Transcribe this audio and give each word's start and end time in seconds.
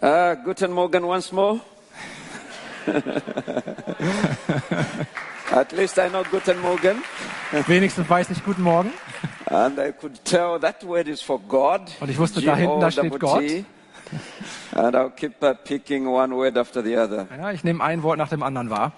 Uh, 0.00 0.36
guten 0.44 0.70
Morgen 0.70 1.04
once 1.04 1.32
more. 1.32 1.58
At 5.50 5.72
least 5.72 5.98
I 5.98 6.08
know 6.08 6.22
Guten 6.30 6.60
Morgen. 6.60 7.02
Wenigstens 7.66 8.08
weiß 8.08 8.30
ich 8.30 8.44
Guten 8.44 8.62
Morgen. 8.62 8.92
And 9.46 9.76
I 9.76 9.90
could 9.90 10.24
tell 10.24 10.60
that 10.60 10.86
word 10.86 11.08
is 11.08 11.20
for 11.20 11.40
God. 11.40 11.80
Und 11.98 12.10
ich 12.10 12.18
wusste, 12.18 12.40
da 12.40 12.54
hinten, 12.54 12.80
da 12.80 12.92
steht 12.92 13.18
Gott. 13.18 13.42
And 14.72 14.94
I'll 14.94 15.10
keep 15.10 15.42
uh, 15.42 15.54
picking 15.54 16.06
one 16.06 16.32
word 16.36 16.56
after 16.56 16.80
the 16.80 16.96
other. 16.96 17.26
Ja, 17.36 17.50
ich 17.50 17.64
nehme 17.64 17.82
ein 17.82 18.04
Wort 18.04 18.18
nach 18.18 18.28
dem 18.28 18.44
anderen 18.44 18.70
wahr. 18.70 18.92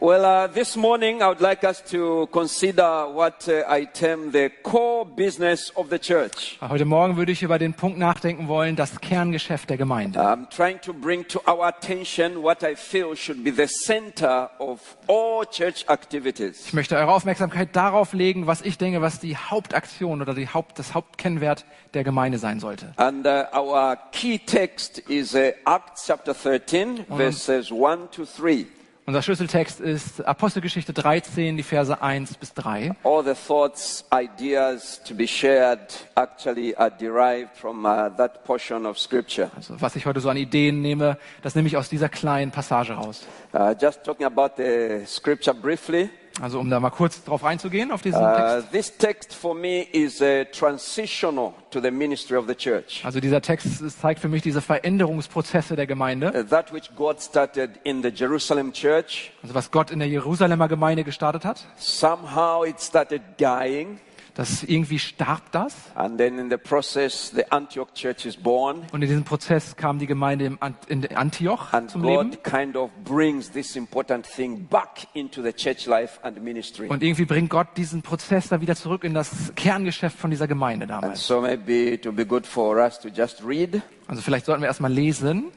Well, 0.00 0.24
uh, 0.24 0.46
this 0.48 0.74
morning 0.74 1.22
I 1.22 1.28
would 1.28 1.40
like 1.40 1.62
us 1.64 1.80
to 1.90 2.26
consider 2.32 3.06
what 3.12 3.46
uh, 3.48 3.62
I 3.68 3.84
term 3.84 4.32
the 4.32 4.50
core 4.62 5.04
business 5.04 5.70
of 5.76 5.90
the 5.90 5.98
church. 5.98 6.58
Heute 6.60 6.84
Morgen 6.86 7.16
würde 7.16 7.30
ich 7.30 7.42
über 7.42 7.58
den 7.58 7.74
Punkt 7.74 7.98
nachdenken 7.98 8.48
wollen, 8.48 8.74
das 8.74 9.00
Kerngeschäft 9.00 9.70
der 9.70 9.76
Gemeinde. 9.76 10.18
I'm 10.18 10.48
trying 10.48 10.80
to 10.80 10.92
bring 10.92 11.28
to 11.28 11.40
our 11.46 11.66
attention 11.66 12.42
what 12.42 12.62
I 12.64 12.74
feel 12.74 13.14
should 13.14 13.44
be 13.44 13.52
the 13.54 13.66
center 13.66 14.50
of 14.58 14.80
all 15.06 15.44
church 15.46 15.84
activities. 15.88 16.66
Ich 16.66 16.72
möchte 16.72 16.96
eure 16.96 17.12
Aufmerksamkeit 17.12 17.76
darauf 17.76 18.12
legen, 18.12 18.46
was 18.46 18.62
ich 18.62 18.78
denke, 18.78 19.02
was 19.02 19.20
die 19.20 19.36
Hauptaktion 19.36 20.22
oder 20.22 20.34
die 20.34 20.48
Haupt, 20.48 20.78
das 20.78 20.94
Hauptkennwert 20.94 21.64
der 21.94 22.02
Gemeinde 22.02 22.38
sein 22.38 22.60
sollte. 22.60 22.92
And 22.96 23.26
uh, 23.26 23.44
our 23.54 23.96
key 24.10 24.38
text 24.38 24.98
is 24.98 25.34
uh, 25.34 25.52
Acts 25.66 26.06
chapter 26.06 26.34
13, 26.34 27.04
verses 27.08 27.70
1 27.70 28.10
to 28.10 28.24
3. 28.24 28.66
Unser 29.04 29.20
Schlüsseltext 29.20 29.80
ist 29.80 30.24
Apostelgeschichte 30.24 30.92
13, 30.92 31.56
die 31.56 31.64
Verse 31.64 32.00
1 32.00 32.36
bis 32.36 32.54
3. 32.54 32.92
All 33.02 33.24
the 33.24 33.34
thoughts, 33.34 34.04
ideas 34.12 35.02
to 35.02 35.12
be 35.12 35.26
shared 35.26 35.80
actually 36.14 36.76
are 36.76 36.90
derived 36.90 37.56
from 37.56 37.84
uh, 37.84 38.10
that 38.16 38.44
portion 38.44 38.86
of 38.86 38.96
scripture. 39.00 39.50
Also, 39.56 39.74
was 39.80 39.96
ich 39.96 40.06
heute 40.06 40.20
so 40.20 40.28
an 40.28 40.36
Ideen 40.36 40.82
nehme, 40.82 41.18
das 41.42 41.56
nehme 41.56 41.66
ich 41.66 41.76
aus 41.76 41.88
dieser 41.88 42.08
kleinen 42.08 42.52
Passage 42.52 42.92
raus. 42.92 43.26
Uh, 43.52 43.74
just 43.80 44.04
talking 44.04 44.24
about 44.24 44.50
the 44.56 45.04
scripture 45.04 45.52
briefly. 45.52 46.08
Also, 46.40 46.58
um 46.60 46.70
da 46.70 46.80
mal 46.80 46.90
kurz 46.90 47.22
drauf 47.24 47.44
einzugehen, 47.44 47.90
auf 47.92 48.00
diesen 48.02 48.22
Uh, 48.22 48.36
Text. 48.62 48.72
this 48.72 48.96
text 48.96 49.34
for 49.34 49.54
me 49.54 49.82
is 49.92 50.20
uh, 50.22 50.44
transitional 50.50 51.52
to 51.70 51.80
the 51.80 51.90
ministry 51.90 52.36
of 52.36 52.46
the 52.48 52.54
church. 52.54 53.02
Also, 53.04 53.20
dieser 53.20 53.42
Text 53.42 53.68
zeigt 54.00 54.18
für 54.20 54.28
mich 54.28 54.42
diese 54.42 54.60
Veränderungsprozesse 54.62 55.76
der 55.76 55.86
Gemeinde. 55.86 56.32
Uh, 56.34 56.42
that 56.42 56.72
which 56.72 56.90
God 56.96 57.20
started 57.20 57.72
in 57.84 58.02
the 58.02 58.08
Jerusalem 58.08 58.72
church, 58.72 59.30
Also, 59.42 59.54
was 59.54 59.70
Gott 59.70 59.90
in 59.90 59.98
der 59.98 60.08
Jerusalemer 60.08 60.68
Gemeinde 60.68 61.04
gestartet 61.04 61.44
hat. 61.44 61.66
somehow 61.76 62.64
it 62.64 62.80
started 62.80 63.20
dying. 63.38 64.00
Das 64.34 64.62
irgendwie 64.62 64.98
starb 64.98 65.52
das. 65.52 65.74
And 65.94 66.16
then 66.16 66.38
in 66.38 66.48
the 66.48 66.56
process, 66.56 67.30
the 67.34 67.44
Antioch 67.50 67.88
church 67.92 68.24
is 68.24 68.34
born. 68.36 68.78
Und 68.90 69.02
in 69.02 69.08
diesem 69.08 69.24
Prozess 69.24 69.76
kam 69.76 69.98
die 69.98 70.06
Gemeinde 70.06 70.46
im 70.46 70.56
Ant- 70.62 70.86
in 70.88 71.06
Antioch 71.14 71.72
And 71.74 71.90
zum 71.90 72.02
Leben. 72.02 72.30
God 72.30 72.42
kind 72.44 72.76
of 72.76 72.90
brings 73.04 73.50
this 73.52 73.76
important 73.76 74.26
thing 74.26 74.66
back 74.68 75.06
into 75.12 75.42
the 75.42 75.52
church 75.52 75.84
life 75.86 76.18
and 76.22 76.42
ministry. 76.42 76.88
Und 76.88 77.02
irgendwie 77.02 77.26
bringt 77.26 77.50
Gott 77.50 77.68
diesen 77.76 78.00
Prozess 78.00 78.48
da 78.48 78.60
wieder 78.62 78.74
zurück 78.74 79.04
in 79.04 79.12
das 79.12 79.52
Kerngeschäft 79.54 80.18
von 80.18 80.30
dieser 80.30 80.48
Gemeinde 80.48 80.84
And 80.84 81.02
damals. 81.02 81.26
so 81.26 81.42
maybe 81.42 81.90
it 81.92 82.04
will 82.06 82.12
be 82.12 82.24
good 82.24 82.46
for 82.46 82.76
us 82.78 82.98
to 83.00 83.08
just 83.08 83.44
read. 83.46 83.82
Also 84.08 84.22
vielleicht 84.22 84.46
sollten 84.46 84.62
wir 84.62 84.68
erstmal 84.68 84.92
lesen 84.92 85.50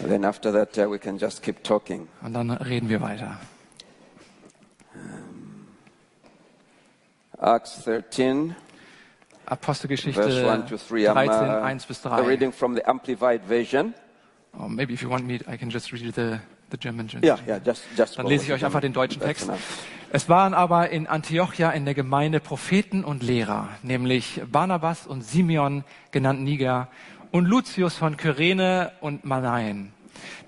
And 0.00 0.08
then 0.08 0.24
after 0.24 0.50
that, 0.52 0.76
uh, 0.78 0.90
we 0.90 0.98
can 0.98 1.18
just 1.18 1.42
keep 1.42 1.62
talking. 1.62 2.08
und 2.22 2.32
dann 2.32 2.50
reden 2.50 2.88
wir 2.88 3.00
weiter. 3.02 3.38
Acts 7.44 7.84
13, 7.84 8.56
Apostelgeschichte 9.46 10.22
verse 10.22 10.46
1 10.46 10.66
to 10.66 10.78
3. 10.78 11.08
I'm 11.08 11.14
13, 11.14 11.30
uh, 11.30 11.62
1 11.62 11.86
bis 11.86 12.00
3. 12.00 12.26
reading 12.26 12.52
from 12.52 12.74
the 12.74 12.88
Amplified 12.88 13.42
Version. 13.46 13.94
Oh, 14.58 14.68
maybe 14.68 14.94
if 14.94 15.02
you 15.02 15.10
want 15.10 15.26
me, 15.26 15.40
I 15.46 15.58
can 15.58 15.70
just 15.70 15.92
read 15.92 16.14
the, 16.14 16.40
the 16.70 16.78
German 16.78 17.08
translation. 17.08 17.46
Yeah, 17.46 17.56
yeah, 17.56 17.64
just, 17.64 17.84
just 17.96 18.18
Dann 18.18 18.26
lese 18.26 18.44
ich 18.44 18.52
euch 18.52 18.64
einfach 18.64 18.80
den 18.80 18.92
deutschen 18.92 19.20
Text. 19.20 19.50
Es 20.10 20.28
waren 20.28 20.54
aber 20.54 20.90
in 20.90 21.06
Antiochia 21.06 21.70
in 21.72 21.84
der 21.84 21.94
Gemeinde 21.94 22.40
Propheten 22.40 23.04
und 23.04 23.22
Lehrer, 23.22 23.68
nämlich 23.82 24.40
Barnabas 24.50 25.06
und 25.06 25.22
Simeon, 25.22 25.84
genannt 26.12 26.40
Niger, 26.40 26.88
und 27.32 27.46
Lucius 27.46 27.96
von 27.96 28.16
Kyrene 28.16 28.92
und 29.00 29.24
Manaen, 29.24 29.92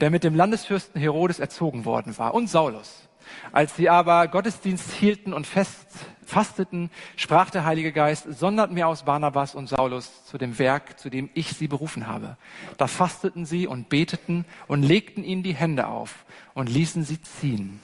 der 0.00 0.10
mit 0.10 0.22
dem 0.22 0.36
Landesfürsten 0.36 1.00
Herodes 1.00 1.40
erzogen 1.40 1.84
worden 1.84 2.16
war, 2.16 2.32
und 2.32 2.48
Saulus. 2.48 3.08
Als 3.50 3.74
sie 3.74 3.88
aber 3.88 4.28
Gottesdienst 4.28 4.92
hielten 4.92 5.32
und 5.32 5.48
fest, 5.48 5.88
fasteten, 6.26 6.90
sprach 7.16 7.50
der 7.50 7.64
Heilige 7.64 7.92
Geist, 7.92 8.26
sondert 8.38 8.70
mir 8.70 8.88
aus 8.88 9.04
Barnabas 9.04 9.54
und 9.54 9.68
Saulus 9.68 10.24
zu 10.26 10.38
dem 10.38 10.58
Werk, 10.58 10.98
zu 10.98 11.10
dem 11.10 11.30
ich 11.34 11.50
sie 11.50 11.68
berufen 11.68 12.06
habe. 12.06 12.36
Da 12.78 12.86
fasteten 12.86 13.46
sie 13.46 13.66
und 13.66 13.88
beteten 13.88 14.44
und 14.66 14.82
legten 14.82 15.24
ihnen 15.24 15.42
die 15.42 15.54
Hände 15.54 15.86
auf 15.86 16.24
und 16.54 16.68
ließen 16.68 17.04
sie 17.04 17.20
ziehen. 17.20 17.80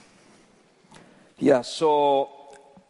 Yeah, 1.41 1.63
so 1.63 2.29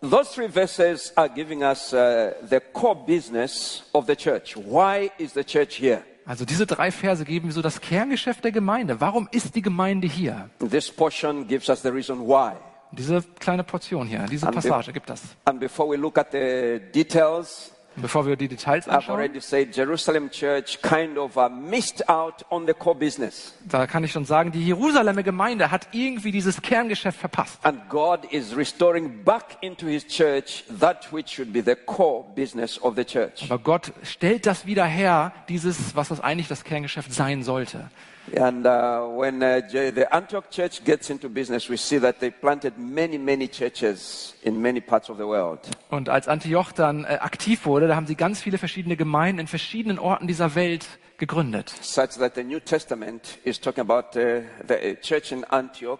those 0.01 0.33
three 0.33 0.49
verses 0.49 1.15
are 1.15 1.29
giving 1.29 1.63
us 1.63 1.93
uh, 1.93 2.33
the 2.49 2.59
core 2.73 2.95
business 2.95 3.83
of 3.93 4.05
the 4.05 4.15
church. 4.15 4.55
Why 4.55 5.09
is 5.17 5.33
the 5.33 5.43
church 5.43 5.79
here? 5.79 6.01
Also 6.25 6.45
diese 6.45 6.65
drei 6.65 6.91
Verse 6.91 7.25
geben 7.25 7.51
so 7.51 7.61
das 7.61 7.81
Kerngeschäft 7.81 8.43
der 8.43 8.51
Gemeinde. 8.51 9.01
Warum 9.01 9.27
ist 9.31 9.55
die 9.55 9.61
Gemeinde 9.61 10.07
hier? 10.07 10.49
This 10.59 10.89
portion 10.89 11.47
gives 11.47 11.67
us 11.69 11.81
the 11.81 11.89
reason 11.89 12.19
why. 12.19 12.53
Diese 12.97 13.23
kleine 13.39 13.63
Portion 13.63 14.07
hier, 14.07 14.25
diese 14.29 14.45
Passage 14.45 14.93
gibt 14.93 15.09
das. 15.09 15.21
And 15.45 15.59
before 15.59 15.89
we 15.89 15.95
look 15.95 16.17
at 16.17 16.31
the 16.31 16.79
details, 16.93 17.71
bevor 17.95 18.25
wir 18.25 18.35
die 18.35 18.47
Details 18.47 18.87
anschauen, 18.87 19.15
already 19.15 19.41
said 19.41 19.75
Jerusalem 19.75 20.29
church 20.29 20.79
kind 20.81 21.17
of 21.17 21.35
uh, 21.37 21.49
missed 21.49 22.07
out 22.07 22.45
on 22.49 22.65
the 22.67 22.73
core 22.73 22.95
business. 22.95 23.53
da 23.67 23.87
kann 23.87 24.03
ich 24.03 24.11
schon 24.11 24.25
sagen, 24.25 24.51
die 24.51 24.65
Jerusalemer 24.65 25.23
Gemeinde 25.23 25.71
hat 25.71 25.87
irgendwie 25.91 26.31
dieses 26.31 26.61
Kerngeschäft 26.61 27.19
verpasst. 27.19 27.59
And 27.63 27.89
God 27.89 28.25
is 28.31 28.55
restoring 28.55 29.23
back 29.23 29.57
into 29.61 29.87
his 29.87 30.05
church 30.05 30.63
that 30.79 31.11
which 31.11 31.29
should 31.29 31.51
be 31.51 31.63
the 31.63 31.75
core 31.75 32.23
business 32.35 32.81
of 32.81 32.95
the 32.95 33.05
church. 33.05 33.43
Aber 33.49 33.57
Gott 33.57 33.91
stellt 34.03 34.45
das 34.45 34.65
wieder 34.65 34.85
her, 34.85 35.33
dieses, 35.49 35.95
was 35.95 36.09
das 36.09 36.19
eigentlich 36.19 36.47
das 36.47 36.63
Kerngeschäft 36.63 37.11
sein 37.13 37.43
sollte. 37.43 37.89
And 38.35 38.65
uh, 38.65 39.05
when 39.15 39.43
uh, 39.43 39.61
the 39.69 40.07
Antioch 40.11 40.49
church 40.49 40.83
gets 40.85 41.09
into 41.09 41.29
business, 41.29 41.69
we 41.69 41.77
see 41.77 41.99
that 41.99 42.19
they 42.19 42.31
planted 42.31 42.77
many, 42.77 43.17
many 43.17 43.47
churches 43.47 44.35
in 44.43 44.61
many 44.61 44.79
parts 44.79 45.09
of 45.09 45.17
the 45.17 45.25
world. 45.25 45.59
Und 45.89 46.09
als 46.09 46.27
Antioch 46.27 46.71
dann 46.71 47.03
äh, 47.03 47.17
aktiv 47.19 47.65
wurde, 47.65 47.87
da 47.87 47.95
haben 47.95 48.07
sie 48.07 48.15
ganz 48.15 48.41
viele 48.41 48.57
verschiedene 48.57 48.95
Gemeinden 48.95 49.39
in 49.39 49.47
verschiedenen 49.47 49.99
Orten 49.99 50.27
dieser 50.27 50.55
Welt 50.55 50.87
gegründet. 51.17 51.73
Such 51.81 52.17
that 52.19 52.35
the 52.35 52.43
New 52.43 52.59
Testament 52.59 53.39
is 53.43 53.59
talking 53.59 53.81
about 53.81 54.17
uh, 54.17 54.41
the 54.67 54.73
uh, 54.73 54.95
church 55.01 55.31
in 55.31 55.43
Antioch 55.45 55.99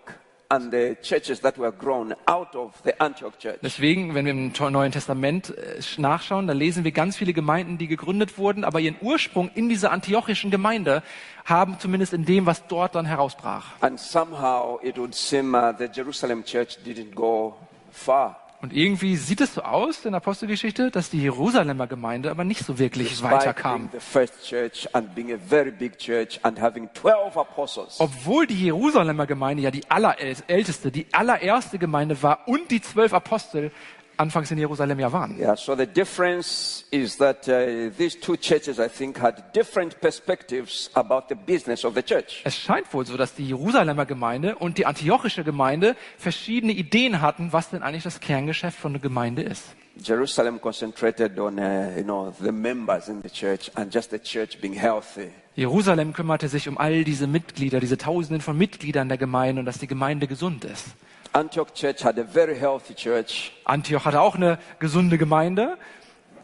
and 0.50 0.72
the 0.72 0.96
churches 1.02 1.42
that 1.42 1.58
were 1.58 1.72
grown 1.72 2.14
out 2.26 2.56
of 2.56 2.74
the 2.84 3.00
Antioch 3.00 3.38
church. 3.40 3.58
Deswegen, 3.64 4.14
wenn 4.14 4.26
wir 4.26 4.32
im 4.32 4.54
Neuen 4.72 4.92
Testament 4.92 5.50
äh, 5.58 5.80
nachschauen, 5.98 6.48
dann 6.48 6.58
lesen 6.58 6.84
wir 6.84 6.92
ganz 6.92 7.18
viele 7.18 7.34
Gemeinden, 7.34 7.78
die 7.78 7.88
gegründet 7.88 8.38
wurden, 8.38 8.64
aber 8.64 8.80
ihren 8.80 8.98
Ursprung 9.02 9.50
in 9.56 9.70
dieser 9.70 9.92
antiochischen 9.92 10.52
Gemeinde 10.52 11.04
haben, 11.46 11.78
zumindest 11.80 12.14
in 12.14 12.26
dem, 12.26 12.46
was 12.46 12.66
dort 12.68 12.96
dann 12.96 13.06
herausbrach. 13.06 13.66
And 13.82 14.00
somehow 14.00 14.80
it 14.82 14.98
would 14.98 15.14
seem 15.14 15.54
uh, 15.54 15.74
the 15.78 15.86
Jerusalem 15.86 16.44
church 16.44 16.78
didn't 16.86 17.14
go 17.14 17.56
far. 17.92 18.40
Und 18.64 18.72
irgendwie 18.72 19.18
sieht 19.18 19.42
es 19.42 19.56
so 19.56 19.62
aus 19.62 20.06
in 20.06 20.12
der 20.12 20.20
Apostelgeschichte, 20.20 20.90
dass 20.90 21.10
die 21.10 21.22
Jerusalemer 21.22 21.86
Gemeinde 21.86 22.32
aber 22.32 22.46
nicht 22.46 22.66
so 22.66 22.80
wirklich 22.80 23.22
weiterkam. 23.22 23.90
being 23.90 23.92
the 23.92 24.00
first 24.00 24.48
church 24.48 24.88
and 24.94 25.14
being 25.14 25.34
a 25.34 25.38
very 25.38 25.70
big 25.70 25.98
church 25.98 26.40
and 26.44 26.62
having 26.62 26.88
12 26.94 27.36
apostles. 27.36 28.00
Obwohl 28.00 28.48
die 28.48 28.64
Jerusalemer 28.64 29.28
Gemeinde 29.28 29.64
ja 29.64 29.70
die 29.70 29.92
allerälteste, 29.92 30.92
die 30.92 31.08
allererste 31.12 31.78
Gemeinde 31.78 32.24
war 32.24 32.48
und 32.48 32.72
die 32.72 32.82
zwölf 32.82 33.14
Apostel 33.14 33.70
anfangs 34.18 34.52
in 34.52 34.58
Jerusalem 34.58 35.00
ja 35.00 35.12
waren. 35.12 35.38
Yeah, 35.38 35.56
so 35.56 35.76
the 35.76 35.88
difference 35.88 36.86
is 36.92 37.18
that 37.18 37.48
uh, 37.48 37.92
these 37.98 38.20
two 38.20 38.38
churches, 38.38 38.80
I 38.80 38.88
think, 38.88 39.20
had 39.22 39.56
different 39.56 40.00
perspectives 40.02 40.90
about 40.94 41.24
the 41.30 41.36
business 41.36 41.84
of 41.86 41.96
the 41.96 42.04
church. 42.04 42.42
Es 42.44 42.58
scheint 42.58 42.94
wohl 42.94 43.06
so, 43.06 43.18
dass 43.18 43.36
die 43.36 43.48
Jerusalemer 43.48 44.06
Gemeinde 44.06 44.56
und 44.56 44.78
die 44.78 44.86
antiochische 44.86 45.44
Gemeinde 45.44 45.96
verschiedene 46.18 46.74
Ideen 46.74 47.22
hatten, 47.22 47.54
was 47.54 47.70
denn 47.70 47.84
eigentlich 47.84 48.04
das 48.04 48.20
Kerngeschäft 48.20 48.78
von 48.78 48.92
einer 48.92 49.00
Gemeinde 49.00 49.44
ist. 49.44 49.64
Jerusalem 49.96 50.60
concentrated 50.60 51.38
on, 51.40 51.60
uh, 51.60 51.96
you 51.96 52.04
know, 52.04 52.34
the 52.42 52.52
members 52.52 53.10
in 53.10 53.22
the 53.22 53.30
church 53.30 53.70
and 53.76 53.94
just 53.94 54.10
the 54.10 54.20
church 54.20 54.60
being 54.60 54.74
healthy. 54.74 55.30
Jerusalem 55.56 56.14
kümmerte 56.14 56.48
sich 56.48 56.68
um 56.68 56.80
all 56.80 57.04
diese 57.04 57.28
Mitglieder, 57.28 57.80
diese 57.80 57.98
Tausenden 57.98 58.42
von 58.42 58.58
Mitgliedern 58.58 59.08
der 59.08 59.20
Gemeinde 59.20 59.60
und 59.60 59.68
dass 59.68 59.78
die 59.78 59.86
Gemeinde 59.86 60.28
gesund 60.28 60.66
ist. 60.66 60.86
Antioch 61.34 61.74
church 61.74 62.04
had 62.04 62.18
a 62.20 62.24
very 62.24 62.56
healthy 62.58 62.94
church, 62.94 63.52
Antioch 63.66 64.06
hatte 64.06 64.22
auch 64.22 64.36
eine 64.36 64.60
gesunde 64.80 65.18
Gemeinde, 65.18 65.78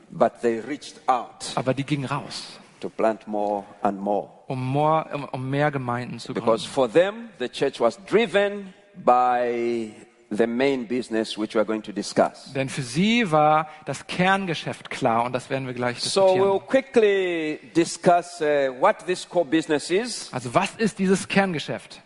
but 0.10 0.42
they 0.42 0.60
reached 0.60 0.96
out 1.08 1.52
aber 1.56 1.74
die 1.74 1.84
ging 1.84 2.06
raus, 2.06 2.60
to 2.80 2.90
plant 2.90 3.28
more 3.28 3.64
and 3.82 4.00
more. 4.00 4.30
um 4.48 4.74
mehr, 4.74 5.08
um, 5.14 5.24
um 5.26 5.50
mehr 5.50 5.70
Gemeinden 5.72 6.20
zu 6.20 6.34
gründen. 6.34 6.46
Because 6.46 6.68
for 6.68 6.92
them, 6.92 7.30
the 7.38 7.48
church 7.48 7.80
was 7.80 8.00
driven 8.06 8.74
by 8.96 9.92
the 10.32 10.46
main 10.48 10.88
business 10.88 11.38
which 11.38 11.54
we 11.56 11.60
are 11.60 11.66
going 11.66 11.82
to 11.84 11.92
discuss. 11.92 12.52
Denn 12.54 12.70
für 12.70 12.82
sie 12.82 13.32
war 13.32 13.68
das 13.86 14.06
Kerngeschäft 14.08 14.90
klar 14.90 15.24
und 15.24 15.34
das 15.34 15.50
werden 15.52 15.68
wir 15.68 15.74
gleich 15.76 16.00
So 16.00 16.22
diskutieren. 16.36 16.48
we'll 16.50 16.60
quickly 16.66 17.60
discuss 17.76 18.42
uh, 18.42 18.72
what 18.80 19.06
this 19.06 19.28
core 19.28 19.46
business 19.46 19.90
is 19.92 20.30
Also 20.34 20.54
was 20.54 20.72
ist 20.78 20.98
dieses 21.00 21.28
Kerngeschäft? 21.28 22.02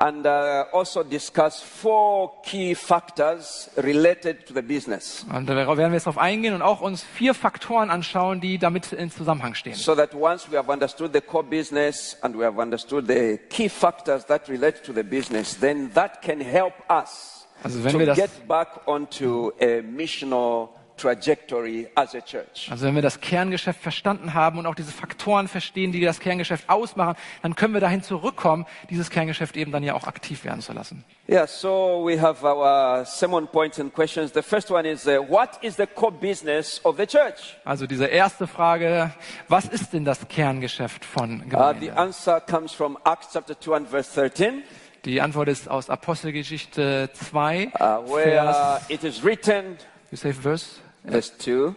And 0.00 0.24
uh, 0.26 0.64
also 0.72 1.02
discuss 1.02 1.60
four 1.60 2.30
key 2.42 2.72
factors 2.74 3.68
related 3.76 4.46
to 4.46 4.54
the 4.54 4.62
business 4.62 5.26
Und 5.34 5.48
darauf 5.48 5.76
werden 5.76 5.90
wir 5.90 5.96
jetzt 5.96 6.06
darauf 6.06 6.18
eingehen 6.18 6.54
und 6.54 6.62
auch 6.62 6.80
uns 6.80 7.02
vier 7.02 7.34
Faktoren 7.34 7.90
anschauen, 7.90 8.40
die 8.40 8.58
damit 8.58 8.92
in 8.92 9.10
Zusammenhang 9.10 9.54
stehen. 9.54 9.74
so 9.74 9.94
that 9.96 10.14
once 10.14 10.48
we 10.50 10.56
have 10.56 10.70
understood 10.70 11.12
the 11.12 11.20
core 11.20 11.42
business 11.44 12.16
and 12.22 12.36
we 12.38 12.44
have 12.44 12.60
understood 12.60 13.06
the 13.08 13.38
key 13.50 13.68
factors 13.68 14.24
that 14.26 14.48
relate 14.48 14.82
to 14.84 14.92
the 14.92 15.02
business, 15.02 15.58
then 15.58 15.90
that 15.94 16.22
can 16.22 16.40
help 16.40 16.74
us 16.88 17.46
Also 17.64 17.82
wenn 17.82 17.90
to 17.92 17.98
wir 17.98 18.06
das- 18.06 18.16
get 18.16 18.46
back 18.46 18.86
onto 18.86 19.50
a 19.60 19.82
missional 19.82 20.68
trajectory 20.98 21.88
as 21.94 22.14
a 22.14 22.20
church. 22.20 22.68
Also 22.70 22.86
wenn 22.86 22.94
wir 22.94 23.02
das 23.02 23.20
Kerngeschäft 23.20 23.80
verstanden 23.80 24.34
haben 24.34 24.58
und 24.58 24.66
auch 24.66 24.74
diese 24.74 24.92
Faktoren 24.92 25.48
verstehen, 25.48 25.92
die 25.92 26.00
das 26.00 26.20
Kerngeschäft 26.20 26.68
ausmachen, 26.68 27.16
dann 27.42 27.54
können 27.54 27.72
wir 27.74 27.80
dahin 27.80 28.02
zurückkommen, 28.02 28.66
dieses 28.90 29.08
Kerngeschäft 29.10 29.56
eben 29.56 29.72
dann 29.72 29.82
ja 29.82 29.94
auch 29.94 30.06
aktiv 30.06 30.44
werden 30.44 30.60
zu 30.60 30.72
lassen. 30.72 31.04
Yeah, 31.30 31.46
so 31.46 32.02
we 32.06 32.20
have 32.20 32.42
our 32.44 33.04
sermon 33.04 33.46
points 33.46 33.78
and 33.78 33.92
questions. 33.94 34.32
The 34.32 34.42
first 34.42 34.70
one 34.70 34.88
is 34.88 35.06
uh, 35.06 35.18
what 35.28 35.58
is 35.62 35.76
the 35.76 35.86
core 35.86 36.12
business 36.12 36.80
of 36.84 36.96
the 36.96 37.06
church? 37.06 37.56
Also 37.64 37.86
diese 37.86 38.06
erste 38.06 38.46
Frage, 38.46 39.10
was 39.48 39.66
ist 39.66 39.92
denn 39.92 40.04
das 40.04 40.26
Kerngeschäft 40.28 41.04
von 41.04 41.40
Uh, 41.40 41.42
the 41.44 41.48
Gemeinde? 41.50 41.96
answer 41.96 42.40
comes 42.40 42.72
from 42.72 42.98
Acts 43.04 43.28
chapter 43.32 43.58
2 43.58 43.76
and 43.76 43.88
verse 43.88 44.10
13, 44.14 44.62
Die 45.04 45.20
Antwort 45.20 45.48
ist 45.48 45.68
aus 45.70 45.90
Apostelgeschichte 45.90 47.10
2, 47.12 47.72
uh, 47.78 47.80
where 48.10 48.24
Vers, 48.24 48.80
it 48.88 49.04
is 49.04 49.22
written, 49.22 49.76
you 50.10 50.16
say 50.16 50.32
verse? 50.32 50.80
Verse 51.10 51.36
2, 51.38 51.74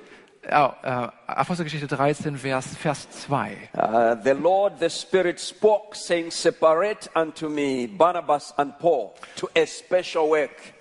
Ja, 0.49 0.75
äh, 1.27 1.31
Apostelgeschichte 1.31 1.87
13, 1.87 2.35
Vers, 2.35 2.75
Vers 2.75 3.07
2. 3.11 3.57
uh, 3.75 4.15
the 4.23 4.31
Lord, 4.31 4.79
the 4.79 4.89
Spirit 4.89 5.39
spoke, 5.39 5.95
saying, 5.95 6.31
Separate 6.31 7.09
unto 7.15 7.47
me 7.47 7.87
Barnabas 7.87 8.51
and 8.57 8.77
Paul 8.79 9.11
to 9.35 9.47
a 9.55 9.65
special 9.67 10.29
work. 10.29 10.73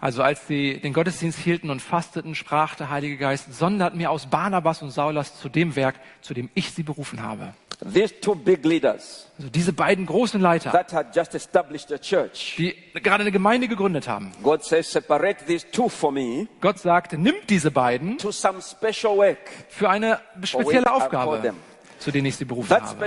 Also 0.00 0.22
als 0.22 0.46
sie 0.46 0.80
den 0.80 0.92
Gottesdienst 0.92 1.38
hielten 1.38 1.70
und 1.70 1.80
fasteten, 1.80 2.34
sprach 2.34 2.74
der 2.74 2.90
Heilige 2.90 3.16
Geist, 3.16 3.52
sondert 3.52 3.94
mir 3.94 4.10
aus 4.10 4.26
Barnabas 4.26 4.82
und 4.82 4.90
Saulas 4.90 5.38
zu 5.38 5.48
dem 5.48 5.76
Werk, 5.76 5.96
zu 6.20 6.34
dem 6.34 6.50
ich 6.54 6.72
sie 6.72 6.82
berufen 6.82 7.22
habe. 7.22 7.54
These 7.92 8.20
two 8.20 8.34
big 8.34 8.64
leaders 8.64 9.28
Also 9.38 9.50
diese 9.50 9.72
beiden 9.72 10.06
großen 10.06 10.40
Leiter, 10.40 10.70
that 10.70 10.92
had 10.92 11.16
just 11.16 11.34
established 11.34 11.90
a 11.90 11.98
church, 11.98 12.54
die 12.58 12.74
gerade 12.94 13.22
eine 13.22 13.32
Gemeinde 13.32 13.66
gegründet 13.66 14.06
haben. 14.06 14.30
God 14.42 14.62
says, 14.62 14.90
Separate 14.92 15.44
these 15.46 15.66
two 15.70 15.88
for 15.88 16.12
me 16.12 16.46
Gott 16.60 16.78
sagte, 16.78 17.18
nimmt 17.18 17.50
diese 17.50 17.70
beiden 17.70 18.18
to 18.18 18.30
some 18.30 18.60
special 18.60 19.16
work. 19.16 19.38
für 19.68 19.90
eine 19.90 20.20
spezielle 20.44 20.92
Aufgabe, 20.92 21.54
zu 21.98 22.12
denen 22.12 22.26
ich 22.26 22.36
sie 22.36 22.44
berufen 22.44 22.70
habe. 22.70 23.04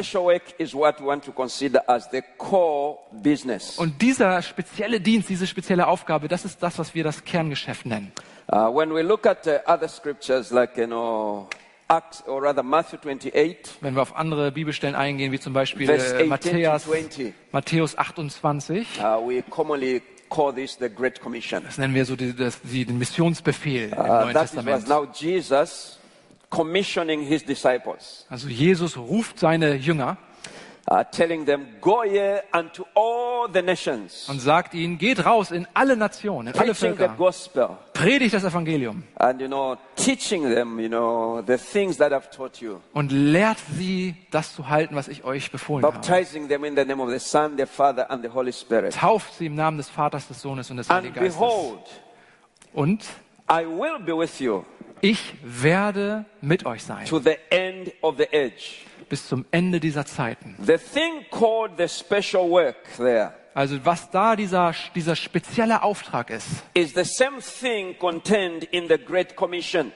Und 3.77 4.01
dieser 4.01 4.41
spezielle 4.41 4.99
Dienst, 4.99 5.29
diese 5.29 5.47
spezielle 5.47 5.87
Aufgabe, 5.87 6.27
das 6.27 6.43
ist 6.43 6.61
das, 6.61 6.79
was 6.79 6.93
wir 6.95 7.03
das 7.03 7.23
Kerngeschäft 7.23 7.85
nennen. 7.85 8.11
Uh, 8.51 8.69
when 8.71 8.93
we 8.93 9.01
look 9.01 9.25
at 9.25 9.47
uh, 9.47 9.57
other 9.65 9.87
scriptures 9.87 10.51
like, 10.51 10.77
you 10.77 10.85
know, 10.85 11.47
Acts, 11.87 12.23
or 12.27 12.41
rather 12.41 12.63
Matthew 12.63 12.97
28, 12.97 13.57
Wenn 13.81 13.93
wir 13.95 14.01
auf 14.01 14.15
andere 14.15 14.51
Bibelstellen 14.51 14.95
eingehen, 14.95 15.31
wie 15.31 15.39
zum 15.39 15.53
Beispiel 15.53 15.85
Verse 15.85 16.15
äh, 16.15 16.29
18 16.29 16.29
Matthäus, 16.29 16.83
to 16.83 16.91
20. 16.91 17.33
Matthäus 17.51 17.97
28, 17.97 18.87
uh, 18.99 19.03
we 19.27 19.43
commonly 19.43 20.01
call 20.29 20.51
this 20.53 20.77
the 20.79 20.89
Great 20.89 21.21
Commission. 21.21 21.61
das 21.63 21.77
nennen 21.77 21.93
wir 21.93 22.05
so 22.05 22.15
die, 22.15 22.35
das, 22.35 22.59
die, 22.61 22.85
den 22.85 22.97
Missionsbefehl 22.97 23.89
im 23.89 23.93
Uh, 23.93 24.03
Neuen 24.07 24.33
that 24.33 24.45
is, 24.45 24.55
was 24.55 24.65
Testament. 24.83 24.87
now 24.89 25.05
Jesus 25.13 25.99
commissioning 26.49 27.21
his 27.21 27.43
disciples, 27.43 28.25
Also 28.29 28.47
Jesus 28.47 28.97
ruft 28.97 29.39
seine 29.39 29.75
Jünger 29.75 30.17
und 34.27 34.39
sagt 34.39 34.73
ihnen, 34.73 34.97
geht 34.97 35.25
raus 35.25 35.51
in 35.51 35.67
alle 35.73 35.97
Nationen, 35.97 36.53
in 36.53 36.59
alle 36.59 36.75
Völker, 36.75 37.07
gospel, 37.09 37.69
predigt 37.93 38.35
das 38.35 38.43
Evangelium 38.43 39.03
and, 39.15 39.41
you 39.41 39.47
know, 39.47 39.77
teaching 39.95 40.43
them, 40.43 40.79
you 40.79 40.87
know, 40.87 41.41
the 41.47 41.57
things 41.57 41.97
that 41.97 42.11
I've 42.11 42.29
taught 42.29 42.61
you. 42.61 42.79
und 42.93 43.11
lehrt 43.11 43.57
sie, 43.75 44.15
das 44.29 44.55
zu 44.55 44.69
halten, 44.69 44.95
was 44.95 45.07
ich 45.07 45.23
euch 45.23 45.51
befohlen 45.51 45.83
habe. 45.83 45.95
baptizing 45.97 46.47
them 46.47 46.63
in 46.63 46.75
the 46.75 46.85
name 46.85 47.01
of 47.01 47.09
the 47.09 47.19
Son, 47.19 47.57
the 47.57 47.65
Father, 47.65 48.09
and 48.11 48.23
the 48.23 48.29
Holy 48.29 48.53
Spirit. 48.53 48.93
Tauft 48.93 49.33
sie 49.33 49.47
im 49.47 49.55
Namen 49.55 49.77
des 49.77 49.89
Vaters, 49.89 50.27
des 50.27 50.39
Sohnes 50.39 50.69
und 50.69 50.77
des 50.77 50.89
Heiligen 50.89 51.15
Geistes. 51.15 51.35
behold, 51.35 51.79
Und 52.73 53.03
I 53.49 53.65
will 53.65 53.99
be 53.99 54.15
with 54.15 54.39
you 54.39 54.63
ich 55.01 55.35
werde 55.43 56.25
mit 56.41 56.65
euch 56.65 56.83
sein 56.83 57.05
to 57.05 57.19
the 57.19 57.35
end 57.49 57.91
of 58.01 58.15
the 58.17 58.27
age. 58.33 58.85
Bis 59.09 59.27
zum 59.27 59.45
Ende 59.51 59.79
dieser 59.79 60.05
Zeiten. 60.05 60.55
The 60.59 60.77
thing 60.77 61.25
called 61.31 61.71
the 61.77 61.87
special 61.87 62.49
work 62.49 62.75
there 62.97 63.33
Also 63.53 63.77
was 63.85 64.09
da 64.09 64.35
dieser, 64.35 64.73
dieser 64.93 65.15
spezielle 65.15 65.81
Auftrag 65.81 66.29
ist, 66.29 66.47
is 66.73 66.93
the 66.93 67.05
same 67.05 67.39
thing 67.39 67.97
contained 67.97 68.65
in 68.65 68.89
the 68.89 68.97
Great 68.97 69.35
Commission, 69.37 69.93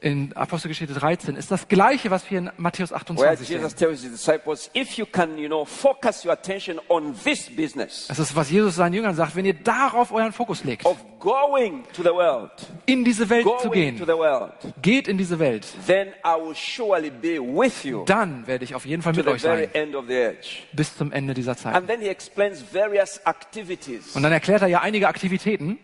in 0.00 0.32
Apostelgeschichte 0.34 0.94
13, 0.94 1.36
ist 1.36 1.50
das 1.50 1.68
gleiche, 1.68 2.10
was 2.10 2.28
wir 2.30 2.38
in 2.38 2.50
Matthäus 2.56 2.90
where 2.90 3.00
28 3.00 3.48
Jesus 3.48 3.70
sehen. 3.70 3.78
tells 3.78 4.02
his 4.02 4.12
disciples, 4.12 4.70
if 4.74 4.96
you 4.98 5.06
can, 5.06 5.38
you 5.38 5.48
know, 5.48 5.64
focus 5.64 6.24
your 6.24 6.32
attention 6.32 6.80
on 6.88 7.14
this 7.24 7.48
business 7.48 8.06
Das 8.08 8.18
ist, 8.18 8.36
was 8.36 8.50
Jesus 8.50 8.76
seinen 8.76 8.94
Jüngern 8.94 9.14
sagt, 9.14 9.34
wenn 9.34 9.46
ihr 9.46 9.54
darauf 9.54 10.12
euren 10.12 10.32
Fokus 10.32 10.62
legt, 10.64 10.84
of 10.86 10.96
going 11.22 11.84
to 11.92 12.02
the 12.02 12.10
world, 12.10 12.50
in 12.84 13.04
diese 13.04 13.30
Welt 13.30 13.46
zu 13.60 13.70
gehen, 13.70 13.96
the 13.96 14.06
world, 14.06 14.52
geht 14.82 15.06
in 15.06 15.16
diese 15.16 15.38
Welt, 15.38 15.64
then 15.86 16.08
I 16.24 16.34
will 16.36 16.54
surely 16.54 17.10
be 17.10 17.38
with 17.38 17.84
you 17.84 18.04
dann 18.04 18.44
werde 18.46 18.64
ich 18.64 18.74
auf 18.74 18.84
jeden 18.84 19.02
Fall 19.02 19.12
mit 19.12 19.26
euch 19.28 19.42
sein, 19.42 19.72
end 19.72 19.94
of 19.94 20.06
the 20.08 20.16
age. 20.16 20.64
bis 20.72 20.96
zum 20.96 21.12
Ende 21.12 21.32
dieser 21.32 21.56
Zeit. 21.56 21.74
And 21.74 21.86
then 21.86 22.00
he 22.00 22.08
explains 22.08 22.64
various 22.72 23.20
activities 23.24 24.16
Und 24.16 24.24
dann 24.24 24.32
erklärt 24.32 24.62
er 24.62 24.68
ja 24.68 24.80
einige 24.80 25.06
Aktivitäten, 25.06 25.78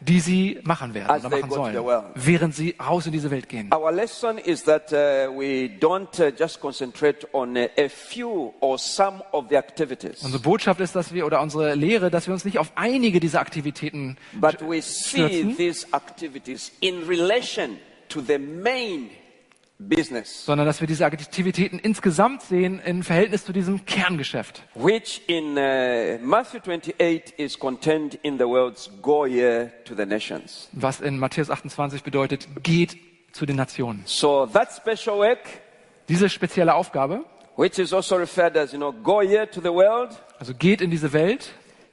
die 0.00 0.20
sie 0.20 0.60
machen 0.62 0.94
werden 0.94 1.26
oder 1.26 1.28
machen 1.28 1.50
sollen, 1.50 2.04
während 2.14 2.54
sie 2.54 2.76
raus 2.80 3.06
in 3.06 3.12
diese 3.12 3.30
Welt 3.30 3.48
gehen. 3.48 3.70
Our 3.74 3.90
lesson 3.90 4.38
is 4.38 4.62
that 4.64 4.92
uh, 4.92 5.36
we 5.36 5.68
don't 5.80 6.20
uh, 6.20 6.30
just 6.36 6.60
concentrate 6.60 7.26
on 7.32 7.56
uh, 7.56 7.66
a 7.76 7.88
few 7.88 8.54
or 8.60 8.78
some 8.78 9.20
of 9.32 9.46
the 9.48 9.56
activities, 9.56 10.22
Unsere 10.22 10.42
Botschaft 10.42 10.80
ist, 10.80 10.94
dass 10.94 11.12
wir, 11.12 11.26
oder 11.26 11.40
unsere 11.40 11.74
Lehre, 11.74 12.10
dass 12.10 12.28
wir 12.28 12.34
uns 12.34 12.44
nicht 12.44 12.58
auf 12.58 12.70
einige 12.76 13.18
dieser 13.18 13.40
Aktivitäten 13.40 13.63
but 14.40 14.60
we 14.62 14.80
see 14.80 15.54
these 15.56 15.86
activities 15.92 16.72
in 16.80 17.06
relation 17.06 17.78
to 18.08 18.20
the 18.20 18.38
main 18.38 19.10
business, 19.78 20.44
sondern 20.46 20.66
dass 20.66 20.80
wir 20.80 20.86
diese 20.86 21.04
Aktivitäten 21.04 21.78
insgesamt 21.78 22.42
sehen 22.42 22.78
in 22.78 23.02
Verhältnis 23.02 23.44
zu 23.44 23.52
diesem 23.52 23.84
Kerngeschäft. 23.84 24.62
which 24.74 25.22
in 25.26 25.56
uh, 25.56 26.18
Matthew 26.22 26.60
28 26.60 27.34
is 27.38 27.58
contained 27.58 28.14
in 28.22 28.38
the 28.38 28.44
words 28.44 28.90
"Go 29.02 29.26
ye 29.26 29.70
to 29.84 29.94
the 29.96 30.06
nations." 30.06 30.68
Was 30.72 31.00
in 31.00 31.18
Matthäus 31.18 31.50
28 31.50 32.02
bedeutet, 32.02 32.46
geht 32.62 32.96
zu 33.32 33.46
den 33.46 33.56
Nationen. 33.56 34.02
So 34.06 34.46
that 34.46 34.70
special 34.72 35.18
work, 35.18 35.40
Diese 36.08 36.28
spezielle 36.28 36.74
Aufgabe, 36.74 37.24
which 37.56 37.78
is 37.78 37.92
also 37.92 38.16
referred 38.16 38.56
as, 38.56 38.72
you 38.72 38.78
know, 38.78 38.92
"Go 38.92 39.22
ye 39.22 39.44
to 39.46 39.60
the 39.60 39.70
world," 39.72 40.10
also 40.38 40.52
geht 40.54 40.80
in 40.80 40.90
diese 40.90 41.12
Welt, 41.12 41.50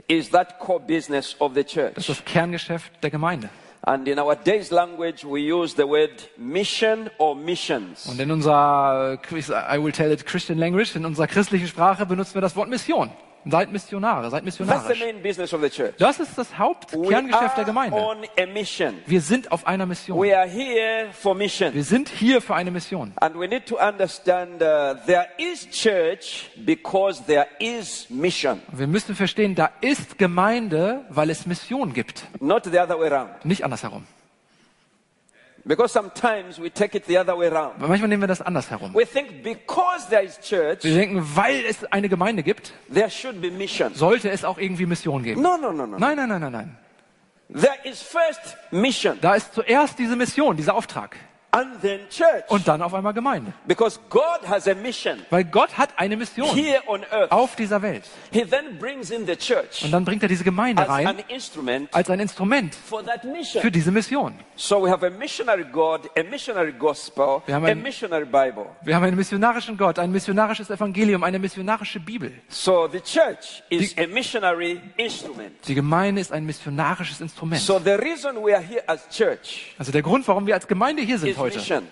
is 0.07 0.29
that 0.29 0.59
core 0.59 0.79
business 0.79 1.35
of 1.39 1.53
the 1.53 1.63
das 1.63 1.71
church. 1.71 1.97
ist 1.97 2.09
das 2.09 2.25
Kerngeschäft 2.25 2.91
der 3.03 3.09
Gemeinde. 3.09 3.49
And 3.83 4.07
in 4.07 4.19
our 4.19 4.35
day's 4.35 4.69
language, 4.69 5.25
we 5.25 5.39
use 5.51 5.75
the 5.75 5.87
word 5.87 6.29
mission 6.37 7.09
or 7.17 7.35
missions. 7.35 8.05
Und 8.05 8.19
in 8.19 8.29
unserer, 8.29 9.17
I 9.31 9.83
will 9.83 9.91
tell 9.91 10.11
it 10.11 10.23
Christian 10.25 10.59
language, 10.59 10.95
in 10.95 11.03
unserer 11.03 11.25
christlichen 11.25 11.67
Sprache 11.67 12.05
benutzen 12.05 12.35
wir 12.35 12.41
das 12.41 12.55
Wort 12.55 12.69
Mission. 12.69 13.09
Seid 13.45 13.71
Missionare, 13.71 14.29
seid 14.29 14.43
church. 15.69 15.95
Das 15.97 16.19
ist 16.19 16.37
das 16.37 16.51
We 16.51 16.57
Hauptkerngeschäft 16.59 17.57
der 17.57 17.63
are 17.63 17.65
Gemeinde. 17.65 17.97
Wir 19.07 19.21
sind 19.21 19.51
auf 19.51 19.65
einer 19.65 19.85
Mission. 19.85 20.19
We 20.21 20.37
are 20.37 20.47
here 20.47 21.07
for 21.11 21.33
mission. 21.33 21.73
Wir 21.73 21.83
sind 21.83 22.09
hier 22.09 22.41
für 22.41 22.55
eine 22.55 22.69
Mission. 22.71 23.13
And 23.15 23.35
we 23.35 23.47
need 23.47 23.65
to 23.65 23.77
understand 23.77 24.61
uh, 24.61 24.95
there 25.05 25.27
is 25.37 25.67
church 25.69 26.51
because 26.65 27.23
there 27.25 27.47
is 27.59 28.07
mission, 28.09 28.61
Wir 28.71 28.87
müssen 28.87 29.15
verstehen, 29.15 29.55
da 29.55 29.71
ist 29.81 30.17
Gemeinde, 30.17 31.05
weil 31.09 31.29
es 31.29 31.45
Mission 31.45 31.93
gibt. 31.93 32.23
not 32.39 32.63
the 32.65 32.79
other 32.79 32.99
way 32.99 33.09
around. 33.09 33.43
Nicht 33.43 33.63
andersherum. 33.63 34.05
Because 35.63 35.93
sometimes 35.93 36.59
we 36.59 36.69
take 36.71 36.97
it 36.97 37.05
the 37.05 37.19
other 37.19 37.37
way 37.37 37.47
around. 37.47 37.79
Weil 37.79 37.87
manchmal 37.89 38.09
nehmen 38.09 38.23
wir 38.23 38.27
das 38.27 38.41
andersherum. 38.41 38.93
We 38.95 39.05
think 39.05 39.43
because 39.43 40.07
there 40.09 40.23
is 40.23 40.39
church, 40.39 40.83
Wir 40.83 40.95
denken, 40.95 41.23
weil 41.35 41.65
es 41.65 41.83
eine 41.91 42.09
Gemeinde 42.09 42.41
gibt, 42.41 42.73
there 42.91 43.09
should 43.09 43.39
be 43.41 43.51
mission. 43.51 43.93
sollte 43.93 44.29
es 44.31 44.43
auch 44.43 44.57
irgendwie 44.57 44.85
Mission 44.87 45.21
geben. 45.23 45.41
No, 45.41 45.57
no, 45.57 45.71
no, 45.71 45.85
no. 45.85 45.97
Nein, 45.99 46.17
nein, 46.17 46.29
nein, 46.29 46.41
nein, 46.41 46.51
nein. 46.51 46.77
There 47.53 47.75
is 47.83 48.01
first 48.01 48.57
mission. 48.71 49.19
Da 49.21 49.35
ist 49.35 49.53
zuerst 49.53 49.99
diese 49.99 50.15
Mission, 50.15 50.55
dieser 50.55 50.73
Auftrag. 50.73 51.17
And 51.51 51.81
then 51.81 51.99
church. 52.09 52.43
und 52.49 52.67
dann 52.67 52.81
auf 52.81 52.93
einmal 52.93 53.13
Gemeinde. 53.13 53.53
Because 53.67 53.99
God 54.09 54.39
has 54.47 54.67
a 54.67 54.73
mission 54.73 55.19
Weil 55.29 55.43
Gott 55.45 55.77
hat 55.77 55.89
eine 55.97 56.15
Mission 56.17 56.47
here 56.55 56.81
on 56.87 57.03
earth. 57.11 57.31
auf 57.31 57.55
dieser 57.55 57.81
Welt. 57.81 58.03
He 58.31 58.43
then 58.45 58.77
brings 58.79 59.11
in 59.11 59.25
the 59.25 59.35
church 59.35 59.83
Und 59.83 59.91
dann 59.91 60.05
bringt 60.05 60.23
er 60.23 60.29
diese 60.29 60.43
Gemeinde 60.43 60.81
as 60.83 60.89
an 60.89 61.05
rein 61.05 61.23
instrument 61.27 61.93
als 61.93 62.09
ein 62.09 62.19
Instrument 62.19 62.73
for 62.75 63.03
that 63.05 63.23
mission. 63.23 63.61
für 63.61 63.71
diese 63.71 63.91
Mission. 63.91 64.33
So 64.55 64.83
we 64.83 64.89
have 64.89 65.05
a 65.05 65.09
missionary 65.09 65.65
God, 65.71 66.09
a 66.17 66.23
missionary 66.23 66.71
gospel, 66.73 67.41
Wir 67.45 67.55
haben 67.55 67.65
a 67.65 67.69
ein- 67.69 67.81
missionary 67.81 68.25
Bible. 68.25 68.65
Wir 68.83 68.95
haben 68.95 69.03
einen 69.03 69.17
missionarischen 69.17 69.75
Gott, 69.77 69.99
ein 69.99 70.11
missionarisches 70.11 70.69
Evangelium, 70.69 71.23
eine 71.23 71.39
missionarische 71.39 71.99
Bibel. 71.99 72.31
So 72.49 72.87
the 72.87 73.01
church 73.01 73.63
is 73.69 73.95
a 73.97 74.07
missionary 74.07 74.79
instrument. 74.97 75.51
Die 75.67 75.75
Gemeinde 75.75 76.21
ist 76.21 76.31
ein 76.31 76.45
missionarisches 76.45 77.19
Instrument. 77.21 77.61
So 77.61 77.79
the 77.79 77.91
reason 77.91 78.35
we 78.43 78.55
are 78.55 78.63
here 78.63 78.83
as 78.87 79.07
church 79.09 79.73
Also 79.77 79.91
der 79.91 80.01
Grund, 80.01 80.27
warum 80.27 80.45
wir 80.47 80.53
als 80.53 80.67
Gemeinde 80.67 81.01
hier 81.01 81.17
sind 81.19 81.37
heute, 81.41 81.83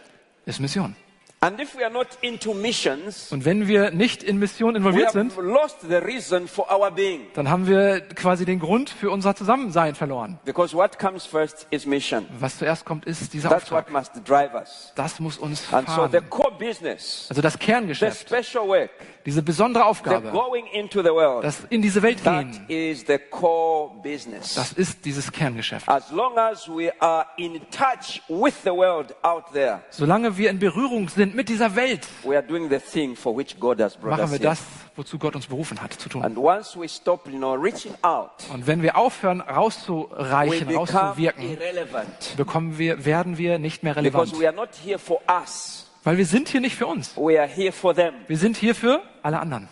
ist 0.45 0.59
Mission. 0.59 0.95
And 1.41 1.57
if 1.61 1.73
we 1.73 1.85
are 1.85 1.89
not 1.93 2.07
into 2.19 2.53
missions, 2.53 3.31
Und 3.31 3.45
wenn 3.45 3.65
wir 3.69 3.91
nicht 3.91 4.23
in 4.23 4.39
Mission 4.39 4.73
we 4.73 4.77
involviert 4.79 5.07
have 5.07 5.17
sind, 5.17 5.37
lost 5.37 5.77
the 5.87 5.95
reason 5.95 6.49
for 6.49 6.69
our 6.69 6.91
being. 6.91 7.27
dann 7.33 7.49
haben 7.49 7.65
wir 7.65 8.01
quasi 8.01 8.43
den 8.43 8.59
Grund 8.59 8.89
für 8.89 9.09
unser 9.09 9.33
Zusammensein 9.37 9.95
verloren. 9.95 10.37
Because 10.43 10.75
what 10.75 10.99
comes 10.99 11.25
first 11.25 11.65
is 11.69 11.85
mission. 11.85 12.25
Was 12.39 12.57
zuerst 12.57 12.83
kommt, 12.83 13.05
ist 13.05 13.31
dieser 13.33 13.47
That's 13.47 13.71
what 13.71 13.87
Auftrag. 13.87 13.93
must 13.93 14.27
drive 14.27 14.53
us. 14.53 14.91
Das 14.95 15.21
muss 15.21 15.37
uns 15.37 15.71
And 15.71 15.87
so 15.87 16.07
the 16.07 16.17
fahren. 16.17 16.29
core 16.29 16.51
business, 16.59 17.27
Also 17.29 17.41
das 17.41 17.53
the 17.53 17.59
Kerngeschäft, 17.59 18.27
special 18.27 18.67
work, 18.67 18.89
diese 19.25 19.41
besondere 19.41 19.83
the 19.85 19.89
Aufgabe, 19.89 20.31
going 20.31 20.65
into 20.73 21.01
the 21.01 21.09
world, 21.09 21.45
das 21.45 21.61
in 21.69 21.81
diese 21.81 22.01
Welt 22.01 22.21
that 22.25 22.51
gehen, 22.51 22.65
is 22.67 23.05
the 23.07 23.17
core 23.17 23.91
business. 24.03 24.55
das 24.55 24.73
ist 24.73 25.05
dieses 25.05 25.31
Kerngeschäft. 25.31 25.87
As 25.87 26.11
long 26.11 26.37
as 26.37 26.67
we 26.67 26.91
are 26.99 27.25
in 27.37 27.61
touch 27.71 28.21
with 28.27 28.55
the 28.65 28.71
world 28.71 29.15
out 29.23 29.45
there, 29.53 29.79
Solange 29.89 30.35
wir 30.35 30.49
in 30.49 30.59
Berührung 30.59 31.07
sind 31.07 31.28
mit 31.35 31.49
dieser 31.49 31.75
Welt, 31.75 32.07
we 32.23 32.35
are 32.35 32.45
doing 32.45 32.69
the 32.69 32.79
thing 32.79 33.15
for 33.15 33.35
which 33.35 33.59
God 33.59 33.81
has 33.81 33.95
brought 33.95 34.19
machen 34.19 34.31
wir 34.31 34.39
das, 34.39 34.59
wozu 34.95 35.17
Gott 35.17 35.35
uns 35.35 35.47
berufen 35.47 35.81
hat, 35.81 35.93
zu 35.93 36.09
tun. 36.09 36.23
And 36.23 36.37
once 36.37 36.79
we 36.79 36.87
stop, 36.87 37.27
you 37.27 37.37
know, 37.37 37.53
reaching 37.53 37.93
out, 38.01 38.31
Und 38.53 38.67
wenn 38.67 38.81
wir 38.81 38.97
aufhören, 38.97 39.41
rauszureichen, 39.41 40.75
rauszuwirken, 40.75 41.51
irrelevant. 41.51 42.35
bekommen 42.37 42.77
wir, 42.77 43.05
werden 43.05 43.37
wir 43.37 43.59
nicht 43.59 43.83
mehr 43.83 43.93
Because 43.93 44.33
relevant. 44.33 44.41
we 44.41 44.47
are 44.47 44.55
not 44.55 44.69
here 44.83 44.99
for 44.99 45.19
us. 45.29 45.85
Weil 46.03 46.17
wir 46.17 46.25
sind 46.25 46.49
hier 46.49 46.61
nicht 46.61 46.75
für 46.75 46.87
uns. 46.87 47.15
We 47.17 47.39
are 47.39 47.47
here 47.47 47.71
for 47.71 47.93
them. 47.93 48.13
Wir 48.27 48.37
sind 48.37 48.57
hier 48.57 48.73
für 48.73 49.01
alle 49.21 49.39
anderen. 49.39 49.67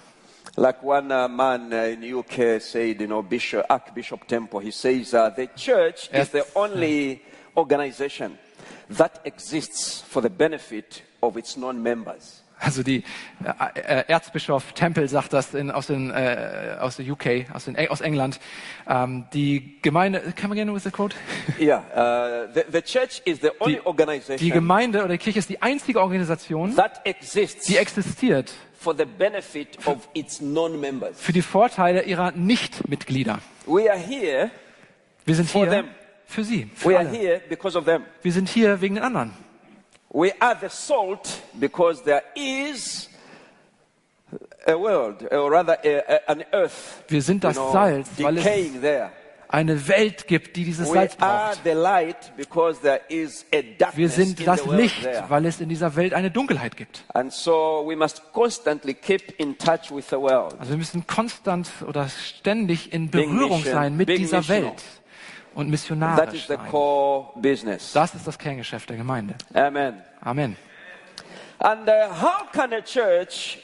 Like 0.55 0.81
one 0.83 1.11
uh, 1.11 1.27
man 1.27 1.71
uh, 1.71 1.85
in 1.85 2.03
UK 2.15 2.59
said, 2.59 2.99
you 2.99 3.05
know, 3.05 3.21
Bishop, 3.21 3.63
Archbishop 3.69 4.27
Temple, 4.27 4.59
he 4.59 4.71
says, 4.71 5.13
uh, 5.13 5.29
the 5.29 5.47
church 5.55 6.09
is 6.11 6.29
the 6.31 6.43
only 6.55 7.21
organization 7.55 8.39
that 8.89 9.21
exists 9.23 10.01
for 10.01 10.21
the 10.21 10.29
benefit. 10.29 11.03
Also 12.59 12.81
die 12.83 13.03
äh, 13.43 13.79
äh, 13.79 14.03
Erzbischof 14.07 14.73
Temple 14.73 15.07
sagt 15.07 15.31
das 15.33 15.53
in, 15.53 15.69
aus, 15.69 15.87
den, 15.87 16.09
äh, 16.09 16.75
aus 16.79 16.95
der 16.97 17.05
UK, 17.07 17.45
aus, 17.53 17.65
den, 17.65 17.77
aus 17.89 18.01
England. 18.01 18.39
Ähm, 18.87 19.25
die 19.33 19.79
Gemeinde, 19.83 20.33
kann 20.35 20.49
man 20.49 20.55
gerne 20.55 20.73
with 20.73 20.83
the 20.83 20.89
quote? 20.89 21.15
Yeah, 21.59 21.83
uh, 21.95 22.51
the, 22.53 22.63
the 22.71 22.81
church 22.81 23.21
is 23.25 23.39
the 23.41 23.51
only 23.59 23.75
Die 23.75 23.85
organization 23.85 24.49
Gemeinde 24.51 24.99
oder 24.99 25.09
die 25.09 25.17
Kirche 25.19 25.39
ist 25.39 25.49
die 25.49 25.61
einzige 25.61 26.01
Organisation, 26.01 26.75
that 26.75 27.01
exists 27.05 27.67
die 27.67 27.77
existiert 27.77 28.51
for 28.79 28.95
the 28.95 29.05
benefit 29.05 29.77
of 29.85 30.07
its 30.13 30.41
non-members. 30.41 31.19
für 31.19 31.33
die 31.33 31.41
Vorteile 31.43 32.03
ihrer 32.03 32.31
Nichtmitglieder. 32.31 33.39
We 33.67 33.89
are 33.91 33.99
here, 33.99 34.49
Wir 35.25 35.35
sind 35.35 35.49
For 35.49 35.63
hier 35.63 35.71
them. 35.71 35.85
für 36.25 36.43
sie, 36.43 36.63
we 36.63 36.75
für 36.75 36.97
are 36.97 37.07
alle. 37.07 37.17
here 37.17 37.41
because 37.49 37.77
of 37.77 37.85
them. 37.85 38.03
Wir 38.23 38.31
sind 38.31 38.49
hier 38.49 38.81
wegen 38.81 38.95
den 38.95 39.03
anderen. 39.03 39.33
We 40.09 40.31
are 40.39 40.55
the 40.59 40.69
salt 40.69 41.41
because 41.59 42.01
there 42.03 42.23
is 42.35 43.09
a 44.65 44.73
world, 44.77 45.23
or 45.31 45.51
rather 45.51 45.77
a, 45.83 45.97
a- 46.15 46.31
an 46.31 46.43
earth, 46.51 47.03
Wir 47.07 47.21
sind 47.21 47.43
you 47.43 47.49
das 47.49 47.55
know, 47.55 47.71
Salz, 47.71 48.09
weil 48.17 48.37
es 48.37 48.43
there. 48.81 49.11
eine 49.49 49.87
Welt 49.87 50.27
gibt, 50.27 50.55
die 50.57 50.65
dieses 50.65 50.89
We 50.89 50.93
Salz 50.93 51.15
are 51.19 51.51
braucht. 51.55 51.63
the 51.63 51.71
light 51.71 52.33
because 52.35 52.79
there 52.81 52.99
is 53.07 53.45
a 53.53 53.63
Wir 53.95 54.09
sind 54.09 54.39
in 54.39 54.45
das 54.45 54.65
Licht, 54.65 55.03
there. 55.03 55.23
weil 55.29 55.45
es 55.45 55.61
in 55.61 55.69
dieser 55.69 55.95
Welt 55.95 56.13
eine 56.13 56.31
Dunkelheit 56.31 56.75
gibt. 56.75 57.03
And 57.13 57.31
so 57.31 57.83
we 57.87 57.95
must 57.95 58.21
constantly 58.33 58.93
keep 58.93 59.39
in 59.39 59.57
touch 59.57 59.89
with 59.91 60.07
the 60.09 60.17
world. 60.17 60.55
Also 60.59 60.71
wir 60.71 60.77
müssen 60.77 61.05
konstant 61.07 61.69
oder 61.87 62.09
ständig 62.09 62.91
in 62.91 63.09
Berührung 63.09 63.63
sein 63.63 63.95
mit 63.95 64.09
dieser. 64.09 64.45
Welt 64.49 64.83
und 65.57 65.65
That 65.65 65.73
is 65.73 65.81
missionarisch 65.81 66.47
the 66.47 66.53
sein. 66.55 66.69
core 66.69 67.25
business. 67.35 67.91
Das 67.91 68.13
ist 68.13 68.27
das 68.27 68.37
Kerngeschäft 68.37 68.89
der 68.89 68.97
Gemeinde. 68.97 69.33
Amen. 69.53 70.03
Amen. 70.21 70.55
And 71.57 71.87
uh, 71.87 72.13
how 72.21 72.45
can 72.51 72.71
a 72.73 72.81
church 72.81 73.57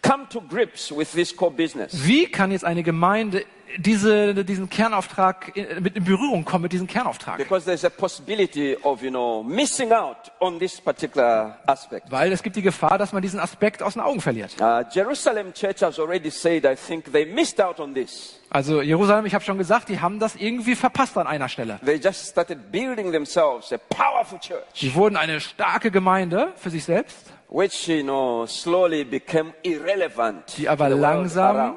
come 0.00 0.28
to 0.28 0.40
grips 0.40 0.92
with 0.96 1.10
this 1.10 1.34
core 1.34 1.50
business? 1.50 2.06
Wie 2.06 2.26
kann 2.26 2.52
jetzt 2.52 2.64
eine 2.64 2.84
Gemeinde 2.84 3.44
diese, 3.78 4.44
diesen 4.44 4.68
Kernauftrag 4.68 5.52
in- 5.56 5.82
mit 5.82 5.96
in 5.96 6.04
Berührung 6.04 6.44
kommen 6.44 6.62
mit 6.62 6.72
diesem 6.72 6.86
Kernauftrag? 6.86 7.38
Because 7.38 7.64
there's 7.64 7.84
a 7.84 7.90
possibility 7.90 8.76
of, 8.82 9.02
you 9.02 9.10
know, 9.10 9.42
missing 9.42 9.92
out 9.92 10.30
on 10.40 10.58
this 10.58 10.80
particular 10.80 11.58
aspect. 11.66 12.10
Weil 12.10 12.32
es 12.32 12.42
gibt 12.42 12.56
die 12.56 12.62
Gefahr, 12.62 12.98
dass 12.98 13.12
man 13.12 13.22
diesen 13.22 13.40
Aspekt 13.40 13.82
aus 13.82 13.94
den 13.94 14.02
Augen 14.02 14.20
verliert. 14.20 14.56
Uh, 14.60 14.82
Jerusalem 14.92 15.52
Church 15.52 15.82
has 15.82 15.98
already 15.98 16.30
said, 16.30 16.64
I 16.64 16.74
think 16.74 17.12
they 17.12 17.24
missed 17.24 17.60
out 17.60 17.78
on 17.80 17.94
this. 17.94 18.36
Also 18.50 18.80
Jerusalem, 18.82 19.26
ich 19.26 19.34
habe 19.34 19.44
schon 19.44 19.58
gesagt, 19.58 19.88
die 19.88 20.00
haben 20.00 20.18
das 20.18 20.34
irgendwie 20.34 20.74
verpasst 20.74 21.16
an 21.16 21.26
einer 21.28 21.48
Stelle. 21.48 21.78
They 21.84 21.96
just 22.02 22.26
started 22.26 22.72
building 22.72 23.12
themselves 23.12 23.72
a 23.72 23.78
powerful 23.78 24.38
church, 24.40 24.64
Sie 24.74 24.92
wurden 24.94 25.16
eine 25.16 25.40
starke 25.40 25.90
Gemeinde 25.92 26.52
für 26.56 26.70
sich 26.70 26.82
selbst, 26.84 27.32
which, 27.48 27.86
you 27.86 28.02
know, 28.02 28.46
slowly 28.46 29.04
became 29.04 29.52
irrelevant. 29.62 30.56
Die 30.58 30.68
aber 30.68 30.88
langsam. 30.88 31.76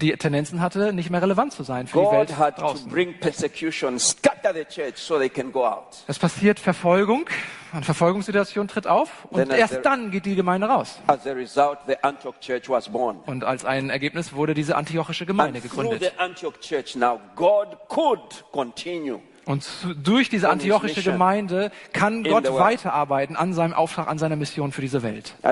Die 0.00 0.10
Tendenzen 0.16 0.60
hatte, 0.60 0.92
nicht 0.92 1.10
mehr 1.10 1.22
relevant 1.22 1.52
zu 1.52 1.62
sein 1.62 1.86
für 1.86 1.98
die 1.98 2.04
God 2.04 2.12
Welt 2.14 2.38
had 2.38 2.56
to 2.56 2.62
draußen. 2.62 2.88
bring 2.90 3.14
persecution, 3.20 3.98
scatter 3.98 4.52
the 4.52 4.64
church 4.64 4.96
so 4.96 5.18
they 5.18 5.28
can 5.28 5.52
go 5.52 5.64
out. 5.66 5.98
Es 6.08 6.18
passiert 6.18 6.58
Verfolgung, 6.58 7.26
eine 7.72 7.84
Verfolgungssituation 7.84 8.66
tritt 8.66 8.86
auf 8.88 9.26
und 9.30 9.38
Then 9.48 9.50
erst 9.50 9.74
there- 9.74 9.82
dann 9.82 10.10
geht 10.10 10.26
die 10.26 10.34
Gemeinde 10.34 10.66
raus. 10.66 10.98
As 11.06 11.26
a 11.26 11.30
result, 11.32 11.78
the 11.86 11.94
Antioch 12.02 12.34
church 12.40 12.68
was 12.68 12.88
born. 12.88 13.18
Und 13.26 13.44
als 13.44 13.64
ein 13.64 13.90
Ergebnis 13.90 14.32
wurde 14.32 14.54
diese 14.54 14.74
antiochische 14.76 15.26
Gemeinde 15.26 15.60
And 15.60 15.70
through 15.70 15.82
gegründet. 15.84 16.12
the 16.16 16.18
Antioch 16.20 16.58
church 16.60 16.96
now, 16.96 17.20
God 17.36 17.76
could 17.88 18.44
continue. 18.50 19.20
Und 19.46 19.66
durch 20.02 20.28
diese 20.28 20.48
antiochische 20.48 21.02
Gemeinde 21.02 21.70
kann 21.92 22.24
Gott 22.24 22.52
weiterarbeiten 22.52 23.36
an 23.36 23.52
seinem 23.52 23.72
Auftrag, 23.72 24.08
an 24.08 24.18
seiner 24.18 24.36
Mission 24.36 24.72
für 24.72 24.80
diese 24.80 25.02
Welt. 25.02 25.34
Uh. 25.42 25.48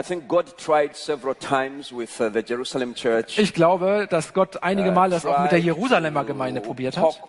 Ich 3.37 3.55
glaube, 3.55 4.07
dass 4.11 4.35
Gott 4.35 4.63
einige 4.63 4.93
Male 4.93 5.11
das 5.11 5.27
auch 5.27 5.41
mit 5.41 5.53
der 5.53 5.61
Jerusalemer 5.61 6.25
Gemeinde 6.25 6.61
probiert 6.61 6.97
hat. 6.97 7.21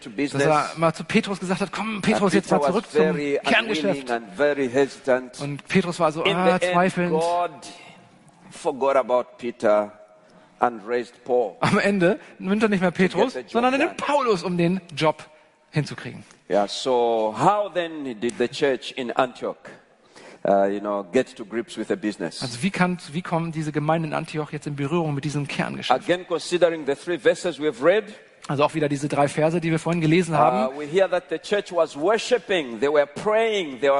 to 0.00 0.10
Dass 0.32 0.42
er 0.42 0.70
mal 0.76 0.92
zu 0.94 1.04
Petrus 1.04 1.40
gesagt 1.40 1.60
hat, 1.60 1.72
komm 1.72 2.00
Petrus, 2.00 2.32
jetzt 2.32 2.50
mal 2.50 2.62
zurück 2.62 2.90
zum 2.90 3.16
Kerngeschäft. 3.44 4.10
Und 5.40 5.68
Petrus 5.68 6.00
war 6.00 6.12
so, 6.12 6.24
ah, 6.24 6.58
zweifelnd. 6.60 7.22
Am 10.60 11.78
Ende 11.78 12.18
nimmt 12.38 12.62
er 12.62 12.68
nicht 12.68 12.80
mehr 12.80 12.90
Petrus, 12.90 13.36
sondern 13.46 13.74
er 13.74 13.78
nimmt. 13.78 13.96
Paulus, 13.96 14.42
um 14.42 14.56
den 14.56 14.80
Job 14.96 15.24
hinzukriegen. 15.70 16.24
Yeah. 16.50 16.66
So 16.66 17.34
how 17.38 17.72
then 17.72 18.18
did 18.20 18.34
the 18.38 18.48
church 18.48 18.92
in 18.96 19.10
Antioch, 19.12 19.56
uh, 20.46 20.64
you 20.64 20.80
know, 20.80 21.04
get 21.12 21.36
to 21.36 21.44
grips 21.44 21.76
with 21.76 21.88
the 21.88 21.96
business? 21.96 22.40
Also 22.42 22.62
wie, 22.62 22.70
kann, 22.70 22.98
wie 23.12 23.22
kommen 23.22 23.52
diese 23.52 23.70
Gemeinden 23.70 24.12
in 24.12 24.14
Antioch 24.14 24.50
jetzt 24.50 24.66
in 24.66 24.74
Berührung 24.74 25.14
mit 25.14 25.24
diesem 25.24 25.46
Kerngeschäft? 25.46 26.02
Again, 26.02 26.26
considering 26.26 26.86
the 26.86 26.94
three 26.94 27.18
verses 27.18 27.58
we've 27.60 27.84
read, 27.84 28.04
Also 28.48 28.64
auch 28.64 28.74
wieder 28.74 28.88
diese 28.88 29.08
drei 29.08 29.28
Verse, 29.28 29.60
die 29.60 29.70
wir 29.70 29.78
vorhin 29.78 30.00
gelesen 30.00 30.34
uh, 30.34 30.38
haben. 30.38 30.74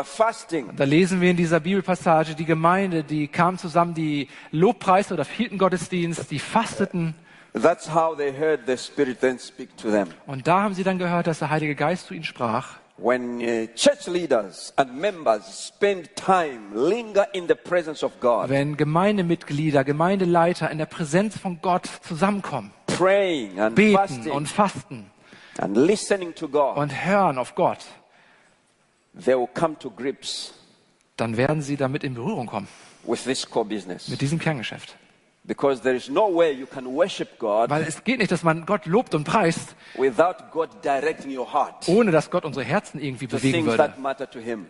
fasting. 0.05 0.71
Da 0.75 0.85
lesen 0.85 1.21
wir 1.21 1.31
in 1.31 1.37
dieser 1.37 1.61
Bibelpassage, 1.61 2.35
die 2.35 2.47
Gemeinde, 2.47 3.05
die 3.05 3.29
kam 3.29 3.59
zusammen, 3.59 3.93
die 3.93 4.29
Lobpreiste 4.51 5.13
oder 5.13 5.25
hielten 5.25 5.59
Gottesdienst, 5.59 6.31
die 6.31 6.39
fasteten. 6.39 7.15
That's 7.53 7.93
how 7.93 8.17
they 8.17 8.33
heard 8.33 8.61
the 8.67 8.77
Spirit 8.79 9.21
then 9.21 9.39
speak 9.39 9.77
to 9.77 9.91
them. 9.91 10.09
Und 10.27 10.47
da 10.47 10.63
haben 10.63 10.73
sie 10.75 10.85
dann 10.85 10.99
gehört, 10.99 11.27
dass 11.27 11.41
der 11.41 11.51
Heilige 11.51 11.75
Geist 11.75 12.07
zu 12.07 12.15
ihnen 12.15 12.25
sprach. 12.25 12.79
When 13.01 13.41
uh, 13.41 13.69
church 13.77 14.09
leaders 14.09 14.73
and 14.77 14.99
members 15.01 15.45
spend 15.45 16.17
time, 16.17 16.75
linger 16.75 17.29
in 17.33 17.47
the 17.47 17.55
presence 17.55 18.03
of 18.03 18.19
God, 18.19 18.49
Wenn 18.49 18.77
Gemeindemitglieder, 18.77 19.85
Gemeindeleiter 19.85 20.69
in 20.69 20.79
der 20.79 20.87
Präsenz 20.87 21.39
von 21.39 21.61
Gott 21.63 21.89
zusammenkommen, 22.03 22.73
praying 22.87 23.61
and 23.61 23.77
beten 23.77 23.97
fasting 23.97 24.33
und 24.33 24.49
fasten 24.49 25.11
and 25.59 25.77
listening 25.77 26.35
to 26.35 26.49
God, 26.49 26.77
und 26.77 27.05
hören 27.07 27.39
auf 27.39 27.55
Gott, 27.55 27.87
they 29.15 29.37
will 29.37 29.49
come 29.55 29.79
to 29.79 29.91
grips 29.91 30.55
dann 31.17 31.37
werden 31.37 31.63
sie 31.63 31.77
damit 31.77 32.03
in 32.03 32.15
Berührung 32.15 32.47
kommen, 32.47 32.67
with 33.05 33.23
this 33.23 33.49
core 33.49 33.65
business. 33.65 34.09
mit 34.09 34.21
diesem 34.21 34.41
Kerngeschäft. 34.41 34.97
Because 35.49 35.81
there 35.83 35.97
is 35.97 36.11
no 36.11 36.29
way 36.33 36.53
you 36.53 36.67
can 36.67 36.87
worship 36.87 37.39
God 37.39 37.71
Weil 37.71 37.83
es 37.83 38.05
geht 38.05 38.19
nicht, 38.19 38.31
dass 38.31 38.43
man 38.43 38.67
Gott 38.67 38.85
lobt 38.85 39.15
und 39.15 39.25
preist, 39.25 39.75
without 39.97 40.35
God 40.53 40.69
directing 40.85 41.37
your 41.37 41.51
heart 41.51 41.89
ohne 41.89 42.11
dass 42.13 42.31
Gott 42.31 42.45
unsere 42.45 42.65
Herzen 42.67 43.01
irgendwie 43.01 43.27
to 43.27 43.37
bewegen 43.37 43.53
things 43.55 43.67
würde. 43.69 43.79
that 43.79 43.99
matter 43.99 44.29
to 44.31 44.39
Him. 44.39 44.67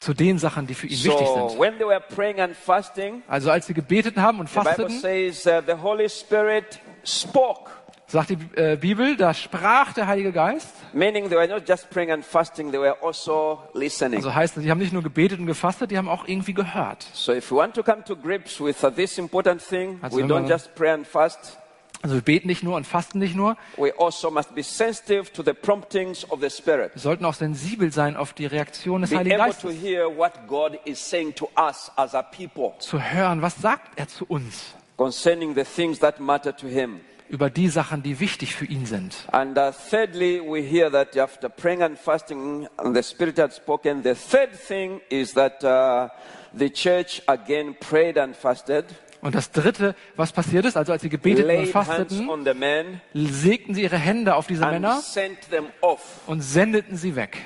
Zu 0.00 0.14
den 0.14 0.38
Sachen, 0.38 0.66
die 0.66 0.74
für 0.74 0.86
ihn 0.88 0.92
wichtig 1.04 1.26
So 1.26 1.48
sind. 1.50 1.58
when 1.60 1.78
they 1.78 1.86
were 1.86 2.00
praying 2.00 2.40
and 2.40 2.54
fasting, 2.56 3.22
Also 3.28 3.50
als 3.50 3.66
sie 3.66 3.74
gebetet 3.74 4.16
haben 4.16 4.40
und 4.40 4.48
the 4.48 4.58
Bible 4.58 4.88
fasteten, 4.88 5.00
says 5.00 5.46
uh, 5.46 5.60
the 5.66 5.80
Holy 5.80 6.08
Spirit 6.08 6.80
spoke, 7.04 7.70
sagt 8.08 8.30
die 8.30 8.38
äh, 8.56 8.76
Bibel, 8.76 9.16
da 9.16 9.34
sprach 9.34 9.92
der 9.92 10.06
Heilige 10.06 10.32
Geist. 10.32 10.68
meaning 10.92 11.28
they 11.28 11.36
were 11.36 11.46
not 11.46 11.68
just 11.68 11.88
praying 11.90 12.10
and 12.10 12.24
fasting, 12.24 12.70
they 12.70 12.80
were 12.80 12.96
also 13.02 13.62
listening. 13.74 14.16
Also 14.16 14.34
heißt, 14.34 14.54
sie 14.56 14.70
haben 14.70 14.78
nicht 14.78 14.92
nur 14.92 15.02
gebetet 15.02 15.38
und 15.38 15.46
gefastet, 15.46 15.90
die 15.90 15.98
haben 15.98 16.08
auch 16.08 16.26
irgendwie 16.26 16.54
gehört. 16.54 17.06
So 17.12 17.32
if 17.32 17.50
we 17.52 17.56
want 17.56 17.74
to 17.74 17.82
come 17.82 18.02
to 18.04 18.16
grips 18.16 18.60
with 18.60 18.82
uh, 18.82 18.90
this 18.90 19.18
important 19.18 19.62
thing, 19.62 19.98
Also 20.02 20.16
we 20.16 20.22
don't 20.22 20.48
just 20.48 20.74
pray 20.74 20.90
and 20.90 21.06
fast. 21.06 21.58
Also 22.00 22.14
wir 22.14 22.22
beten 22.22 22.46
nicht 22.46 22.62
nur 22.62 22.76
und 22.76 22.86
fasten 22.86 23.18
nicht 23.18 23.34
nur, 23.34 23.56
We 23.76 23.92
also 23.98 24.30
must 24.30 24.54
be 24.54 24.62
sensitive 24.62 25.32
to 25.32 25.42
the 25.42 25.52
promptings 25.52 26.24
of 26.30 26.40
the 26.40 26.48
Spirit. 26.48 26.92
wir 26.94 27.00
sollten 27.02 27.24
auch 27.24 27.34
sensibel 27.34 27.92
sein 27.92 28.16
auf 28.16 28.32
die 28.32 28.46
Reaktion 28.46 29.00
des 29.02 29.10
Be 29.10 29.16
Heiligen 29.18 29.40
able 29.40 29.52
to 29.52 29.66
Geistes. 29.68 29.82
hear 29.82 30.16
what 30.16 30.32
God 30.46 30.78
is 30.84 30.98
saying 31.10 31.34
to 31.34 31.50
us 31.58 31.90
as 31.96 32.14
a 32.14 32.22
people 32.22 32.72
Zu 32.78 33.00
hören, 33.02 33.42
was 33.42 33.56
sagt 33.56 33.98
er 33.98 34.06
zu 34.08 34.24
uns 34.28 34.74
concerning 34.96 35.54
the 35.56 35.64
things 35.64 35.98
that 35.98 36.20
matter 36.20 36.56
to 36.56 36.68
Him. 36.68 37.00
Über 37.28 37.50
die 37.50 37.68
Sachen, 37.68 38.02
die 38.02 38.20
wichtig 38.20 38.54
für 38.54 38.64
ihn 38.64 38.86
sind. 38.86 39.14
And 39.32 39.56
uh, 39.58 39.70
thirdly, 39.90 40.40
we 40.40 40.60
hear 40.60 40.90
that 40.90 41.16
after 41.16 41.48
praying 41.48 41.82
and 41.82 41.98
fasting, 41.98 42.68
and 42.76 42.96
the 42.96 43.02
Spirit 43.02 43.38
had 43.38 43.52
spoken. 43.52 44.02
The 44.02 44.14
third 44.14 44.50
thing 44.52 45.00
is 45.10 45.34
that 45.34 45.62
uh, 45.64 46.08
the 46.56 46.70
church 46.70 47.22
again 47.26 47.76
prayed 47.78 48.18
and 48.18 48.34
fasted, 48.36 48.84
Und 49.20 49.34
das 49.34 49.50
Dritte, 49.50 49.96
was 50.14 50.32
passiert 50.32 50.64
ist, 50.64 50.76
also 50.76 50.92
als 50.92 51.02
sie 51.02 51.08
gebeteten 51.08 51.50
und 51.58 51.66
fasteten, 51.66 53.00
legten 53.12 53.74
sie 53.74 53.82
ihre 53.82 53.98
Hände 53.98 54.36
auf 54.36 54.46
diese 54.46 54.64
Männer 54.64 55.00
sent 55.00 55.50
them 55.50 55.66
off. 55.80 56.20
und 56.26 56.40
sendeten 56.40 56.96
sie 56.96 57.16
weg. 57.16 57.38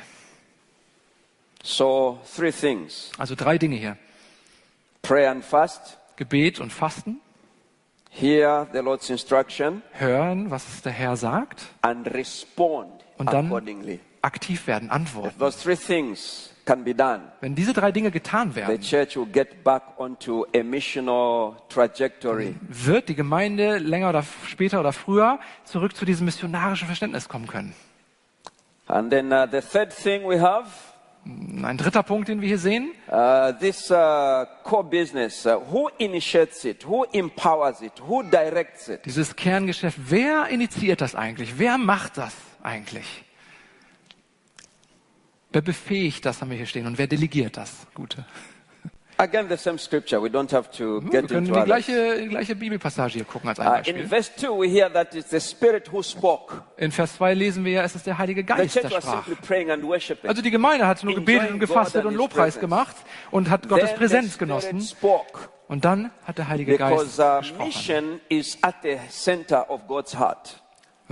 So, 1.63 2.19
three 2.37 2.53
things 2.53 3.11
Also 3.17 3.35
drei 3.35 3.57
Dinge 3.57 3.77
hier. 3.77 3.97
pray 5.01 5.27
and 5.27 5.45
fast, 5.45 5.99
Gebet 6.17 6.61
und 6.61 6.73
Fasten, 6.73 7.21
hear 8.15 8.67
the 8.73 8.79
Lord's 8.79 9.09
instruction, 9.11 9.83
hören, 9.93 10.51
was 10.51 10.83
der 10.83 10.93
Herr 10.93 11.17
sagt, 11.17 11.63
and 11.83 12.07
respond 12.13 12.91
Und 13.19 13.33
dann- 13.33 13.47
accordingly. 13.47 14.01
aktiv 14.23 14.67
werden, 14.67 14.87
If 14.89 14.93
antworten. 14.93 15.39
those 15.39 15.59
three 15.59 15.77
things 15.77 16.51
can 16.65 16.85
be 16.85 16.95
done, 16.95 17.23
Wenn 17.41 17.55
diese 17.55 17.73
drei 17.73 17.91
Dinge 17.91 18.11
getan 18.11 18.51
the 18.51 18.57
werden, 18.57 18.81
church 18.81 19.17
will 19.17 19.27
get 19.27 19.65
back 19.65 19.83
onto 19.99 20.45
a 20.55 20.63
missional 20.63 21.57
trajectory. 21.69 22.55
wird 22.69 23.09
die 23.09 23.15
Gemeinde 23.17 23.79
länger 23.79 24.11
oder 24.11 24.23
später 24.47 24.79
oder 24.81 24.93
früher 24.93 25.41
zurück 25.65 25.97
zu 25.97 26.05
diesem 26.05 26.25
missionarischen 26.27 26.87
Verständnis 26.87 27.29
kommen 27.29 27.47
können. 27.47 27.75
And 28.87 29.11
then 29.11 29.33
uh, 29.33 29.47
the 29.51 29.61
third 29.61 29.91
thing 29.95 30.23
we 30.29 30.41
have 30.41 30.69
Ein 31.25 31.79
dritter 31.79 32.03
Punkt, 32.03 32.29
den 32.29 32.41
wir 32.41 32.49
hier 32.49 32.59
sehen, 32.59 32.91
Uh, 33.09 33.53
this 33.61 33.91
uh, 33.91 34.45
core 34.65 34.83
business, 34.83 35.47
uh, 35.47 35.61
who 35.71 35.89
initiates 35.99 36.65
it? 36.65 36.85
Who 36.85 37.05
empowers 37.13 37.81
it? 37.81 37.93
Who 38.09 38.23
directs 38.25 38.89
it? 38.89 39.05
dieses 39.05 39.37
Kerngeschäft, 39.37 39.99
wer 40.09 40.49
initiiert 40.49 41.01
das 41.01 41.15
eigentlich? 41.15 41.59
Wer 41.59 41.79
macht 41.79 42.17
das 42.19 42.35
eigentlich? 42.63 43.25
Wer 45.53 45.61
befähigt 45.63 46.25
das, 46.25 46.41
haben 46.41 46.51
wir 46.51 46.57
hier 46.57 46.67
stehen, 46.67 46.87
und 46.87 46.99
wer 46.99 47.07
delegiert 47.07 47.57
das? 47.57 47.87
Gute. 47.95 48.25
Again, 49.19 49.49
the 49.49 49.57
same 49.57 49.79
scripture. 49.79 50.21
We 50.23 50.29
don't 50.31 50.51
have 50.53 50.71
to 50.79 51.01
Wir 51.03 51.11
get 51.11 51.29
können 51.29 51.47
into 51.47 51.55
die 51.61 51.65
gleiche, 51.65 52.19
die 52.23 52.29
gleiche 52.29 52.57
Bibelpassage 52.57 53.15
hier 53.15 53.25
gucken 53.25 53.49
als 53.51 53.61
ein 53.61 53.67
Uh, 53.67 53.71
Beispiel. 53.71 53.97
in 53.97 54.09
verse 54.09 54.31
2, 54.37 54.49
we 54.59 54.69
hear 54.69 54.93
that 54.93 55.15
it's 55.15 55.31
the 55.31 55.39
Spirit 55.41 55.93
who 55.93 56.03
spoke. 56.03 56.63
In 56.77 56.91
Vers 56.91 57.15
2 57.17 57.35
lesen 57.35 57.65
wir 57.65 57.73
ja, 57.73 57.83
es 57.85 57.95
ist 57.95 58.07
der 58.07 58.19
Heilige 58.19 58.43
Geist, 58.43 58.75
der 58.75 58.89
sprach. 58.91 59.25
simply 59.25 59.35
praying 59.47 59.71
and 59.71 59.85
worshiping. 59.85 60.29
Also 60.29 60.43
die 60.43 60.51
Gemeinde 60.51 60.87
hat 60.87 61.05
nur 61.05 61.15
gebetet 61.15 61.51
und 61.51 61.61
gefastet 61.61 62.05
und 62.05 62.15
Lobpreis 62.15 62.59
gemacht 62.59 62.97
und 63.31 63.49
hat 63.51 63.69
Gottes 63.69 63.95
Präsenz 63.95 64.39
genossen. 64.39 64.81
spoke. 64.81 65.49
Und 65.69 65.85
dann 65.85 66.11
hat 66.25 66.39
der 66.39 66.49
Heilige 66.49 66.77
Geist 66.77 67.17
gesprochen. 67.17 68.21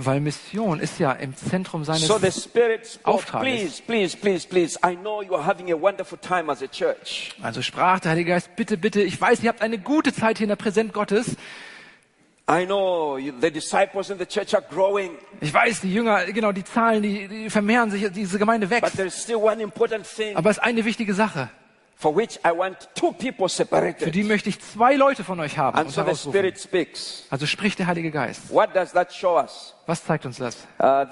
Weil 0.03 0.19
Mission 0.19 0.79
ist 0.79 0.99
ja 0.99 1.11
im 1.11 1.35
Zentrum 1.35 1.83
seines 1.83 2.07
So 2.07 2.17
the 2.17 2.31
Spirit 2.31 2.87
spoke, 2.87 3.07
Auftrages. 3.17 3.81
please, 3.81 4.17
please, 4.17 4.17
please, 4.17 4.47
please. 4.47 4.79
I 4.83 4.95
know 4.95 5.21
you 5.21 5.35
are 5.35 5.45
having 5.45 5.71
a 5.71 5.79
wonderful 5.79 6.17
time 6.17 6.51
as 6.51 6.63
a 6.63 6.67
church. 6.67 7.31
Also 7.41 7.61
sprach 7.61 7.99
der 7.99 8.11
Heilige 8.11 8.31
Geist, 8.31 8.55
bitte, 8.55 8.77
bitte, 8.77 9.01
ich 9.01 9.19
weiß, 9.19 9.43
ihr 9.43 9.49
habt 9.49 9.61
eine 9.61 9.77
gute 9.77 10.13
Zeit 10.13 10.37
hier 10.39 10.45
in 10.45 10.49
der 10.49 10.55
Präsenz 10.55 10.91
Gottes. 10.91 11.35
I 12.49 12.65
know 12.65 13.17
the 13.39 13.51
disciples 13.51 14.09
in 14.09 14.17
the 14.17 14.25
church 14.25 14.53
are 14.55 14.63
growing. 14.69 15.11
Ich 15.39 15.53
weiß, 15.53 15.81
die 15.81 15.93
Jünger, 15.93 16.25
genau, 16.25 16.51
die 16.51 16.63
Zahlen, 16.63 17.03
die, 17.03 17.27
die 17.27 17.49
vermehren 17.49 17.91
sich, 17.91 18.11
diese 18.11 18.39
Gemeinde 18.39 18.67
But 18.67 18.81
wächst. 18.83 18.95
there's 18.97 19.21
still 19.21 19.37
one 19.37 19.61
important 19.61 20.05
thing 20.05 20.35
Aber 20.35 20.49
es 20.49 20.57
ist 20.57 20.63
eine 20.63 20.83
wichtige 20.83 21.13
Sache. 21.13 21.49
For 22.01 22.15
which 22.15 22.39
I 22.43 22.51
want 22.51 22.89
two 22.95 23.11
people 23.11 23.47
Für 23.47 24.11
die 24.11 24.23
möchte 24.23 24.49
ich 24.49 24.59
zwei 24.59 24.95
Leute 24.95 25.23
von 25.23 25.39
euch 25.39 25.57
haben. 25.57 25.77
Und 25.79 25.91
so. 25.91 26.01
Also 26.01 27.45
spricht 27.45 27.77
der 27.77 27.85
Heilige 27.85 28.09
Geist. 28.09 28.51
What 28.51 28.75
does 28.75 28.91
that 28.93 29.13
show 29.13 29.37
us? 29.37 29.75
Was 29.85 30.03
zeigt 30.03 30.25
uns 30.25 30.37
das? 30.37 30.57
Uh. 30.81 31.05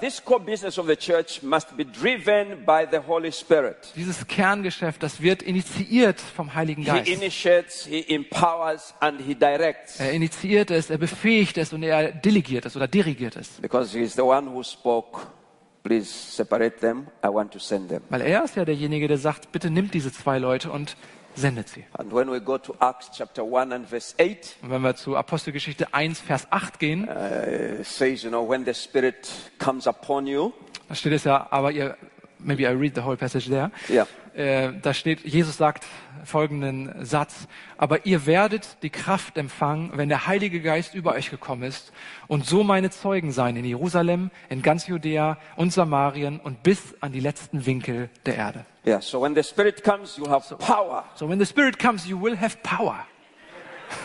Dieses 3.94 4.26
Kerngeschäft, 4.26 5.02
das 5.02 5.20
wird 5.20 5.42
initiiert 5.42 6.20
vom 6.20 6.54
Heiligen 6.54 6.82
He 6.82 6.88
Geist. 6.88 7.08
initiates, 7.08 7.86
He 7.86 8.00
empowers, 8.14 8.94
and 8.98 9.20
He 9.20 9.34
directs. 9.34 10.00
Er 10.00 10.10
initiiert 10.12 10.72
es, 10.72 10.90
er 10.90 10.98
befähigt 10.98 11.56
es 11.58 11.72
und 11.72 11.84
er 11.84 12.10
delegiert 12.10 12.66
es 12.66 12.74
oder 12.74 12.88
dirigiert 12.88 13.36
es. 13.36 13.48
Because 13.60 13.96
He 13.96 14.02
is 14.02 14.14
the 14.14 14.22
one 14.22 14.50
who 14.52 14.64
spoke. 14.64 15.20
Please 15.82 16.10
separate 16.10 16.80
them. 16.80 17.06
I 17.24 17.28
want 17.28 17.52
to 17.52 17.58
send 17.58 17.88
them. 17.88 18.02
Weil 18.10 18.20
er 18.20 18.44
ist 18.44 18.56
ja 18.56 18.64
derjenige, 18.64 19.08
der 19.08 19.18
sagt, 19.18 19.50
bitte 19.52 19.70
nimmt 19.70 19.94
diese 19.94 20.12
zwei 20.12 20.38
Leute 20.38 20.70
und 20.70 20.96
sendet 21.34 21.68
sie. 21.68 21.84
And 21.92 22.12
when 22.12 22.30
we 22.30 22.40
go 22.40 22.58
to 22.58 22.74
Acts 22.80 23.10
chapter 23.16 23.42
1 23.42 23.72
and 23.72 23.88
verse 23.88 24.14
8, 24.18 24.56
Und 24.62 24.70
wenn 24.70 24.82
wir 24.82 24.94
zu 24.96 25.16
Apostelgeschichte 25.16 25.94
1, 25.94 26.20
Vers 26.20 26.46
8 26.50 26.78
gehen, 26.78 27.08
uh, 27.08 27.80
it 27.80 27.86
says, 27.86 28.22
you 28.22 28.28
know, 28.28 28.46
when 28.46 28.64
the 28.64 28.74
Spirit 28.74 29.28
comes 29.58 29.86
upon 29.86 30.26
you, 30.26 30.52
da 30.88 30.94
steht 30.94 31.12
es 31.12 31.24
ja, 31.24 31.46
aber 31.50 31.70
ihr, 31.72 31.96
maybe 32.38 32.64
I 32.64 32.72
read 32.74 32.94
the 32.94 33.02
whole 33.02 33.16
passage 33.16 33.48
there. 33.48 33.70
yeah, 33.88 34.06
Äh, 34.34 34.72
da 34.80 34.94
steht, 34.94 35.24
Jesus 35.24 35.56
sagt 35.56 35.84
folgenden 36.24 37.04
Satz, 37.04 37.48
aber 37.76 38.06
ihr 38.06 38.26
werdet 38.26 38.76
die 38.82 38.90
Kraft 38.90 39.36
empfangen, 39.36 39.90
wenn 39.94 40.08
der 40.08 40.26
Heilige 40.26 40.60
Geist 40.60 40.94
über 40.94 41.14
euch 41.14 41.30
gekommen 41.30 41.62
ist 41.64 41.92
und 42.28 42.46
so 42.46 42.62
meine 42.62 42.90
Zeugen 42.90 43.32
sein 43.32 43.56
in 43.56 43.64
Jerusalem, 43.64 44.30
in 44.48 44.62
ganz 44.62 44.86
Judäa 44.86 45.38
und 45.56 45.72
Samarien 45.72 46.38
und 46.38 46.62
bis 46.62 46.94
an 47.00 47.12
die 47.12 47.20
letzten 47.20 47.66
Winkel 47.66 48.10
der 48.26 48.36
Erde. 48.36 48.64
yeah. 48.86 49.00
So 49.00 49.20
when 49.20 49.34
the 49.34 49.42
Spirit 49.42 49.82
comes, 49.82 50.16
you 50.16 50.28
have 50.28 50.54
power. 50.56 51.04
So 51.14 51.28
when 51.28 51.38
the 51.38 51.46
Spirit 51.46 51.78
comes, 51.78 52.06
you 52.06 52.20
will 52.20 52.36
have 52.36 52.56
power. 52.62 53.06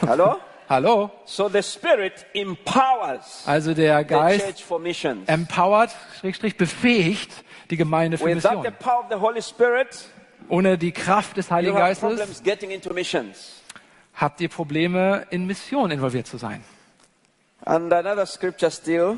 Hello? 0.01 0.39
Hallo? 0.69 1.11
So 1.25 1.47
the 1.47 1.61
Spirit 1.61 2.25
empowers 2.33 3.43
Also 3.45 3.75
der 3.75 3.99
the 3.99 4.05
Geist 4.05 4.63
empowert, 5.27 5.95
befähigt 6.57 7.31
die 7.69 7.77
Gemeinde 7.77 8.17
für 8.17 8.25
Without 8.25 8.61
Mission. 8.61 8.63
the 8.63 8.71
power 8.71 8.99
of 9.01 9.05
the 9.09 9.15
Holy 9.15 9.41
Spirit, 9.41 10.09
Ohne 10.49 10.77
die 10.77 10.91
Kraft 10.91 11.37
des 11.37 11.51
Heiligen 11.51 11.75
Geistes 11.75 12.41
habt 14.13 14.41
ihr 14.41 14.49
Probleme, 14.49 15.27
in 15.29 15.45
Mission 15.45 15.91
involviert 15.91 16.27
zu 16.27 16.37
sein. 16.37 16.63
And 17.65 17.91
another 17.91 18.25
scripture 18.25 18.71
still, 18.71 19.17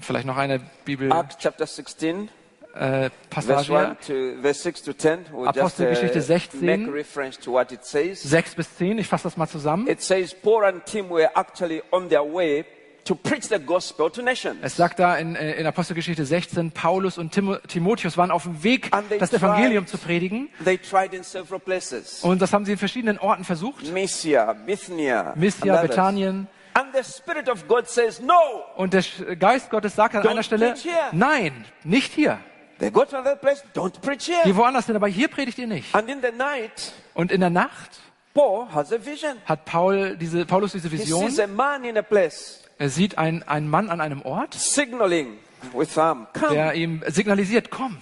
Vielleicht 0.00 0.26
noch 0.26 0.36
eine 0.36 0.60
Acts 0.86 1.36
chapter 1.38 1.66
16, 1.66 2.28
verse 2.74 3.10
Bibelpassage, 3.30 3.70
1 3.70 3.96
to 4.06 4.42
verse 4.42 4.62
6 4.62 4.82
to 4.82 4.92
10. 4.92 5.26
We'll 5.30 5.46
just 5.46 5.58
Apostelgeschichte 5.58 6.18
uh, 6.18 6.22
16. 6.22 6.60
make 6.64 6.92
reference 6.92 7.38
to 7.38 7.52
what 7.52 7.70
it 7.72 7.84
says. 7.84 8.20
6 8.22 8.56
bis 8.56 8.76
10. 8.76 8.98
Ich 8.98 9.06
fasse 9.06 9.24
das 9.24 9.36
mal 9.36 9.46
zusammen. 9.46 9.86
It 9.86 10.02
says 10.02 10.34
Paul 10.34 10.64
and 10.64 10.84
Tim 10.84 11.08
were 11.10 11.30
actually 11.34 11.82
on 11.92 12.08
their 12.08 12.24
way 12.24 12.64
to 13.08 13.14
preach 13.14 13.48
the 13.48 13.58
gospel 13.58 14.10
to 14.10 14.22
nations. 14.22 14.58
Es 14.62 14.76
sagt 14.76 14.98
da 14.98 15.16
in, 15.16 15.34
äh, 15.34 15.54
in 15.54 15.66
Apostelgeschichte 15.66 16.24
16, 16.24 16.70
Paulus 16.72 17.16
und 17.18 17.32
Timo, 17.32 17.56
Timotheus 17.56 18.16
waren 18.16 18.30
auf 18.30 18.42
dem 18.44 18.62
Weg, 18.62 18.90
das 19.18 19.32
Evangelium 19.32 19.84
tried- 19.86 19.88
zu 19.90 19.98
predigen. 19.98 20.48
They 20.62 20.78
tried 20.78 21.14
in 21.14 21.22
several 21.22 21.58
places. 21.58 22.22
Und 22.22 22.42
das 22.42 22.52
haben 22.52 22.64
sie 22.64 22.72
in 22.72 22.78
verschiedenen 22.78 23.18
Orten 23.18 23.44
versucht. 23.44 23.90
Mysia, 23.92 24.52
Bithynia, 24.52 25.32
Mysia. 25.36 25.80
Bethanien. 25.82 26.46
And 26.74 26.94
the 26.94 27.02
Spirit 27.02 27.48
of 27.48 27.66
God 27.66 27.88
says, 27.88 28.20
no, 28.20 28.34
Und 28.76 28.92
der 28.92 29.02
Geist 29.36 29.68
Gottes 29.70 29.96
sagt 29.96 30.14
an 30.14 30.26
einer 30.28 30.42
Stelle, 30.44 30.74
nein, 31.12 31.64
nicht 31.82 32.12
hier. 32.12 32.38
they 32.78 32.90
go 32.90 33.04
to 33.04 33.16
another 33.16 33.34
place, 33.36 33.64
don't 33.74 34.00
preach 34.00 34.26
Geh 34.26 34.34
here. 34.44 34.56
woanders 34.56 34.86
hin, 34.86 34.94
aber 34.94 35.08
hier 35.08 35.26
predigt 35.28 35.58
ihr 35.58 35.66
nicht. 35.66 35.92
And 35.94 36.08
in 36.08 36.20
the 36.22 36.30
night, 36.30 36.92
Und 37.14 37.32
in 37.32 37.40
der 37.40 37.50
Nacht 37.50 37.98
Paul 38.34 38.68
has 38.72 38.92
a 38.92 39.04
vision. 39.04 39.38
hat 39.46 39.64
Paul 39.64 40.16
diese, 40.16 40.44
Paulus 40.46 40.70
diese 40.72 40.88
He 40.88 40.98
Vision. 40.98 41.28
sees 41.28 41.40
a 41.40 41.46
man 41.48 41.82
in 41.82 41.96
a 41.98 42.02
place 42.02 42.60
Er 42.78 42.90
sieht 42.90 43.18
einen, 43.18 43.42
einen 43.42 43.68
Mann 43.68 43.90
an 43.90 44.00
einem 44.00 44.22
Ort, 44.22 44.54
signaling 44.54 45.38
with 45.74 45.98
arm, 45.98 46.28
come. 46.32 46.54
der 46.54 46.74
ihm 46.74 47.02
signalisiert, 47.08 47.70
komm. 47.70 47.98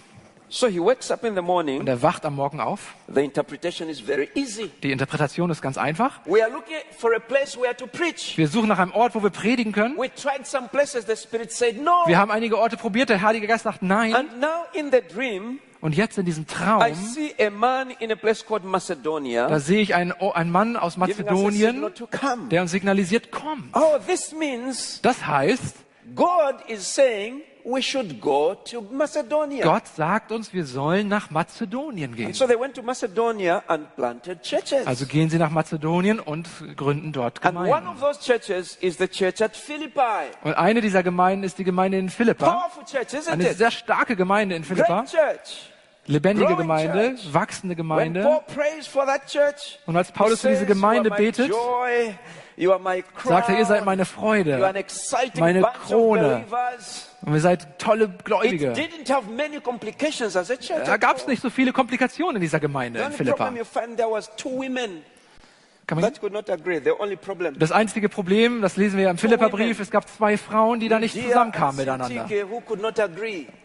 So 0.49 0.69
he 0.69 0.79
wakes 0.79 1.11
up 1.11 1.25
in 1.25 1.35
the 1.35 1.41
Und 1.41 1.47
morning. 1.47 1.87
er 1.87 2.03
wacht 2.03 2.25
am 2.25 2.37
Morgen 2.37 2.61
auf. 2.61 2.95
The 3.13 3.21
interpretation 3.25 3.89
is 3.89 4.01
very 4.01 4.29
easy. 4.35 4.71
Die 4.83 4.93
Interpretation 4.93 5.51
ist 5.51 5.61
ganz 5.61 5.77
einfach. 5.77 6.21
We 6.25 6.43
are 6.43 6.53
looking 6.53 6.77
for 6.97 7.17
a 7.17 7.19
place 7.19 7.59
where 7.59 7.75
to 7.75 7.87
preach. 7.87 8.35
Wir 8.37 8.47
suchen 8.47 8.69
nach 8.69 8.79
einem 8.79 8.93
Ort, 8.93 9.15
wo 9.15 9.23
wir 9.23 9.31
predigen 9.31 9.73
können. 9.73 9.97
We 9.97 10.15
tried 10.15 10.47
some 10.47 10.69
places, 10.69 11.07
the 11.07 11.17
Spirit 11.17 11.51
said 11.51 11.83
no. 11.83 12.05
Wir 12.07 12.19
haben 12.19 12.31
einige 12.31 12.59
Orte 12.59 12.77
probiert, 12.77 13.09
der 13.09 13.23
Heilige 13.23 13.47
Geist 13.49 13.65
sagt 13.65 13.83
nein. 13.83 14.15
And 14.15 14.41
now 14.41 14.67
in 14.73 14.93
the 14.93 15.01
dream, 15.13 15.59
Und 15.87 15.95
jetzt 15.95 16.19
in 16.19 16.25
diesem 16.25 16.43
I 16.43 16.47
Traum, 16.47 16.95
see 16.97 17.33
a 17.39 17.49
man 17.49 17.91
in 18.01 18.11
a 18.11 18.17
place 18.17 18.45
called 18.45 18.65
Macedonia 18.65 19.47
da 19.47 19.61
sehe 19.61 19.81
ich 19.81 19.95
einen, 19.95 20.13
O- 20.19 20.33
einen 20.33 20.51
Mann 20.51 20.77
aus 20.77 20.97
Mazedonien, 20.97 21.87
der 22.51 22.63
uns 22.63 22.73
signalisiert, 22.73 23.31
komm. 23.31 23.71
Oh, 23.73 23.97
this 24.05 24.33
means 24.33 25.01
Das 25.03 25.25
heißt, 25.25 25.77
God 26.17 26.57
is 26.67 26.93
saying 26.93 27.43
we 27.65 27.81
should 27.81 28.21
go 28.21 28.57
to 28.69 28.81
Macedonia. 28.81 29.63
Gott 29.65 29.87
sagt 29.87 30.33
uns, 30.33 30.53
wir 30.53 30.65
sollen 30.67 31.07
nach 31.07 31.31
Mazedonien 31.31 32.17
gehen. 32.17 32.33
So 32.33 32.49
they 32.49 32.59
went 32.59 32.75
to 32.75 32.83
Macedonia 32.83 33.63
and 33.69 33.95
planted 33.95 34.43
churches. 34.43 34.89
Also 34.89 35.07
gehen 35.07 35.31
sie 35.31 35.39
nach 35.39 35.51
Mazedonien 35.51 36.19
und 36.19 36.49
gründen 36.77 37.13
dort 37.13 37.45
and 37.45 37.57
one 37.57 37.67
Gemeinden. 37.67 37.91
of 37.91 38.01
those 38.01 38.21
churches 38.21 38.75
is 38.81 38.99
the 38.99 39.07
church 39.07 39.41
at 39.41 39.57
Philippi. 39.57 40.01
Und 40.43 40.55
eine 40.55 40.81
dieser 40.81 41.05
Gemeinden 41.05 41.45
ist 41.45 41.59
die 41.59 41.65
Gemeinde 41.65 41.97
in 41.97 42.09
Philippa. 42.09 42.51
Powerful 42.51 42.85
church, 42.85 43.15
isn't 43.15 43.31
Eine 43.31 43.55
sehr 43.55 43.71
starke 43.71 44.17
Gemeinde 44.17 44.57
in 44.57 44.65
Philippa. 44.65 45.03
Great 45.03 45.11
church. 45.13 45.73
Lebendige 46.09 46.49
Gemeinde, 46.57 47.17
wachsende 47.33 47.75
Gemeinde. 47.77 48.23
Und 49.87 49.97
als 49.97 50.13
Paulus 50.13 50.41
für 50.41 50.49
diese 50.51 50.67
Gemeinde 50.67 51.11
betet, 51.11 51.51
sagt 53.25 53.49
er, 53.49 53.59
ihr 53.59 53.65
seid 53.67 53.85
meine 53.85 54.05
Freude 54.05 54.59
meine 55.41 55.61
Krone. 55.87 56.45
und 57.23 57.35
ihr 57.35 57.41
seid 57.41 57.79
tolle 57.79 58.09
Gläubige. 58.25 58.73
Da 60.85 60.97
gab 60.97 61.17
es 61.17 61.27
nicht 61.27 61.43
so 61.43 61.51
viele 61.51 61.73
Komplikationen 61.73 62.37
in 62.37 62.43
dieser 62.43 62.61
Gemeinde 62.61 63.01
in 63.01 63.05
Philippa. 63.17 63.45
Das 65.89 67.73
einzige 67.73 68.09
Problem, 68.09 68.61
das 68.61 68.77
lesen 68.77 68.97
wir 68.97 69.05
ja 69.05 69.11
im 69.11 69.19
Philippa-Brief, 69.19 69.79
es 69.79 69.91
gab 69.91 70.09
zwei 70.09 70.37
Frauen, 70.37 70.81
die 70.81 70.89
da 70.89 70.99
nicht 70.99 71.15
zusammenkamen 71.15 71.79
and 71.79 71.79
miteinander. 71.79 72.27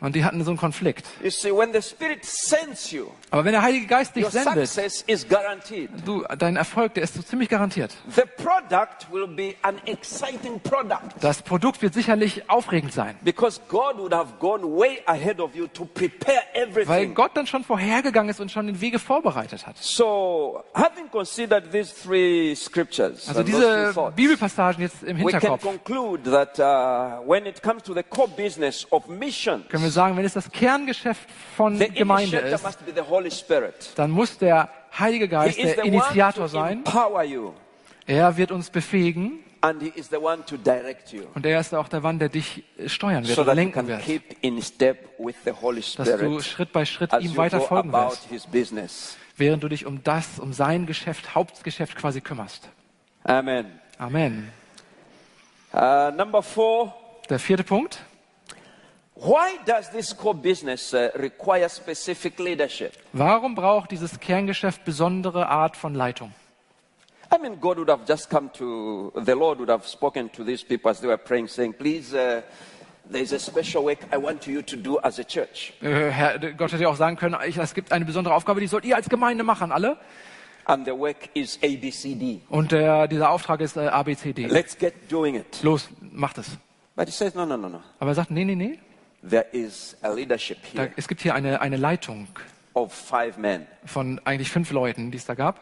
Und 0.01 0.15
die 0.15 0.23
hatten 0.23 0.43
so 0.43 0.51
einen 0.51 0.57
Konflikt. 0.57 1.07
You 1.23 1.31
see, 1.31 1.51
when 1.51 1.73
the 1.73 1.81
Spirit 1.81 2.23
sends 2.23 2.91
you, 2.91 3.07
Aber 3.31 3.43
wenn 3.43 3.53
der 3.53 3.63
Heilige 3.63 3.87
Geist 3.87 4.15
dich 4.15 4.27
sendet, 4.27 4.67
success 4.67 5.03
is 5.07 5.27
guaranteed. 5.27 5.89
du, 6.05 6.23
dein 6.37 6.57
Erfolg, 6.57 6.93
der 6.93 7.03
ist 7.03 7.15
so 7.15 7.23
ziemlich 7.23 7.49
garantiert. 7.49 7.95
The 8.15 8.23
product 8.37 9.11
will 9.11 9.27
be 9.27 9.55
an 9.63 9.79
exciting 9.85 10.59
product 10.59 11.15
Das 11.21 11.41
Produkt 11.41 11.81
wird 11.81 11.95
sicherlich 11.95 12.47
aufregend 12.49 12.93
sein. 12.93 13.15
because 13.23 13.59
God 13.67 13.97
would 13.97 14.13
have 14.13 14.33
gone 14.39 14.63
way 14.63 15.01
ahead 15.07 15.39
of 15.39 15.55
you 15.55 15.65
to 15.67 15.85
prepare 15.85 16.41
Weil 16.53 16.67
everything. 16.69 17.15
Gott 17.15 17.31
dann 17.33 17.47
schon 17.47 17.63
vorhergegangen 17.63 18.29
ist 18.29 18.39
und 18.39 18.51
schon 18.51 18.67
den 18.67 18.79
Wege 18.79 18.99
vorbereitet 18.99 19.65
hat. 19.65 19.77
So, 19.77 20.63
having 20.75 21.09
considered 21.09 21.71
these 21.71 21.91
three 21.95 22.10
Also 22.11 23.43
diese 23.43 24.11
Bibelpassagen 24.15 24.81
jetzt 24.81 25.03
im 25.03 25.17
Hinterkopf, 25.17 25.63
conclude 25.63 26.29
that 26.31 26.59
uh, 26.59 27.27
when 27.27 27.45
it 27.45 27.61
comes 27.63 27.83
to 27.83 27.93
the 27.93 28.03
core 28.03 28.27
business 28.27 28.85
of 28.91 29.07
mission, 29.07 29.63
können 29.69 29.83
wir 29.83 29.91
sagen, 29.91 30.17
wenn 30.17 30.25
es 30.25 30.33
das 30.33 30.51
Kerngeschäft 30.51 31.29
von 31.55 31.77
the 31.77 31.89
Gemeinde 31.89 32.37
ist, 32.37 32.63
must 32.63 32.85
be 32.85 32.91
the 32.93 33.01
Holy 33.01 33.31
Spirit. 33.31 33.91
dann 33.95 34.11
muss 34.11 34.37
der 34.37 34.69
Heilige 34.97 35.27
Geist 35.27 35.57
der 35.57 35.83
Initiator 35.83 36.45
to 36.45 36.51
sein. 36.51 36.83
Er 38.05 38.35
wird 38.35 38.51
uns 38.51 38.69
befähigen 38.69 39.39
and 39.61 39.81
he 39.81 39.91
is 39.95 40.09
the 40.09 40.17
one 40.17 40.43
to 40.45 40.57
direct 40.57 41.13
you, 41.13 41.23
und 41.35 41.45
er 41.45 41.59
ist 41.59 41.73
auch 41.73 41.87
der 41.87 42.01
Mann, 42.01 42.19
der 42.19 42.29
dich 42.29 42.63
steuern 42.87 43.25
wird 43.25 43.35
so 43.35 43.43
you 43.43 43.53
lenken 43.53 43.87
wird. 43.87 44.01
keep 44.01 44.35
in 44.41 44.61
step 44.61 45.09
with 45.19 45.35
the 45.45 45.51
Holy 45.51 45.81
Dass 45.95 46.17
du 46.17 46.41
Schritt 46.41 46.71
bei 46.71 46.85
Schritt 46.85 47.13
ihm 47.19 47.37
weiter 47.37 47.61
folgen 47.61 47.91
wirst. 47.91 48.27
Während 49.41 49.63
du 49.63 49.67
dich 49.67 49.85
um 49.85 50.01
das, 50.03 50.39
um 50.39 50.53
sein 50.53 50.85
Geschäft, 50.85 51.35
Hauptgeschäft 51.35 51.97
quasi 51.97 52.21
kümmerst. 52.21 52.69
Amen. 53.25 53.65
Amen. 53.97 54.51
Uh, 55.73 56.11
number 56.15 56.41
four. 56.41 56.93
Der 57.29 57.39
vierte 57.39 57.63
Punkt. 57.63 57.99
Why 59.15 59.59
does 59.65 59.89
this 59.91 60.15
core 60.15 60.35
business 60.35 60.93
uh, 60.93 61.09
require 61.15 61.69
specific 61.69 62.39
leadership? 62.39 62.93
Warum 63.13 63.55
braucht 63.55 63.91
dieses 63.91 64.19
Kerngeschäft 64.19 64.85
besondere 64.85 65.47
Art 65.47 65.75
von 65.75 65.93
Leitung? 65.93 66.33
I 67.33 67.37
mean, 67.37 67.59
God 67.59 67.77
would 67.77 67.89
have 67.89 68.05
just 68.07 68.29
come 68.29 68.49
to, 68.53 69.11
the 69.15 69.33
Lord 69.33 69.59
would 69.59 69.69
have 69.69 69.87
spoken 69.87 70.31
to 70.33 70.43
these 70.43 70.63
people 70.63 70.91
as 70.91 70.99
they 70.99 71.07
were 71.07 71.17
praying, 71.17 71.47
saying, 71.47 71.73
Please, 71.73 72.13
uh, 72.13 72.41
there's 73.09 73.33
a 73.33 73.39
special 73.39 73.83
work 73.83 73.99
I 74.11 74.17
want 74.17 74.45
you 74.47 74.61
to 74.61 74.75
do 74.75 74.99
as 74.99 75.19
a 75.19 75.23
church. 75.23 75.73
Äh, 75.81 76.09
Herr, 76.09 76.39
Gott 76.39 76.71
hätte 76.71 76.83
ja 76.83 76.89
auch 76.89 76.95
sagen 76.95 77.17
können, 77.17 77.35
es 77.41 77.73
gibt 77.73 77.91
eine 77.91 78.05
besondere 78.05 78.33
Aufgabe, 78.33 78.59
die 78.59 78.67
sollt 78.67 78.85
ihr 78.85 78.95
als 78.95 79.09
Gemeinde 79.09 79.43
machen, 79.43 79.71
alle. 79.71 79.97
And 80.65 80.85
the 80.85 80.91
work 80.91 81.29
is 81.33 81.59
ABCD. 81.63 82.41
Und 82.49 82.71
der, 82.71 83.07
dieser 83.07 83.31
Auftrag 83.31 83.61
ist 83.61 83.77
äh, 83.77 83.87
ABCD. 83.87 84.45
Let's 84.47 84.77
get 84.77 84.93
doing 85.09 85.35
it. 85.35 85.63
Los, 85.63 85.89
macht 85.99 86.37
es. 86.37 86.57
But 86.95 87.07
he 87.07 87.11
says, 87.11 87.33
No, 87.33 87.45
no, 87.45 87.57
no, 87.57 87.67
no. 87.69 87.81
Aber 87.99 88.11
er 88.11 88.15
sagt, 88.15 88.31
nee, 88.31 88.45
nee, 88.45 88.55
nee. 88.55 88.79
There 89.27 89.45
is 89.51 89.95
a 90.01 90.09
leadership 90.11 90.57
Da, 90.73 90.83
here 90.83 90.93
es 90.95 91.07
gibt 91.07 91.21
hier 91.21 91.35
eine, 91.35 91.61
eine 91.61 91.77
Leitung 91.77 92.27
of 92.73 92.93
five 92.93 93.37
men. 93.37 93.65
von 93.85 94.19
eigentlich 94.23 94.49
fünf 94.49 94.71
Leuten, 94.71 95.11
die 95.11 95.17
es 95.17 95.25
da 95.25 95.33
gab. 95.33 95.59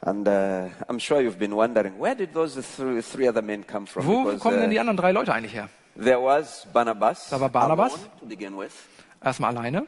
And 0.00 0.28
uh, 0.28 0.68
I'm 0.88 0.98
sure 1.00 1.22
you've 1.22 1.38
been 1.38 1.54
wondering, 1.54 1.98
where 1.98 2.14
did 2.14 2.34
those 2.34 2.60
three, 2.60 3.00
three 3.00 3.26
other 3.28 3.40
men 3.42 3.66
come 3.66 3.86
from? 3.86 4.06
Wo 4.06 4.24
Because, 4.24 4.40
kommen 4.40 4.60
denn 4.60 4.70
die 4.70 4.76
uh, 4.76 4.80
anderen 4.80 4.98
drei 4.98 5.12
Leute 5.12 5.32
eigentlich 5.32 5.54
her? 5.54 5.68
There 6.02 6.20
was 6.20 6.66
Barnabas, 6.72 7.28
Da 7.30 7.40
war 7.40 7.48
Barnabas. 7.48 7.92
to 8.20 8.26
begin 8.26 8.56
with. 8.56 8.72
Erstmal 9.22 9.56
alleine. 9.56 9.86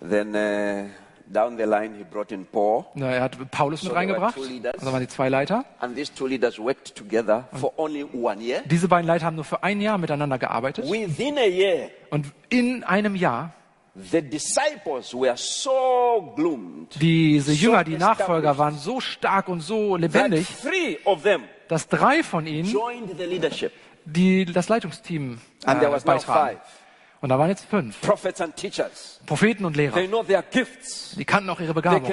Then 0.00 0.34
uh, 0.34 0.88
down 1.30 1.56
the 1.56 1.64
line, 1.66 1.94
he 1.96 2.04
brought 2.04 2.32
in 2.32 2.46
Paul. 2.46 2.86
Na, 2.94 3.10
Er 3.10 3.22
hat 3.22 3.50
Paulus 3.50 3.82
mit 3.82 3.90
So 3.90 3.94
were 3.94 4.00
reingebracht. 4.00 4.36
Also 4.36 4.92
waren 4.92 5.00
die 5.00 5.08
zwei 5.08 5.28
Leiter. 5.28 5.64
And 5.80 5.96
these 5.96 6.12
two 6.14 6.26
leaders 6.26 6.58
worked 6.58 6.94
together 6.94 7.44
for 7.54 7.72
only 7.76 8.04
one 8.04 8.40
year. 8.42 8.62
Diese 8.66 8.88
beiden 8.88 9.06
Leiter 9.06 9.26
haben 9.26 9.36
nur 9.36 9.44
für 9.44 9.62
ein 9.62 9.80
Jahr 9.80 9.98
miteinander 9.98 10.38
gearbeitet. 10.38 10.90
Within 10.90 11.36
a 11.38 11.46
year, 11.46 11.90
Und 12.10 12.26
in 12.48 12.84
einem 12.84 13.14
Jahr, 13.16 13.52
the 13.94 14.22
disciples 14.22 15.12
were 15.12 15.36
so 15.36 16.32
gloomed 16.36 17.00
diese 17.00 17.52
Jünger, 17.52 17.84
die. 17.84 17.98
Nachfolger 17.98 18.56
waren 18.56 18.78
so 18.78 19.00
stark 19.00 19.48
und 19.48 19.60
so 19.60 19.92
that 19.98 20.00
lebendig, 20.02 20.46
three 20.62 20.98
of 21.04 21.22
them 21.22 21.42
dass 21.68 21.86
drei 21.88 22.22
von 22.22 22.46
ihnen 22.46 22.70
joined 22.70 23.18
the 23.18 23.24
leadership. 23.24 23.72
Die 24.12 24.44
das 24.44 24.68
Leitungsteam 24.68 25.38
And 25.64 25.80
there 25.80 25.90
äh, 25.90 25.94
was 25.94 26.04
now 26.04 26.12
beitragen. 26.14 26.56
five 26.56 26.60
Und 27.20 27.28
da 27.30 27.38
waren 27.38 27.48
jetzt 27.48 27.64
fünf. 27.64 28.00
prophets 28.00 28.40
and 28.40 28.54
teachers. 28.56 29.20
Propheten 29.26 29.64
und 29.64 29.76
Lehrer. 29.76 30.00
Die 30.00 31.24
kannten 31.24 31.50
auch 31.50 31.60
ihre 31.60 31.74
Begabung. 31.74 32.12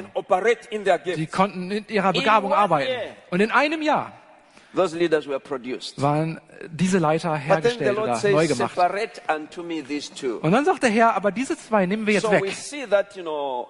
in 0.72 0.84
Die 1.16 1.28
konnten 1.28 1.72
in 1.72 1.88
ihrer 1.88 2.12
Begabung 2.12 2.52
one 2.52 2.60
arbeiten. 2.60 2.92
Und 3.30 3.40
in 3.40 3.52
einem 3.52 3.82
Jahr 3.82 4.14
Those 4.76 4.98
leaders 4.98 5.26
were 5.26 5.40
produced. 5.40 6.02
waren 6.02 6.42
diese 6.70 6.98
Leiter 6.98 7.34
hergestellt 7.36 7.98
oder 7.98 8.08
neu 8.08 8.46
says, 8.48 8.58
gemacht. 8.58 8.76
separate 8.76 9.22
unto 9.34 9.64
me 9.64 9.82
these 9.82 10.14
two. 10.14 10.40
Und 10.42 10.52
dann 10.52 10.66
sagt 10.66 10.84
der 10.84 10.90
Herr, 10.90 11.14
aber 11.16 11.32
diese 11.32 11.58
zwei 11.58 11.86
nehmen 11.86 12.06
wir 12.06 12.16
jetzt 12.16 12.24
So 12.24 12.32
weg. 12.32 12.44
that, 12.90 13.16
you 13.16 13.22
know, 13.24 13.70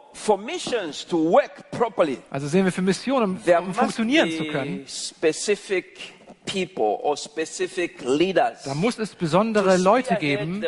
properly, 1.72 2.18
Also 2.32 2.48
sehen 2.48 2.66
wir 2.66 2.72
für 2.72 2.82
Missionen, 2.82 3.40
um 3.60 3.74
funktionieren 3.76 4.32
zu 4.32 4.46
können, 4.46 4.86
specific 4.88 6.14
people 6.46 7.00
or 7.02 7.18
specific 7.18 8.02
leaders 8.04 8.64
da 8.64 8.74
muss 8.74 9.00
es 9.00 9.16
besondere 9.16 9.78
Leute 9.78 10.16
geben, 10.16 10.64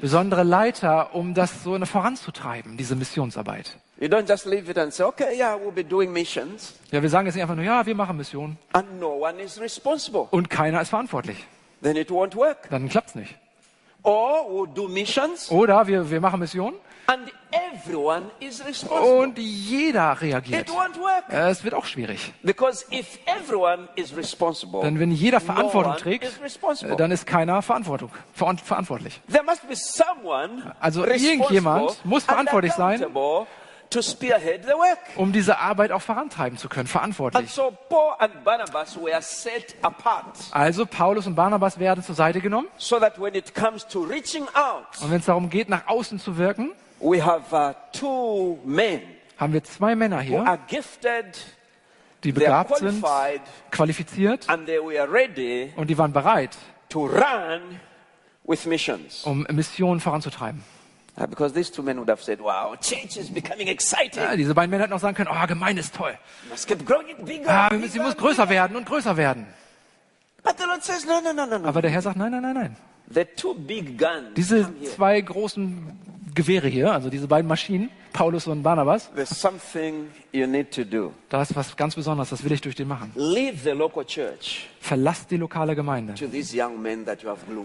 besondere 0.00 0.42
Leiter, 0.44 1.14
um 1.14 1.34
das 1.34 1.62
so 1.62 1.78
voranzutreiben, 1.84 2.76
diese 2.76 2.96
Missionsarbeit. 2.96 3.76
You 4.00 4.06
don't 4.06 4.28
just 4.28 4.46
leave 4.46 4.70
it 4.70 4.78
and 4.78 4.92
say, 4.94 5.04
okay, 5.04 5.36
yeah, 5.36 5.56
we'll 5.56 5.72
be 5.72 5.84
doing 5.84 6.12
missions, 6.12 6.74
Ja, 6.92 7.02
wir 7.02 7.10
sagen 7.10 7.26
jetzt 7.26 7.34
nicht 7.34 7.42
einfach 7.42 7.56
nur, 7.56 7.64
ja, 7.64 7.84
wir 7.84 7.94
machen 7.94 8.16
Mission 8.16 8.56
and 8.72 9.00
no 9.00 9.24
one 9.24 9.42
is 9.42 9.60
responsible. 9.60 10.26
und 10.30 10.48
keiner 10.50 10.80
ist 10.80 10.90
verantwortlich. 10.90 11.44
Then 11.82 11.96
it 11.96 12.10
won't 12.10 12.34
work. 12.36 12.68
Dann 12.70 12.88
klappt's 12.88 13.14
nicht. 13.14 13.34
Or 14.02 14.46
we'll 14.48 14.72
do 14.72 14.88
missions, 14.88 15.50
Oder 15.50 15.86
wir, 15.86 16.08
wir 16.10 16.20
machen 16.20 16.40
Mission 16.40 16.74
and 17.08 17.30
everyone 17.50 18.30
is 18.38 18.64
responsible. 18.64 19.18
und 19.22 19.38
jeder 19.38 20.20
reagiert. 20.20 20.68
It 20.68 20.74
won't 20.74 20.96
work. 21.00 21.24
Es 21.28 21.64
wird 21.64 21.74
auch 21.74 21.86
schwierig. 21.86 22.32
Because 22.42 22.84
if 22.92 23.18
everyone 23.26 23.88
is 23.96 24.14
responsible, 24.16 24.82
Denn 24.82 24.98
wenn 25.00 25.10
jeder 25.10 25.40
Verantwortung 25.40 25.96
trägt, 25.96 26.24
is 26.24 26.40
responsible. 26.42 26.96
dann 26.96 27.10
ist 27.10 27.26
keiner 27.26 27.62
Verantwortung, 27.62 28.10
veran- 28.34 28.58
verantwortlich. 28.58 29.20
There 29.30 29.42
must 29.44 29.66
be 29.68 29.74
someone 29.74 30.74
Also 30.80 31.04
irgendjemand 31.04 32.04
muss 32.04 32.24
verantwortlich 32.24 32.72
sein. 32.74 33.02
accountable 33.02 33.46
to 33.90 34.02
spearhead 34.02 34.64
the 34.64 34.72
work. 34.72 34.98
um 35.16 35.32
diese 35.32 35.58
Arbeit 35.58 35.92
auch 35.92 36.02
vorantreiben 36.02 36.58
zu 36.58 36.68
können, 36.68 36.80
And 36.82 36.90
verantwortlich. 36.90 37.50
so 37.50 37.72
Paul 37.88 38.16
and 38.18 38.44
Barnabas 38.44 38.96
were 39.00 39.22
set 39.22 39.76
apart 39.80 40.36
Also 40.50 40.84
Paulus 40.84 41.26
und 41.26 41.34
Barnabas 41.34 41.78
werden 41.78 42.04
zur 42.04 42.14
Seite 42.14 42.42
genommen 42.42 42.68
so 42.76 43.00
that 43.00 43.18
when 43.18 43.34
it 43.34 43.54
comes 43.54 43.86
to 43.88 44.02
reaching 44.02 44.44
out, 44.52 44.84
und 45.00 45.10
wenn 45.10 45.20
es 45.20 45.24
darum 45.24 45.48
geht, 45.48 45.70
nach 45.70 45.86
außen 45.86 46.18
zu 46.20 46.36
wirken, 46.36 46.72
we 47.00 47.22
have 47.24 47.52
uh, 47.52 47.74
two 47.92 48.58
men 48.64 49.02
haben 49.38 49.52
wir 49.52 49.62
zwei 49.64 49.94
Männer 49.94 50.18
who 50.18 50.22
hier, 50.22 50.46
are 50.46 50.58
gifted, 50.66 51.38
die 52.24 52.32
they 52.32 52.46
are 52.46 52.64
begabt 52.64 52.78
sind, 52.78 53.00
qualified, 53.00 53.40
qualifiziert 53.70 54.48
and 54.48 54.66
they 54.66 54.78
were 54.78 55.10
ready 55.10 55.72
und 55.76 55.88
die 55.88 55.96
waren 55.98 56.12
bereit, 56.12 56.56
to 56.88 57.06
run 57.06 57.80
with 58.44 58.66
missions. 58.66 59.24
um 59.24 59.46
Missionen 59.50 60.00
voranzutreiben. 60.00 60.62
Uh, 61.16 61.26
because 61.26 61.52
these 61.52 61.70
two 61.70 61.82
men 61.82 61.98
would 61.98 62.08
have 62.08 62.22
said, 62.22 62.40
wow, 62.40 62.76
church 62.80 63.16
is 63.16 63.28
becoming 63.28 63.66
exciting. 63.66 64.22
Ja, 64.22 64.36
diese 64.36 64.54
beiden 64.54 64.70
Männer 64.70 64.84
hätten 64.84 64.92
auch 64.92 65.00
sagen 65.00 65.16
können, 65.16 65.30
oh, 65.32 65.46
Gemeinde 65.48 65.80
ist 65.80 65.92
toll. 65.94 66.16
Must 66.48 66.68
keep 66.68 66.86
growing 66.86 67.08
it 67.08 67.24
bigger. 67.24 67.48
Ah, 67.48 67.68
bigger, 67.70 67.88
sie 67.88 67.98
muss 67.98 68.14
bigger. 68.14 68.28
größer 68.28 68.48
werden 68.48 68.76
und 68.76 68.86
größer 68.86 69.16
werden. 69.16 69.46
But 70.44 70.58
the 70.58 70.64
Lord 70.64 70.84
says, 70.84 71.04
no, 71.04 71.20
no, 71.20 71.32
no, 71.32 71.44
no, 71.44 71.58
no. 71.58 71.68
Aber 71.68 71.82
der 71.82 71.90
Herr 71.90 72.02
sagt, 72.02 72.16
nein, 72.16 72.30
nein, 72.30 72.42
nein, 72.42 72.54
nein. 72.54 72.76
The 73.12 73.24
two 73.36 73.54
big 73.54 73.98
guns 73.98 74.34
Diese 74.36 74.68
zwei 74.94 75.20
großen 75.20 75.98
Gewehre 76.34 76.68
hier, 76.68 76.92
also 76.92 77.10
diese 77.10 77.26
beiden 77.26 77.48
Maschinen, 77.48 77.90
Paulus 78.12 78.46
und 78.46 78.62
Barnabas, 78.62 79.10
There's 79.14 79.30
something 79.30 80.08
you 80.32 80.46
need 80.46 80.70
to 80.72 80.84
do. 80.84 81.12
da 81.28 81.42
ist 81.42 81.54
was 81.56 81.76
ganz 81.76 81.94
Besonderes, 81.94 82.30
das 82.30 82.44
will 82.44 82.52
ich 82.52 82.60
durch 82.60 82.74
den 82.74 82.88
machen. 82.88 83.12
Leave 83.14 83.56
the 83.62 83.70
local 83.70 84.04
church 84.04 84.68
Verlasst 84.80 85.30
die 85.30 85.36
lokale 85.36 85.74
Gemeinde 85.74 86.14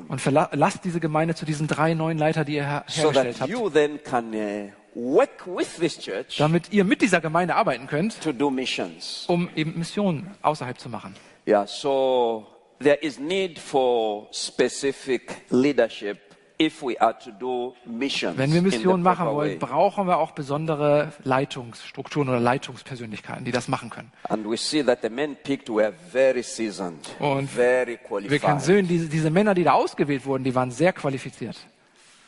und 0.08 0.22
verla 0.22 0.50
lasst 0.54 0.84
diese 0.86 1.00
Gemeinde 1.00 1.36
zu 1.36 1.46
diesen 1.46 1.68
drei 1.68 1.94
neuen 1.94 2.18
Leiter, 2.18 2.44
die 2.46 2.56
ihr 2.56 2.66
her 2.66 2.86
hergestellt 2.88 3.42
habt, 3.42 3.50
you 3.52 3.70
then 3.70 4.00
can 4.04 4.34
uh, 4.34 4.70
work 4.96 5.46
with 5.46 5.76
this 5.80 5.98
church 6.00 6.38
damit 6.38 6.72
ihr 6.72 6.84
mit 6.84 7.02
dieser 7.02 7.22
Gemeinde 7.22 7.56
arbeiten 7.56 7.88
könnt, 7.88 8.22
to 8.22 8.32
do 8.32 8.50
missions. 8.50 9.26
um 9.28 9.50
eben 9.56 9.78
Missionen 9.78 10.32
außerhalb 10.42 10.80
zu 10.80 10.90
machen. 10.90 11.16
Yeah, 11.48 11.68
so 11.68 12.48
there 12.84 12.98
is 13.02 13.20
need 13.20 13.58
for 13.60 14.28
specific 14.32 15.46
leadership 15.50 16.18
if 16.60 16.82
we 16.84 17.00
are 17.00 17.18
to 17.20 17.32
do 17.32 17.74
missions. 17.86 18.38
Wenn 18.38 18.54
wir 18.54 18.62
Missionen 18.62 19.02
machen 19.04 19.26
wollen, 19.28 19.58
brauchen 19.60 20.06
wir 20.08 20.18
auch 20.18 20.32
besondere 20.32 21.12
Leitungsstrukturen 21.24 22.30
oder 22.30 22.40
Leitungspersönlichkeiten, 22.40 23.44
die 23.46 23.52
das 23.52 23.68
machen 23.68 23.90
können. 23.90 24.12
And 24.30 24.46
we 24.50 24.56
see 24.58 24.84
that 24.84 25.00
the 25.02 25.10
men 25.10 25.36
picked 25.44 25.70
were 25.70 25.92
very 26.12 26.44
seasoned, 26.44 27.00
Und 27.20 27.50
very 27.50 27.98
Wir 28.28 28.40
können 28.40 28.60
sehen, 28.60 28.88
diese, 28.88 29.10
diese 29.10 29.30
Männer, 29.30 29.54
die 29.54 29.64
da 29.64 29.74
ausgewählt 29.74 30.26
wurden, 30.26 30.44
die 30.44 30.54
waren 30.56 30.72
sehr 30.72 30.94
qualifiziert. 30.94 31.58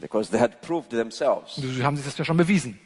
because 0.02 0.30
they 0.30 0.40
had 0.40 0.62
proved 0.62 0.90
themselves. 0.90 1.56
Sie 1.56 1.84
haben 1.84 1.96
sich 1.96 2.06
das 2.06 2.18
ja 2.18 2.26
schon 2.26 2.38
bewiesen. 2.38 2.80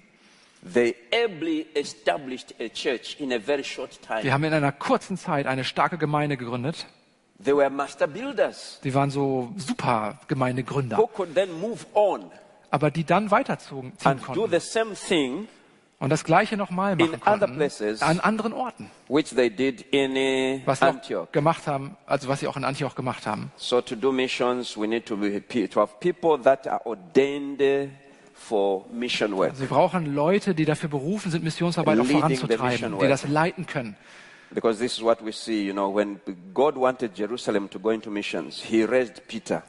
They 0.74 0.94
ably 1.26 1.66
established 1.74 2.54
a 2.60 2.68
church 2.68 3.16
in 3.20 3.32
a 3.32 3.40
very 3.40 3.64
short 3.64 3.92
Die 4.04 4.06
time. 4.22 4.32
haben 4.34 4.44
in 4.44 4.54
einer 4.54 4.72
kurzen 4.74 5.18
Zeit 5.18 5.48
eine 5.48 5.64
starke 5.64 5.98
Gemeinde 5.98 6.36
gegründet. 6.38 6.86
They 7.44 7.56
were 7.56 7.70
master 7.70 8.08
builders 8.08 8.80
Die 8.84 8.94
waren 8.94 9.10
so 9.12 9.50
super 9.58 10.20
Gemeindegründer, 10.28 10.98
who 10.98 11.08
could 11.08 11.34
then 11.34 11.50
move 11.60 11.86
on 11.94 12.32
aber 12.72 12.92
die 12.92 13.04
dann 13.04 13.32
weiterziehen 13.32 13.94
ziehen 13.98 14.12
and 14.12 14.22
do 14.22 14.26
konnten 14.26 14.52
the 14.52 14.60
same 14.60 14.94
thing 14.94 15.48
und 16.00 16.10
das 16.10 16.24
Gleiche 16.24 16.56
nochmal 16.56 16.96
machen 16.96 17.14
in 17.14 17.22
other 17.22 17.40
konnten 17.40 17.56
places. 17.58 18.02
an 18.02 18.20
anderen 18.20 18.54
Orten, 18.54 18.90
which 19.08 19.30
they 19.36 19.50
did 19.50 19.82
in 19.92 20.12
uh, 20.12 20.62
was 20.66 20.80
sie 20.80 20.86
auch 20.86 20.90
Antioch. 20.90 21.32
gemacht 21.32 21.68
haben, 21.68 21.98
also 22.06 22.28
was 22.30 22.40
sie 22.40 22.48
auch 22.48 22.58
in 22.58 22.64
Antioch 22.64 22.96
gemacht 22.96 23.26
haben. 23.28 23.52
So 23.58 23.82
to 23.82 23.96
do 23.96 24.12
missions, 24.12 24.78
we 24.78 24.88
need 24.88 25.06
to, 25.06 25.18
be, 25.18 25.70
to 25.70 25.82
have 25.82 25.94
people 26.00 26.42
that 26.42 26.68
are 26.68 26.86
ordained 26.86 27.62
uh, 27.62 27.90
for 28.34 28.86
mission 28.92 29.36
work. 29.36 29.56
Sie 29.56 29.66
brauchen 29.66 30.14
Leute, 30.16 30.56
die 30.56 30.64
dafür 30.66 30.90
berufen 30.90 31.32
sind, 31.32 31.44
Missionsarbeit 31.44 32.00
auch 32.00 32.06
voranzutreiben, 32.06 32.98
die 33.00 33.08
das 33.08 33.28
leiten 33.28 33.66
können. 33.66 33.98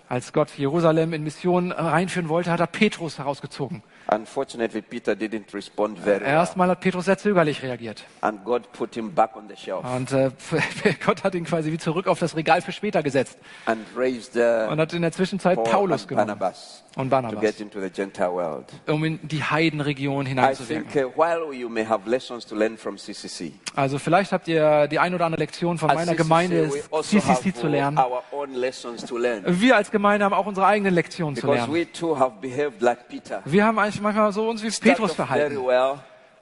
Als 0.08 0.32
Gott 0.32 0.50
Jerusalem 0.56 1.12
in 1.12 1.22
Missionen 1.22 1.72
reinführen 1.72 2.28
wollte, 2.28 2.50
hat 2.50 2.60
er 2.60 2.66
Petrus 2.66 3.18
herausgezogen. 3.18 3.82
Unfortunately, 4.12 4.83
Peter 4.83 5.12
didn't 5.14 5.55
respond 5.55 5.99
very 5.99 6.20
well. 6.20 6.29
Erstmal 6.29 6.68
hat 6.68 6.81
Petrus 6.81 7.05
sehr 7.05 7.16
zögerlich 7.16 7.62
reagiert. 7.62 8.05
And 8.20 8.44
God 8.44 8.70
put 8.73 8.94
him 8.94 9.12
back 9.14 9.37
on 9.37 9.44
the 9.49 9.55
shelf 9.57 9.85
Und 9.85 10.11
äh, 10.12 10.31
Gott 11.07 11.23
hat 11.23 11.35
ihn 11.37 11.44
quasi 11.44 11.70
wie 11.70 11.79
zurück 11.79 12.09
auf 12.09 12.18
das 12.18 12.35
Regal 12.35 12.61
für 12.61 12.73
später 12.73 13.03
gesetzt 13.03 13.38
and 13.66 13.87
raised 13.96 14.37
uh, 14.37 14.70
und 14.73 14.81
hat 14.81 14.92
in 14.94 15.03
der 15.03 15.12
Zwischenzeit 15.12 15.57
Paul 15.57 15.70
Paulus 15.70 16.09
genommen 16.09 16.27
Barnabas 16.27 16.83
und 16.96 17.05
to 17.05 17.11
Barnabas, 17.11 17.40
get 17.40 17.61
into 17.61 17.81
the 17.81 17.88
Gentile 17.88 18.33
world. 18.33 18.66
um 18.88 19.05
in 19.05 19.20
die 19.23 19.44
Heidenregion 19.44 20.27
hineinzuwirken. 20.27 21.05
uh, 21.05 21.11
while 21.16 21.53
you 21.55 21.68
may 21.68 21.85
have 21.85 22.09
lessons 22.11 22.44
to 22.44 22.57
learn 22.57 22.77
from 22.77 22.96
CCC, 22.99 23.53
Also 23.77 23.99
vielleicht 23.99 24.33
habt 24.33 24.49
ihr 24.49 24.88
die 24.88 24.99
ein 24.99 25.14
oder 25.14 25.27
andere 25.27 25.40
Lektion 25.40 25.79
von 25.79 25.88
as 25.88 25.94
meiner 25.94 26.12
CCC, 26.12 26.23
Gemeinde 26.23 26.70
also 26.90 27.03
CCC 27.03 27.29
have 27.29 27.55
zu 27.55 27.68
lernen. 27.68 27.96
our 27.96 28.25
own 28.33 28.55
lessons 28.55 29.05
to 29.05 29.16
learn. 29.16 29.44
Wir 29.46 29.77
als 29.77 29.90
Gemeinde 29.92 30.25
haben 30.25 30.35
auch 30.35 30.46
unsere 30.46 30.66
eigenen 30.66 30.94
Lektionen 30.94 31.37
zu 31.37 31.42
Because 31.46 31.70
lernen. 31.70 32.18
have 32.18 32.35
behaved 32.40 32.83
like 32.83 33.09
Peter. 33.09 33.42
Wir 33.44 33.64
haben 33.64 33.79
eigentlich 33.79 33.99
manchmal 34.00 34.32
so 34.32 34.48
uns 34.48 34.62
wie 34.62 34.70
Petrus 34.70 35.14
verhalten. 35.14 35.58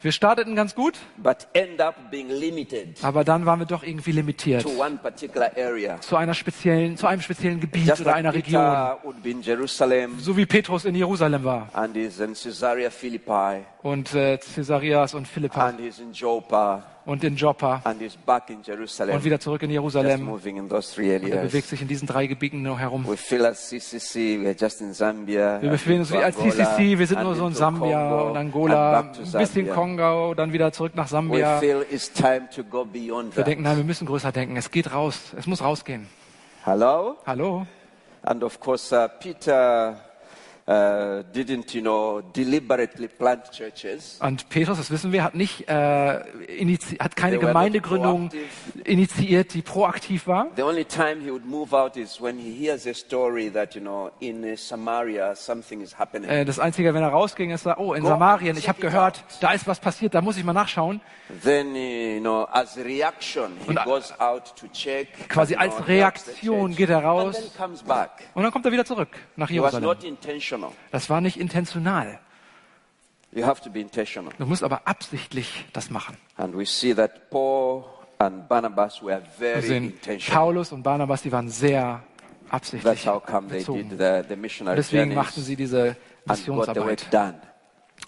Wir 0.01 0.13
starteten 0.13 0.55
ganz 0.55 0.77
gut, 0.77 0.95
aber 3.03 3.25
dann 3.25 3.47
waren 3.47 3.59
wir 3.59 3.67
doch 3.67 3.83
irgendwie 3.83 4.13
limitiert 4.13 4.63
zu 4.63 6.17
einer 6.17 6.35
speziellen, 6.35 6.97
zu 6.97 7.09
einem 7.09 7.21
speziellen 7.21 7.59
Gebiet 7.59 7.89
Just 7.89 8.03
oder 8.03 8.11
like 8.11 8.19
einer 8.19 8.33
Region. 8.33 8.63
So 10.19 10.37
wie 10.37 10.47
Petrus 10.47 10.85
in 10.85 10.95
Jerusalem 10.95 11.43
war 11.43 11.69
and 11.73 11.97
is 11.97 12.21
in 12.21 12.35
Caesarea 12.35 12.91
Philippi 12.91 13.65
und 13.83 14.15
äh, 14.15 14.39
Caesarias 14.39 15.15
und 15.15 15.29
Philippa 15.29 15.67
and 15.69 15.81
is 15.81 16.01
in 16.01 16.13
Joppa 16.13 16.83
und 17.07 17.23
in 17.23 17.37
Joppa 17.37 17.81
and 17.85 18.03
is 18.03 18.17
back 18.17 18.51
in 18.51 18.61
Jerusalem. 18.63 19.15
und 19.15 19.25
wieder 19.25 19.39
zurück 19.41 19.63
in 19.63 19.71
Just 19.71 19.75
Jerusalem. 19.95 20.25
moving 20.25 20.57
in 20.57 20.69
those 20.69 20.95
three 20.95 21.17
Und 21.17 21.23
er 21.29 21.37
bewegt 21.39 21.55
areas. 21.55 21.69
sich 21.71 21.83
in 21.83 21.89
diesen 21.89 22.07
drei 22.09 22.27
Gebieten 22.27 22.63
nur 22.63 22.79
herum. 22.79 23.07
We 23.07 23.17
feel 23.17 23.51
CCC, 23.53 24.41
we 24.43 24.49
are 24.49 24.57
just 24.59 24.81
in 24.81 24.93
Zambia. 24.93 25.63
Wir 25.63 25.71
befinden 25.71 26.01
uns 26.01 26.13
wie 26.13 26.17
als 26.19 26.37
CCC, 26.37 26.99
wir 26.99 27.07
sind 27.07 27.23
nur 27.23 27.35
so 27.35 27.47
in 27.47 27.55
Sambia 27.55 28.09
Congo, 28.09 28.31
und 28.31 28.37
Angola, 28.37 29.01
ein 29.01 29.33
bisschen. 29.33 29.71
Kongo, 29.71 30.35
dann 30.35 30.53
wieder 30.53 30.73
zurück 30.73 30.95
nach 30.97 31.07
We 31.07 31.11
Sambia. 31.11 31.59
feel 31.59 31.87
it's 31.91 32.13
time 32.13 32.49
to 32.55 32.65
go 32.65 32.85
beyond 32.85 33.37
Wir 33.37 33.45
denken, 33.45 33.63
nein, 33.63 33.77
wir 33.77 33.85
müssen 33.85 34.07
größer 34.07 34.33
denken. 34.33 34.57
Es 34.57 34.71
geht 34.71 34.93
raus. 34.93 35.19
Es 35.37 35.47
muss 35.47 35.63
rausgehen. 35.63 36.09
Hello? 36.65 37.17
Hallo? 37.25 37.67
And 38.23 38.43
of 38.43 38.59
course, 38.61 38.95
uh, 38.95 39.09
Peter 39.21 39.97
uh, 40.69 41.23
didn't, 41.33 41.73
you 41.75 41.81
know, 41.81 42.21
deliberately 42.37 43.09
plant 43.09 43.51
churches. 43.51 44.19
Und 44.21 44.49
Petrus, 44.51 44.77
das 44.77 44.91
wissen 44.91 45.13
wir, 45.13 45.25
hat 45.25 45.35
nicht, 45.35 45.67
äh, 45.69 46.21
hat 47.01 47.17
keine 47.17 47.39
They 47.39 47.47
Gemeindegründung 47.47 48.31
initiiert, 48.85 49.55
die 49.55 49.63
proaktiv 49.63 50.27
war. 50.27 50.49
The 50.57 50.63
only 50.63 50.85
time 50.85 51.23
he 51.25 51.31
would 51.31 51.47
move 51.47 51.75
out 51.75 51.97
is 51.97 52.21
when 52.21 52.39
he 52.39 52.53
hears 52.53 52.87
a 52.87 52.93
story 52.93 53.51
that, 53.51 53.75
you 53.75 53.81
know, 53.81 54.11
in 54.21 54.45
uh, 54.45 54.57
Samaria 54.57 55.35
something 55.35 55.81
is 55.81 55.99
happening. 55.99 56.29
Äh, 56.29 56.45
das 56.45 56.59
Einzige, 56.59 56.93
wenn 56.93 57.03
er 57.03 57.09
rausging, 57.09 57.51
ist, 57.51 57.67
oh, 57.67 57.95
in 57.95 58.03
Go 58.03 58.09
Samarien, 58.09 58.57
ich 58.57 58.69
habe 58.69 58.81
gehört, 58.81 59.19
out. 59.19 59.25
da 59.41 59.53
ist 59.53 59.67
was 59.67 59.81
passiert, 59.81 60.15
da 60.15 60.21
muss 60.21 60.37
ich 60.37 60.45
mal 60.45 60.53
nachschauen. 60.53 61.01
then, 61.43 61.75
uh, 61.75 61.79
you 61.79 62.21
know, 62.21 62.47
as 62.53 62.77
a 62.77 62.83
reaction, 62.83 63.53
he 63.65 63.71
Und, 63.71 63.85
goes 63.85 64.13
out 64.21 64.55
to 64.57 64.67
check. 64.69 65.09
quasi 65.29 65.55
als 65.57 65.75
Reaktion 65.87 66.75
geht 66.75 66.91
er 66.91 66.99
And 66.99 67.07
raus. 67.07 67.37
then 67.37 67.51
comes 67.57 67.83
back. 67.83 68.11
Und 68.35 68.43
dann 68.43 68.53
kommt 68.53 68.67
er 68.67 68.73
wieder 68.73 68.85
zurück 68.85 69.09
nach 69.37 69.49
It 69.51 69.61
was 69.63 69.73
Jerusalem. 69.73 69.85
not 69.85 70.05
intentional. 70.05 70.58
Das 70.91 71.11
war 71.11 71.21
nicht 71.21 71.39
intentional. 71.39 72.19
You 73.33 73.45
have 73.45 73.63
to 73.63 73.71
be 73.71 73.81
intentional. 73.81 74.33
Du 74.39 74.47
musst 74.47 74.63
aber 74.63 74.83
absichtlich 74.87 75.67
das 75.73 75.91
machen. 75.91 76.17
And 76.37 76.57
we 76.57 76.65
see 76.65 76.95
that 76.95 77.31
Paul 77.31 77.85
and 78.19 78.49
Barnabas 78.49 79.03
were 79.03 79.21
Wir 79.39 79.53
very 79.55 79.63
sehen, 79.63 79.85
intentional. 79.85 80.41
Paulus 80.41 80.73
und 80.73 80.83
Barnabas, 80.83 81.23
die 81.23 81.33
waren 81.33 81.49
sehr 81.49 82.03
That's 82.51 82.73
absichtlich 82.73 83.07
how 83.07 83.23
come 83.23 83.49
they 83.49 83.63
did 83.63 83.91
the, 83.99 84.23
the 84.29 84.37
missionary 84.37 84.77
Deswegen 84.77 85.15
machten 85.15 85.43
sie 85.43 85.57
diese 85.57 85.97
Missionsarbeit 86.25 87.07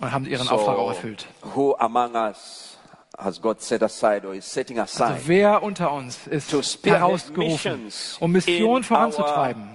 und 0.01 0.13
haben 0.13 0.27
ihren 0.27 0.49
Auftrag 0.49 0.79
auch 0.79 0.89
erfüllt. 0.89 1.27
who 1.55 1.75
among 1.79 2.15
us 2.15 2.79
has 3.19 3.41
God 3.41 3.61
set 3.61 3.83
aside 3.83 4.27
or 4.27 4.35
is 4.35 4.51
setting 4.51 4.79
aside 4.79 5.15
Also 5.15 5.29
wer 5.29 5.63
unter 5.63 5.93
uns 5.93 6.27
ist 6.27 6.51
herausgerufen, 6.85 7.93
um 8.21 8.33
Mission 8.33 8.79
in 8.79 8.83
voranzutreiben 8.85 9.75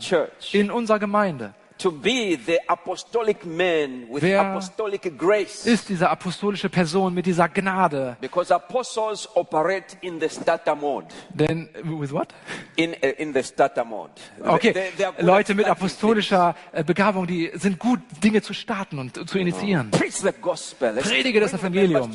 in 0.51 0.71
unserer 0.71 0.97
Gemeinde, 0.97 1.53
to 1.77 1.91
be 1.91 2.37
the 2.45 2.57
apostolic 2.67 3.45
man 3.45 4.07
with 4.09 4.23
Wer 4.23 4.39
apostolic 4.41 5.17
grace? 5.17 5.65
ist 5.65 5.89
diese 5.89 6.09
apostolische 6.09 6.69
Person 6.69 7.13
mit 7.13 7.25
dieser 7.25 7.49
Gnade. 7.49 8.15
Because 8.21 8.53
apostles 8.53 9.27
operate 9.35 9.97
in 10.01 10.19
the 10.19 10.29
starter 10.29 10.75
mode. 10.75 11.07
Denn, 11.33 11.69
with 11.83 12.11
what? 12.11 12.29
In, 12.77 12.91
uh, 12.91 13.07
in 13.17 13.33
the 13.33 13.43
starter 13.43 13.83
mode. 13.83 14.11
Okay, 14.41 14.71
They- 14.73 14.91
they 14.97 15.25
Leute 15.25 15.53
mit 15.53 15.65
apostolischer 15.65 16.55
äh, 16.71 16.83
Begabung, 16.83 17.27
die 17.27 17.51
sind 17.55 17.77
gut, 17.77 17.99
Dinge 18.23 18.41
zu 18.41 18.53
starten 18.53 18.97
und 18.99 19.29
zu 19.29 19.37
initiieren. 19.37 19.91
things. 19.91 20.21
Preach 20.21 20.33
the 20.33 20.41
gospel. 20.41 20.93
Let's 20.93 21.09
Predige 21.09 21.39
das 21.39 21.53
Evangelium. 21.53 22.09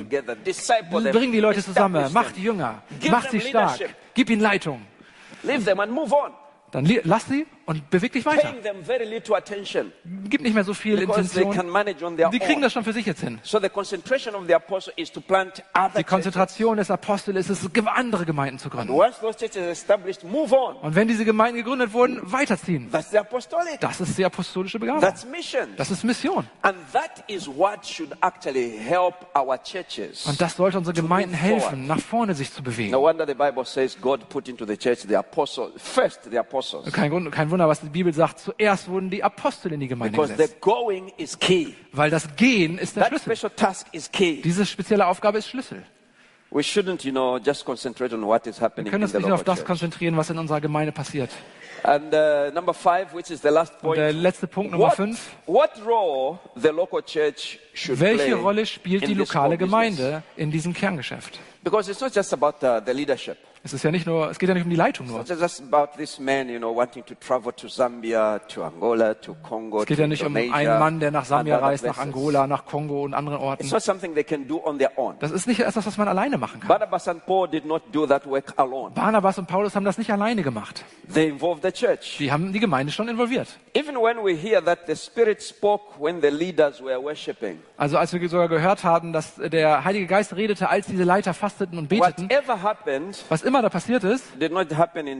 Bring 1.13 1.33
die 1.33 1.41
Leute 1.41 1.63
zusammen, 1.63 2.11
mach 2.13 2.33
die 2.33 2.43
Jünger, 2.43 2.83
Give 2.99 3.11
mach 3.13 3.29
sie 3.31 3.41
stark, 3.41 3.79
leadership. 3.79 3.97
gib 4.15 4.31
ihnen 4.31 4.41
Leitung. 4.41 4.83
Leave 5.43 5.65
them 5.65 5.81
and 5.81 5.93
move 5.93 6.13
on. 6.15 6.33
Dann 6.73 6.87
lass 7.05 7.27
sie 7.27 7.47
und 7.71 7.89
beweg 7.89 8.13
dich 8.13 8.27
weiter. 8.27 8.53
Gib 10.29 10.41
nicht 10.43 10.55
mehr 10.55 10.65
so 10.65 10.75
viel 10.75 10.99
Intention. 10.99 11.55
Die 12.33 12.39
kriegen 12.41 12.61
das 12.61 12.73
schon 12.73 12.83
für 12.83 12.93
sich 12.93 13.07
jetzt 13.07 13.21
hin. 13.21 13.39
So 13.45 13.61
the 13.61 13.69
concentration 13.69 14.35
of 14.35 14.47
the 14.49 14.55
apostle 14.55 14.93
is 14.97 15.13
to 15.13 15.21
plant 15.21 15.63
other 15.73 15.99
Die. 15.99 16.05
Konzentration 16.05 16.77
des 16.77 16.91
Apostels 16.91 17.49
ist 17.49 17.63
es, 17.65 17.71
andere 17.87 18.27
Gemeinden 18.27 18.59
zu 18.59 18.69
gründen. 18.69 18.93
Und 18.93 19.05
wenn 20.95 21.07
diese 21.07 21.25
Gemeinden 21.25 21.59
gegründet 21.59 21.93
wurden, 21.93 22.21
weiterziehen. 22.23 22.91
That's 22.91 23.11
the 23.11 23.19
apostolic. 23.19 23.79
Das 23.81 24.01
ist 24.01 24.19
die 24.19 24.25
apostolische 24.25 24.81
Begabung. 24.81 25.01
Das 25.01 25.25
ist 25.91 26.05
Mission. 26.05 26.45
And 26.63 26.77
that 26.93 27.23
is 27.29 27.47
what 27.47 27.87
should 27.87 28.11
actually 28.21 28.77
help 28.77 29.15
our 29.37 29.57
churches. 29.63 30.27
Und 30.27 30.41
das 30.41 30.57
sollte 30.57 30.79
unsere 30.79 30.95
Gemeinden 30.95 31.35
helfen, 31.35 31.87
nach 31.87 32.01
vorne 32.01 32.35
sich 32.35 32.53
zu 32.53 32.65
bewegen. 32.65 32.91
No 32.91 33.03
wonder 33.03 33.25
the 33.27 33.35
Bible 33.35 33.65
says 33.65 33.97
God 34.01 34.29
put 34.29 34.49
into 34.49 34.67
the 34.67 34.77
church 34.77 35.03
the 35.07 35.17
apostle, 35.17 35.71
first 35.77 36.29
the 36.29 36.39
apostles, 36.39 36.93
Kein, 36.93 37.11
Grund, 37.11 37.31
kein 37.31 37.51
Wunder, 37.51 37.60
Wunder, 37.61 37.69
was 37.69 37.81
die 37.81 37.89
Bibel 37.91 38.13
sagt. 38.13 38.39
Zuerst 38.41 38.89
wurden 38.89 39.11
die 39.11 39.23
Apostel 39.23 39.73
in 39.73 39.81
die 39.81 39.89
Gemeinde 39.89 40.13
Because 40.17 40.33
the 40.33 40.43
gesetzt. 40.45 40.61
going 40.63 41.13
is 41.19 41.39
key. 41.39 41.75
Weil 41.93 42.11
das 42.11 42.35
Gehen 42.37 42.79
ist 42.79 42.97
der 42.97 43.05
That 43.05 43.11
Schlüssel. 43.21 43.37
special 43.37 43.51
task 43.55 43.87
is 43.93 44.11
key. 44.11 44.41
Diese 44.43 44.65
spezielle 44.65 45.07
Aufgabe 45.07 45.39
ist 45.39 45.49
Schlüssel. 45.49 45.83
We 46.53 46.63
shouldn't, 46.63 47.05
you 47.05 47.13
know, 47.13 47.39
just 47.39 47.65
concentrate 47.65 48.13
on 48.15 48.25
what 48.27 48.47
is 48.47 48.59
Wir 48.59 48.65
happening 48.65 48.91
können 48.91 49.03
in 49.03 49.05
uns 49.05 49.13
the 49.13 49.19
nicht 49.19 49.27
nur 49.29 49.35
auf 49.37 49.45
das 49.45 49.65
konzentrieren, 49.65 50.17
was 50.17 50.31
in 50.31 50.39
unserer 50.39 50.61
Gemeinde 50.61 50.91
passiert. 50.91 51.31
And 51.85 52.13
uh, 52.13 52.51
number 52.53 52.75
five, 52.75 53.15
which 53.15 53.31
is 53.31 53.41
the 53.43 53.49
last 53.49 53.73
Und 53.83 53.97
der 53.97 54.09
point. 54.09 54.23
letzte 54.23 54.47
Punkt, 54.47 54.73
Nummer 54.73 54.87
What, 54.89 54.95
fünf. 54.97 55.31
what 55.47 55.71
role 55.87 56.39
the 56.57 56.69
local 56.69 57.01
church 57.03 57.59
Welche 57.89 58.35
Rolle 58.35 58.67
spielt 58.67 59.07
die 59.07 59.15
lokale? 59.15 59.57
Gemeinde 59.59 60.23
in 60.37 60.51
diesem 60.51 60.73
Kerngeschäft? 60.73 61.39
Because 61.63 61.91
it's 61.91 62.01
not 62.01 62.15
just 62.15 62.33
about 62.33 62.65
uh, 62.65 62.81
the 62.85 62.93
leadership. 62.93 63.37
Es 63.63 63.75
ist 63.75 63.83
ja 63.83 63.91
nicht 63.91 64.07
nur, 64.07 64.31
es 64.31 64.39
geht 64.39 64.49
ja 64.49 64.55
nicht 64.55 64.65
um 64.65 64.71
die 64.71 64.77
Leitung 64.77 65.07
nur. 65.07 65.21
It's 65.21 65.29
not 65.29 65.39
just 65.39 65.63
about 65.71 65.99
this 65.99 66.19
man, 66.19 66.49
you 66.49 66.59
know, 66.59 66.75
wanting 66.75 67.05
to 67.05 67.15
travel 67.15 67.53
to 67.53 67.69
Zambia, 67.69 68.39
to 68.49 68.65
Angola, 68.65 69.13
to 69.13 69.37
Congo, 69.43 69.81
Es 69.83 69.87
geht 69.87 69.99
ja 69.99 70.07
nicht 70.07 70.25
um 70.25 70.35
einen 70.35 70.79
Mann, 70.79 70.99
der 70.99 71.11
nach 71.11 71.27
Sambia 71.27 71.59
reist, 71.59 71.85
nach. 71.85 71.99
Angola, 71.99 72.47
nach 72.47 72.65
Kongo 72.65 73.03
und 73.03 73.13
anderen 73.13 73.39
Orten. 73.39 73.63
It's 73.63 73.71
not 73.71 73.83
something 73.83 74.15
they 74.15 74.25
can 74.25 74.49
do 74.49 74.63
on 74.65 74.79
their 74.79 74.93
own. 74.97 75.17
Das 75.21 75.31
ist 75.31 75.47
nicht 75.47 75.61
etwas, 75.61 75.85
was 75.85 75.99
man 75.99 76.09
alleine 76.09 76.39
machen 76.39 76.61
kann. 76.61 76.69
Barnabas 76.69 77.07
and 77.07 77.27
Paul 77.27 77.49
did 77.49 77.67
not 77.67 77.83
do 77.93 78.07
that 78.07 78.27
work 78.27 78.55
alone. 78.57 78.93
Barnabas 78.95 79.37
und 79.37 79.47
Paulus 79.47 79.77
haben 79.77 79.85
das 79.85 79.99
nicht 79.99 80.11
alleine 80.11 80.43
gemacht. 80.43 80.83
They 81.13 81.29
involved 81.29 81.63
the 81.63 81.71
church. 81.71 82.17
Die 82.19 82.33
haben 82.33 82.55
die 82.55 82.61
Gemeinde 82.61 82.93
schon 82.93 83.09
involviert. 83.09 83.49
Even 83.75 83.97
when 83.97 84.25
we 84.25 84.35
hear 84.35 84.65
that 84.65 84.87
the 84.87 84.97
Spirit 84.97 85.43
spoke 85.43 85.85
when 85.99 86.23
the 86.23 86.31
leaders 86.31 86.83
were 86.83 87.03
worshiping, 87.03 87.59
Also 87.77 87.97
als 87.97 88.13
wir 88.13 88.29
sogar 88.29 88.49
gehört 88.49 88.85
haben, 88.85 89.13
dass 89.13 89.37
der 89.37 89.85
Heilige 89.85 90.07
Geist 90.07 90.37
redete, 90.37 90.69
als 90.69 90.87
diese 90.87 91.05
Leiter 91.05 91.33
fasteten 91.33 91.79
und 91.79 91.89
beteten, 91.89 92.29
happened 92.63 93.25
was 93.29 93.43
immer 93.43 93.63
da 93.63 93.69
passiert 93.69 94.05
ist, 94.05 94.25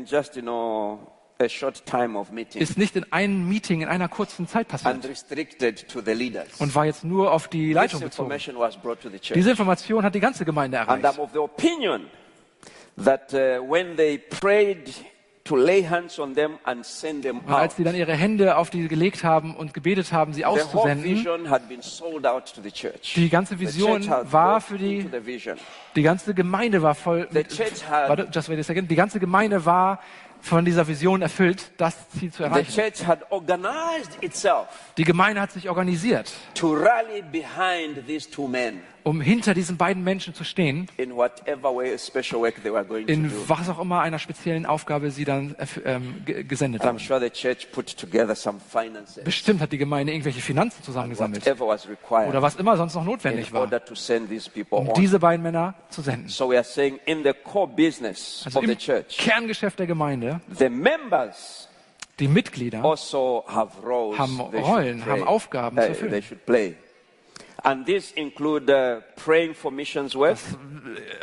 just, 0.07 0.37
you 0.37 0.43
know, 0.43 0.99
ist 2.55 2.77
nicht 2.77 2.97
in 2.97 3.13
einem 3.13 3.49
Meeting 3.49 3.81
in 3.81 3.89
einer 3.89 4.09
kurzen 4.09 4.47
Zeit 4.47 4.69
and 4.69 4.83
passiert 4.83 5.25
und 6.59 6.75
war 6.75 6.85
jetzt 6.85 7.03
nur 7.03 7.33
auf 7.33 7.49
die 7.49 7.69
This 7.69 7.75
Leitung 7.75 8.01
bezogen. 8.01 8.31
Diese 9.35 9.51
Information 9.51 10.05
hat 10.05 10.15
die 10.15 10.21
ganze 10.21 10.45
Gemeinde 10.45 10.79
And 10.81 10.89
erreicht. 10.89 11.05
I'm 11.07 11.23
of 11.23 11.31
the 11.33 11.39
opinion 11.39 12.07
that 13.03 13.33
uh, 13.33 13.63
when 13.67 13.97
they 13.97 14.19
prayed 14.19 14.93
Und 17.47 17.55
als 17.55 17.77
sie 17.77 17.85
dann 17.85 17.95
ihre 17.97 18.13
Hände 18.15 18.57
auf 18.57 18.71
die 18.71 18.87
gelegt 18.89 19.25
haben 19.25 19.57
und 19.57 19.73
gebetet 19.75 20.13
haben, 20.13 20.33
sie 20.33 20.45
auszusenden, 20.45 21.25
die 23.17 23.29
ganze 23.31 23.59
Vision 23.59 24.07
war 24.31 24.61
für 24.61 24.79
die, 24.79 25.09
die 25.97 26.03
ganze 26.03 26.35
Gemeinde 26.35 26.83
war 26.83 26.95
voll, 26.95 27.27
warte, 27.33 28.29
just 28.33 28.49
wait 28.49 28.59
a 28.59 28.63
second, 28.63 28.91
die 28.91 28.97
ganze 28.97 29.19
Gemeinde 29.19 29.65
war 29.65 29.99
von 30.43 30.65
dieser 30.65 30.87
Vision 30.89 31.21
erfüllt, 31.21 31.71
das 31.77 32.09
Ziel 32.19 32.33
zu 32.33 32.45
erreichen. 32.45 32.81
Die 34.97 35.05
Gemeinde 35.05 35.41
hat 35.41 35.53
sich 35.53 35.69
organisiert, 35.69 36.33
um 39.05 39.21
hinter 39.21 39.55
diesen 39.55 39.77
beiden 39.77 40.05
Menschen 40.05 40.35
zu 40.35 40.45
stehen, 40.45 40.89
in 40.97 41.15
whatever 41.15 41.75
way 41.75 41.97
special 41.99 42.41
work 42.43 42.63
they 42.63 42.73
were 42.73 42.85
going 42.85 43.07
to 43.07 43.13
in 43.13 43.31
was 43.49 43.69
auch 43.69 43.79
immer 43.81 44.01
einer 44.01 44.19
speziellen 44.19 44.67
Aufgabe 44.67 45.11
sie 45.11 45.25
dann 45.25 45.55
erf- 45.57 45.81
ähm, 45.85 46.23
ge- 46.25 46.45
gesendet 46.45 46.83
haben. 46.85 46.99
sure 46.99 47.21
Bestimmt 49.25 49.61
hat 49.61 49.73
die 49.73 49.79
Gemeinde 49.79 50.13
irgendwelche 50.13 50.41
Finanzen 50.41 50.83
zusammengesammelt 50.83 51.47
oder 51.47 52.43
was 52.43 52.57
immer 52.57 52.77
sonst 52.77 52.95
noch 52.95 53.05
notwendig 53.05 53.53
war, 53.53 53.69
um 54.71 54.93
diese 54.95 55.19
beiden 55.19 55.43
Männer 55.43 55.75
zu 55.89 56.03
senden. 56.03 56.29
So 56.29 56.51
we 56.51 56.57
are 56.57 56.65
saying 56.65 56.99
in 57.07 57.23
the 57.23 57.33
core 57.45 57.69
business 57.69 58.43
Also 58.45 58.59
of 58.59 58.65
im 58.65 58.71
the 58.71 58.77
church, 58.77 59.17
Kerngeschäft 59.19 59.79
der 59.79 59.87
Gemeinde, 59.87 60.41
the 60.59 60.69
members 60.69 61.69
die 62.19 62.29
Mitglieder, 62.29 62.85
also 62.85 63.45
have 63.49 63.71
roles 63.83 64.19
Haben 64.19 64.41
Rollen, 64.41 65.07
haben 65.07 65.23
Aufgaben 65.25 65.77
zu 65.79 65.89
erfüllen. 65.89 66.23
And 67.63 67.85
these 67.85 68.13
include 68.15 68.71
uh, 68.71 69.01
praying 69.17 69.55
for 69.55 69.71
missions 69.71 70.15
work 70.15 70.39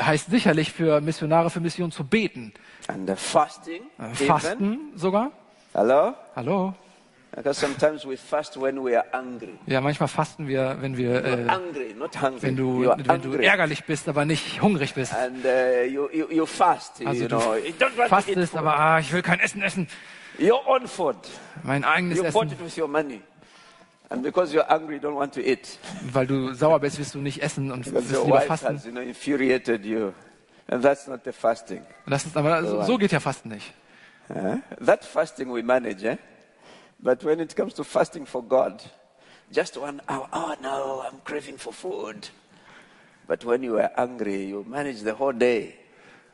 heißt 0.01 0.29
sicherlich 0.29 0.71
für 0.71 1.01
Missionare 1.01 1.49
für 1.49 1.59
Mission 1.59 1.91
zu 1.91 2.03
beten, 2.03 2.53
and 2.87 3.09
uh, 3.09 3.15
fasting. 3.15 3.83
Äh, 3.99 4.11
even. 4.11 4.27
Fasten 4.27 4.79
sogar. 4.95 5.31
Hello? 5.73 6.13
Hallo? 6.35 6.73
Because 7.35 7.59
sometimes 7.59 8.05
we 8.05 8.17
fast 8.17 8.59
when 8.59 8.83
we 8.83 8.97
are 8.97 9.05
angry. 9.13 9.59
Ja, 9.67 9.81
manchmal 9.81 10.07
fasten 10.07 10.47
wir, 10.47 10.77
wenn 10.79 10.97
wir, 10.97 11.23
äh, 11.23 11.45
angry, 11.47 11.93
not 11.95 12.19
hungry. 12.19 12.41
wenn 12.41 12.55
du, 12.55 12.83
you 12.83 12.93
wenn 12.97 13.21
du 13.21 13.33
ärgerlich 13.33 13.83
bist, 13.83 14.07
aber 14.07 14.25
nicht 14.25 14.61
hungrig 14.61 14.93
bist. 14.93 15.13
and 15.13 15.43
uh, 15.45 15.83
you, 15.85 16.09
you, 16.11 16.27
you 16.31 16.45
fast. 16.45 17.05
Also 17.05 17.23
you 17.23 17.27
du 17.27 17.37
know, 17.37 17.55
you 17.55 17.73
don't 17.79 18.07
fastest, 18.07 18.55
aber 18.55 18.77
ah, 18.77 18.99
ich 18.99 19.11
will 19.11 19.21
kein 19.21 19.39
Essen 19.39 19.61
essen. 19.61 19.87
your 20.39 20.61
own 20.67 20.87
food. 20.87 21.15
Mein 21.63 21.83
eigenes 21.83 22.17
You 22.17 22.23
bought 22.31 22.47
Essen. 22.47 22.57
it 22.59 22.63
with 22.63 22.77
your 22.77 22.87
money. 22.87 23.21
And 24.09 24.23
because 24.23 24.53
you're 24.53 24.69
angry, 24.71 24.95
you 24.95 25.01
don't 25.01 25.15
want 25.15 25.33
to 25.33 25.41
eat. 25.41 25.77
Weil 26.13 26.27
du 26.27 26.53
sauer 26.53 26.79
bist, 26.79 26.97
wirst 26.97 27.13
du 27.13 27.19
nicht 27.19 27.41
essen 27.41 27.71
und 27.71 27.83
Because 27.85 28.09
wirst 28.09 28.13
your 28.13 28.25
lieber 28.25 28.41
fasten. 28.41 28.75
has, 28.75 28.85
you 28.85 28.91
know, 28.91 29.01
infuriated 29.01 29.85
you. 29.85 30.13
And 30.69 30.81
that's 30.83 31.07
not 31.07 31.23
the 31.23 31.31
fasting. 31.33 31.81
Das 32.05 32.25
ist, 32.25 32.35
aber 32.37 32.63
so, 32.63 32.83
so 32.83 32.97
geht 32.97 33.11
ja 33.11 33.19
Fasten 33.19 33.49
nicht. 33.49 33.73
Huh? 34.29 34.57
That 34.85 35.03
fasting 35.05 35.53
we 35.53 35.61
manage, 35.63 36.03
eh? 36.03 36.17
But 36.99 37.23
when 37.23 37.39
it 37.39 37.55
comes 37.55 37.73
to 37.75 37.83
fasting 37.83 38.25
for 38.25 38.43
God, 38.43 38.81
just 39.51 39.77
one 39.77 40.01
hour, 40.09 40.27
oh 40.33 40.55
no, 40.61 41.03
I'm 41.05 41.21
craving 41.23 41.57
for 41.57 41.71
food. 41.71 42.29
But 43.27 43.45
when 43.45 43.63
you 43.63 43.77
are 43.77 43.91
angry, 43.97 44.45
you 44.45 44.65
manage 44.67 45.03
the 45.03 45.13
whole 45.13 45.33
day. 45.33 45.75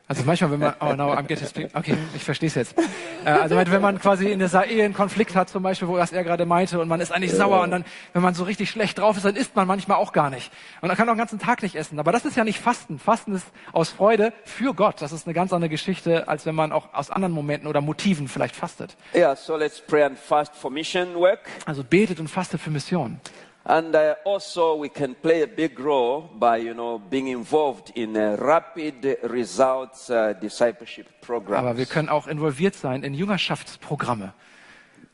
Also 0.06 0.22
manchmal, 0.24 0.50
wenn 0.50 0.60
man, 0.60 0.74
oh 0.80 0.92
no, 0.94 1.12
I'm 1.12 1.22
getting 1.22 1.48
speak. 1.48 1.70
Okay, 1.72 1.96
ich 2.14 2.22
verstehe 2.22 2.48
es 2.48 2.54
jetzt. 2.54 2.76
Äh, 3.24 3.30
also 3.30 3.56
wenn 3.56 3.80
man 3.80 3.98
quasi 3.98 4.30
in 4.30 4.38
dieser 4.38 4.66
Ehe 4.66 4.84
einen 4.84 4.92
Konflikt 4.92 5.34
hat, 5.34 5.48
zum 5.48 5.62
Beispiel, 5.62 5.88
wo 5.88 5.96
das 5.96 6.12
er 6.12 6.24
gerade 6.24 6.44
meinte, 6.44 6.78
und 6.78 6.88
man 6.88 7.00
ist 7.00 7.10
eigentlich 7.10 7.32
sauer 7.32 7.62
und 7.62 7.70
dann, 7.70 7.86
wenn 8.12 8.20
man 8.20 8.34
so 8.34 8.44
richtig 8.44 8.68
schlecht 8.68 8.98
drauf 8.98 9.16
ist, 9.16 9.24
dann 9.24 9.34
isst 9.34 9.56
man 9.56 9.66
manchmal 9.66 9.96
auch 9.96 10.12
gar 10.12 10.28
nicht. 10.28 10.52
Und 10.82 10.88
dann 10.88 10.96
kann 10.98 11.06
man 11.06 11.14
auch 11.14 11.16
den 11.16 11.20
ganzen 11.20 11.38
Tag 11.38 11.62
nicht 11.62 11.74
essen. 11.74 11.98
Aber 11.98 12.12
das 12.12 12.26
ist 12.26 12.36
ja 12.36 12.44
nicht 12.44 12.58
Fasten. 12.58 12.98
Fasten 12.98 13.34
ist 13.34 13.46
aus 13.72 13.88
Freude 13.88 14.34
für 14.44 14.74
Gott. 14.74 15.00
Das 15.00 15.12
ist 15.12 15.26
eine 15.26 15.32
ganz 15.32 15.54
andere 15.54 15.70
Geschichte, 15.70 16.28
als 16.28 16.44
wenn 16.44 16.54
man 16.54 16.70
auch 16.70 16.92
aus 16.92 17.10
anderen 17.10 17.32
Momenten 17.32 17.66
oder 17.66 17.80
Motiven 17.80 18.28
vielleicht 18.28 18.56
fastet. 18.56 18.98
Yeah, 19.14 19.34
so 19.34 19.56
let's 19.56 19.80
pray 19.80 20.02
and 20.02 20.18
fast 20.18 20.54
for 20.54 20.70
mission 20.70 21.14
work. 21.14 21.40
Also 21.64 21.82
betet 21.82 22.20
und 22.20 22.28
fastet 22.28 22.60
für 22.60 22.70
Mission. 22.70 23.20
And 23.66 23.94
uh, 23.94 24.14
also, 24.26 24.78
we 24.78 24.90
can 24.90 25.14
play 25.14 25.42
a 25.42 25.46
big 25.46 25.78
role 25.78 26.28
by, 26.38 26.58
you 26.58 26.74
know, 26.74 26.98
being 26.98 27.28
involved 27.28 27.90
in 27.96 28.14
a 28.14 28.36
rapid 28.36 29.16
results 29.22 30.10
uh, 30.10 30.34
discipleship 30.34 31.06
program. 31.22 31.64
Aber 31.64 31.78
wir 31.78 31.86
können 31.86 32.10
auch 32.10 32.26
involviert 32.26 32.74
sein 32.74 33.02
in 33.02 33.14
Jüngerschaftsprogramme. 33.14 34.34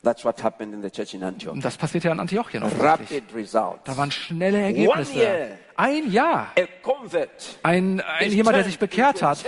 That's 0.03 0.25
what 0.25 0.43
happened 0.43 0.73
in 0.73 0.81
the 0.81 0.89
church 0.89 1.13
in 1.13 1.23
Antioch. 1.23 1.53
Und 1.53 1.63
das 1.63 1.77
passiert 1.77 2.03
ja 2.03 2.11
in 2.11 2.19
Antiochien. 2.19 2.63
Rapid 2.63 3.23
results. 3.33 3.83
Da 3.85 3.95
waren 3.95 4.11
schnelle 4.11 4.57
One 4.57 4.65
Ergebnisse. 4.65 5.13
year. 5.13 5.47
Ein 5.77 6.11
Jahr. 6.11 6.47
A 6.57 6.61
convert 6.81 7.59
Ein, 7.63 8.01
ein 8.01 8.31
jemand, 8.31 8.57
der 8.57 8.63
sich 8.65 8.79
bekehrt 8.79 9.21
hat, 9.21 9.45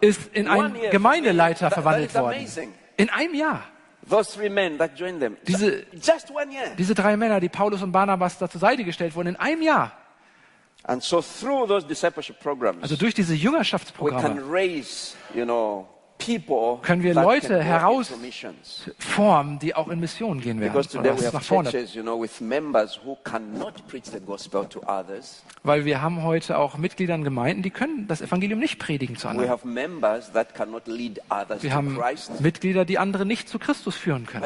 ist 0.00 0.34
in 0.34 0.48
One 0.48 0.64
einen. 0.64 0.90
Gemeindeleiter 0.90 1.70
verwandelt 1.70 2.12
worden. 2.14 2.46
In 2.96 3.08
einem 3.10 3.34
Jahr. 3.34 3.62
Those 4.08 4.32
three 4.32 4.48
men 4.48 4.78
that 4.78 4.96
joined 4.98 5.20
them. 5.20 5.36
Diese- 5.46 5.84
just 5.92 6.30
one 6.30 6.50
year. 6.52 6.74
Diese 6.76 6.94
drei 6.94 7.16
Männer, 7.16 7.38
die 7.40 7.48
Paulus 7.48 7.82
und 7.82 7.92
Barnabas 7.92 8.38
da 8.38 8.48
zur 8.48 8.60
Seite 8.60 8.84
gestellt 8.84 9.14
wurden, 9.14 9.28
in 9.28 9.36
einem 9.36 9.62
Jahr. 9.62 9.92
And 10.84 11.02
so 11.02 11.22
through 11.22 11.68
those 11.68 11.86
discipleship 11.86 12.40
programs, 12.40 12.82
Also 12.82 12.96
durch 12.96 13.14
diese 13.14 13.32
we 13.32 13.36
can 13.38 13.44
Jüngerschaftsprogramme 13.44 14.40
Können 16.82 17.02
wir 17.02 17.14
Leute 17.14 17.48
can 17.48 17.58
go 17.58 17.64
heraus- 17.64 18.10
into 18.10 18.22
missions. 18.22 18.90
formen, 18.98 19.58
die 19.58 19.74
auch 19.74 19.88
in 19.88 20.00
Missionen 20.00 20.40
gehen 20.40 20.60
werden. 20.60 20.76
Oder 20.76 21.14
nach 21.32 21.42
vorne. 21.42 21.70
Weil 25.62 25.84
wir 25.84 26.02
haben 26.02 26.22
heute 26.22 26.58
auch 26.58 26.76
Mitglieder 26.78 27.14
in 27.14 27.24
Gemeinden, 27.24 27.62
die 27.62 27.70
können 27.70 28.06
das 28.08 28.20
Evangelium 28.22 28.58
nicht 28.58 28.78
predigen 28.78 29.16
zu 29.16 29.28
anderen. 29.28 29.48
Wir 31.60 31.74
haben 31.74 31.98
Mitglieder, 32.40 32.84
die 32.84 32.98
andere 32.98 33.26
nicht 33.26 33.48
zu 33.48 33.58
Christus 33.58 33.96
führen 33.96 34.26
können. 34.26 34.44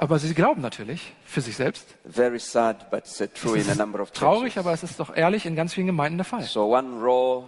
Aber 0.00 0.18
sie 0.18 0.34
glauben 0.34 0.62
natürlich 0.62 1.12
für 1.24 1.40
sich 1.40 1.56
selbst. 1.56 1.86
Very 2.04 2.38
sad, 2.38 2.90
but 2.90 3.00
it's 3.00 3.16
true 3.34 3.58
in 3.58 3.68
a 3.70 3.74
number 3.74 4.00
of 4.00 4.10
Traurig, 4.10 4.58
aber 4.58 4.72
es 4.72 4.82
ist 4.82 4.98
doch 5.00 5.14
ehrlich 5.14 5.46
in 5.46 5.56
ganz 5.56 5.74
vielen 5.74 5.86
Gemeinden 5.86 6.18
der 6.18 6.24
Fall. 6.24 6.42
So 6.42 6.74
one 6.74 7.00
role 7.00 7.44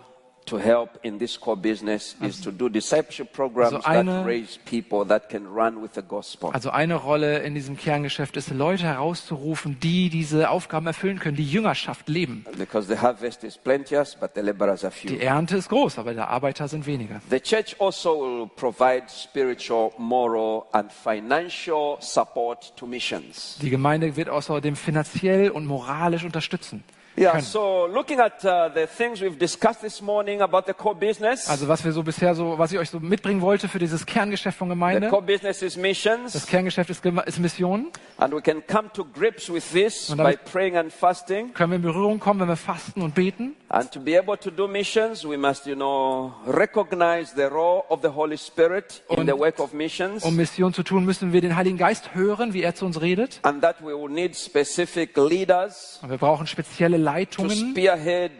to 0.49 0.59
help 0.59 0.91
in 1.03 1.19
this 1.19 1.39
core 1.39 1.57
business 1.57 2.17
is 2.21 2.41
to 2.41 2.51
do 2.51 2.69
discipleship 2.69 3.33
programs 3.33 3.75
Also 3.75 3.87
eine- 3.89 4.13
that 4.13 4.27
raise 4.27 4.59
people 4.65 5.07
that 5.07 5.29
can 5.29 5.47
run 5.47 5.83
with 5.83 5.91
the 5.95 6.03
gospel. 6.03 6.51
Also 6.53 6.71
eine 6.71 6.95
Rolle 6.97 7.39
in 7.41 7.55
diesem 7.55 7.77
Kerngeschäft 7.77 8.37
ist, 8.37 8.51
Leute 8.51 8.85
herauszurufen, 8.85 9.79
die 9.81 10.09
diese 10.11 10.51
Aufgaben 10.51 10.87
erfüllen 10.87 11.19
können, 11.19 11.37
die 11.37 11.49
Jüngerschaft 11.51 12.09
leben. 12.09 12.45
Because 12.57 12.89
the 12.89 12.99
harvest 13.01 13.45
is 13.45 13.57
plenteous, 13.57 14.15
but 14.15 14.31
the 14.35 14.41
laborers 14.41 14.85
are 14.85 14.91
few. 14.93 15.11
Die 15.11 15.21
Ernte 15.21 15.57
ist 15.57 15.69
groß, 15.69 15.99
aber 15.99 16.13
die 16.15 16.21
Arbeiter 16.21 16.69
sind 16.69 16.87
weniger. 16.87 17.21
The 17.31 17.41
church 17.41 17.77
also 17.79 18.21
will 18.21 18.49
provide 18.57 19.05
spiritual, 19.09 19.93
moral, 19.99 20.63
and 20.73 20.91
financial 20.93 21.97
support 22.01 22.77
to 22.77 22.87
missions. 22.87 23.57
Die 23.61 23.71
Gemeinde 23.71 24.17
wird 24.17 24.29
außerdem 24.29 24.77
finanziell 24.77 25.51
und 25.51 25.67
moralisch 25.67 26.25
unterstützen. 26.25 26.83
Yeah, 27.19 27.33
können. 27.33 27.43
so 27.45 27.87
looking 27.87 28.21
at 28.21 28.45
uh, 28.45 28.69
the 28.73 28.87
things 28.87 29.21
we've 29.21 29.39
discussed 29.39 29.81
this 29.81 30.01
morning 30.01 30.41
about 30.41 30.62
the 30.66 30.73
core 30.75 30.95
business, 30.95 31.49
Also 31.49 31.66
was 31.66 31.85
wir 31.85 31.93
so 31.93 32.03
bisher 32.03 32.35
so, 32.35 32.59
was 32.59 32.71
ich 32.73 32.79
euch 32.79 32.91
so 32.91 33.01
mitbringen 33.01 33.41
wollte 33.41 33.69
für 33.69 33.79
dieses 33.79 34.07
Kerngeschäft 34.07 34.57
von 34.59 34.69
the 34.69 34.73
Gemeinde. 34.75 35.09
core 35.09 35.23
business 35.23 35.62
is 35.62 35.75
Das 35.75 35.83
missions, 35.83 36.47
Kerngeschäft 36.47 36.91
ist, 36.91 37.05
ist 37.05 37.39
Mission. 37.41 37.89
and 38.19 38.33
we 38.35 38.41
can 38.41 38.62
come 38.66 38.91
to 38.93 39.05
grips 39.05 39.51
with 39.53 39.64
this 39.73 40.14
by 40.16 40.37
praying 40.37 40.77
and 40.77 40.93
fasting. 40.93 41.53
Können 41.55 41.73
wir 41.73 41.77
in 41.77 41.83
Berührung 41.83 42.21
kommen, 42.21 42.41
wenn 42.41 42.49
wir 42.49 42.57
fasten 42.57 43.03
und 43.03 43.14
beten. 43.14 43.57
And 43.71 43.91
to 43.93 44.01
be 44.01 44.19
able 44.19 44.39
to 44.39 44.51
do 44.51 44.66
missions, 44.66 45.25
we 45.29 45.37
must, 45.37 45.66
you 45.66 45.75
know, 45.75 46.33
recognize 46.47 47.35
the 47.35 47.43
role 47.45 47.83
of 47.91 48.01
the 48.03 48.09
Holy 48.09 48.37
Spirit 48.39 49.03
in 49.11 49.19
Und- 49.19 49.27
the 49.27 49.39
work 49.39 49.59
of 49.61 49.73
missions, 49.73 50.23
Um 50.25 50.37
Mission 50.37 50.73
zu 50.73 50.83
tun, 50.83 51.05
müssen 51.05 51.33
wir 51.33 51.41
den 51.41 51.55
Heiligen 51.57 51.77
Geist 51.79 52.14
hören, 52.14 52.53
wie 52.55 52.62
er 52.62 52.75
zu 52.75 52.87
uns 52.87 53.01
redet. 53.01 53.41
and 53.43 53.61
that 53.62 53.81
we 53.83 53.89
will 53.89 54.09
need 54.11 54.37
specific 54.37 55.16
leaders 55.16 55.99
Und 56.03 56.11
wir 56.11 56.19
brauchen 56.19 56.47
spezielle 56.47 56.97
Leitungen, 57.13 57.75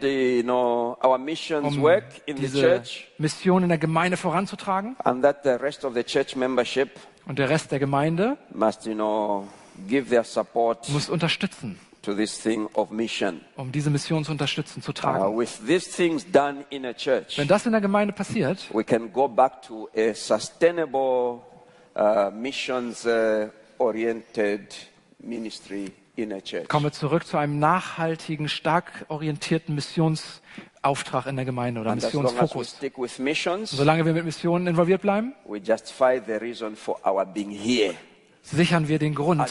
you 0.01 0.43
know, 0.43 0.97
our 1.03 1.17
missions 1.17 1.75
um 1.75 1.81
work 1.81 2.03
in 2.25 2.35
the 2.37 2.43
diese 2.43 2.59
church, 2.61 3.07
Mission 3.17 3.63
in 3.63 3.69
der 3.69 3.77
Gemeinde 3.77 4.15
voranzutragen. 4.17 4.95
and 5.05 5.23
that 5.23 5.43
the 5.43 5.57
rest 5.59 5.83
of 5.83 5.93
the 5.95 6.03
church 6.03 6.35
membership 6.35 6.89
Und 7.27 7.39
der 7.39 7.49
Rest 7.49 7.71
der 7.71 7.79
Gemeinde 7.79 8.37
must, 8.53 8.85
you 8.85 8.93
know, 8.93 9.47
give 9.87 10.09
their 10.09 10.23
support 10.23 10.87
muss 10.89 11.09
unterstützen, 11.09 11.79
to 12.01 12.13
this 12.13 12.39
thing 12.41 12.67
of 12.73 12.89
mission. 12.91 13.41
um 13.55 13.71
diese 13.71 13.89
Mission 13.89 14.23
zu 14.23 14.31
unterstützen, 14.31 14.81
zu 14.81 14.91
Uh, 14.91 14.93
tragen. 14.93 15.37
with 15.37 15.59
these 15.65 15.89
things 15.89 16.25
done 16.31 16.63
in 16.69 16.85
a 16.85 16.93
church, 16.93 17.37
Wenn 17.37 17.47
das 17.47 17.65
in 17.65 17.71
der 17.71 17.81
Gemeinde 17.81 18.13
passiert, 18.13 18.67
we 18.73 18.83
can 18.83 19.11
go 19.11 19.27
back 19.27 19.61
to 19.63 19.89
a 19.95 20.13
sustainable, 20.13 21.41
uh, 21.95 22.29
missions 22.31 23.05
uh, 23.05 23.47
oriented 23.79 24.73
ministry. 25.19 25.91
Kommen 26.67 26.85
wir 26.85 26.91
zurück 26.91 27.25
zu 27.25 27.37
einem 27.37 27.59
nachhaltigen, 27.59 28.49
stark 28.49 29.05
orientierten 29.07 29.75
Missionsauftrag 29.75 31.25
in 31.27 31.35
der 31.35 31.45
Gemeinde 31.45 31.81
oder 31.81 31.95
Missionsfokus. 31.95 32.77
Solange 33.65 34.05
wir 34.05 34.13
mit 34.13 34.25
Missionen 34.25 34.67
involviert 34.67 35.01
bleiben, 35.01 35.33
we 35.45 35.57
justify 35.57 36.19
the 36.25 36.33
reason 36.33 36.75
for 36.75 36.99
our 37.05 37.25
being 37.25 37.51
here. 37.51 37.95
sichern 38.43 38.87
wir 38.87 38.99
den 38.99 39.15
Grund, 39.15 39.41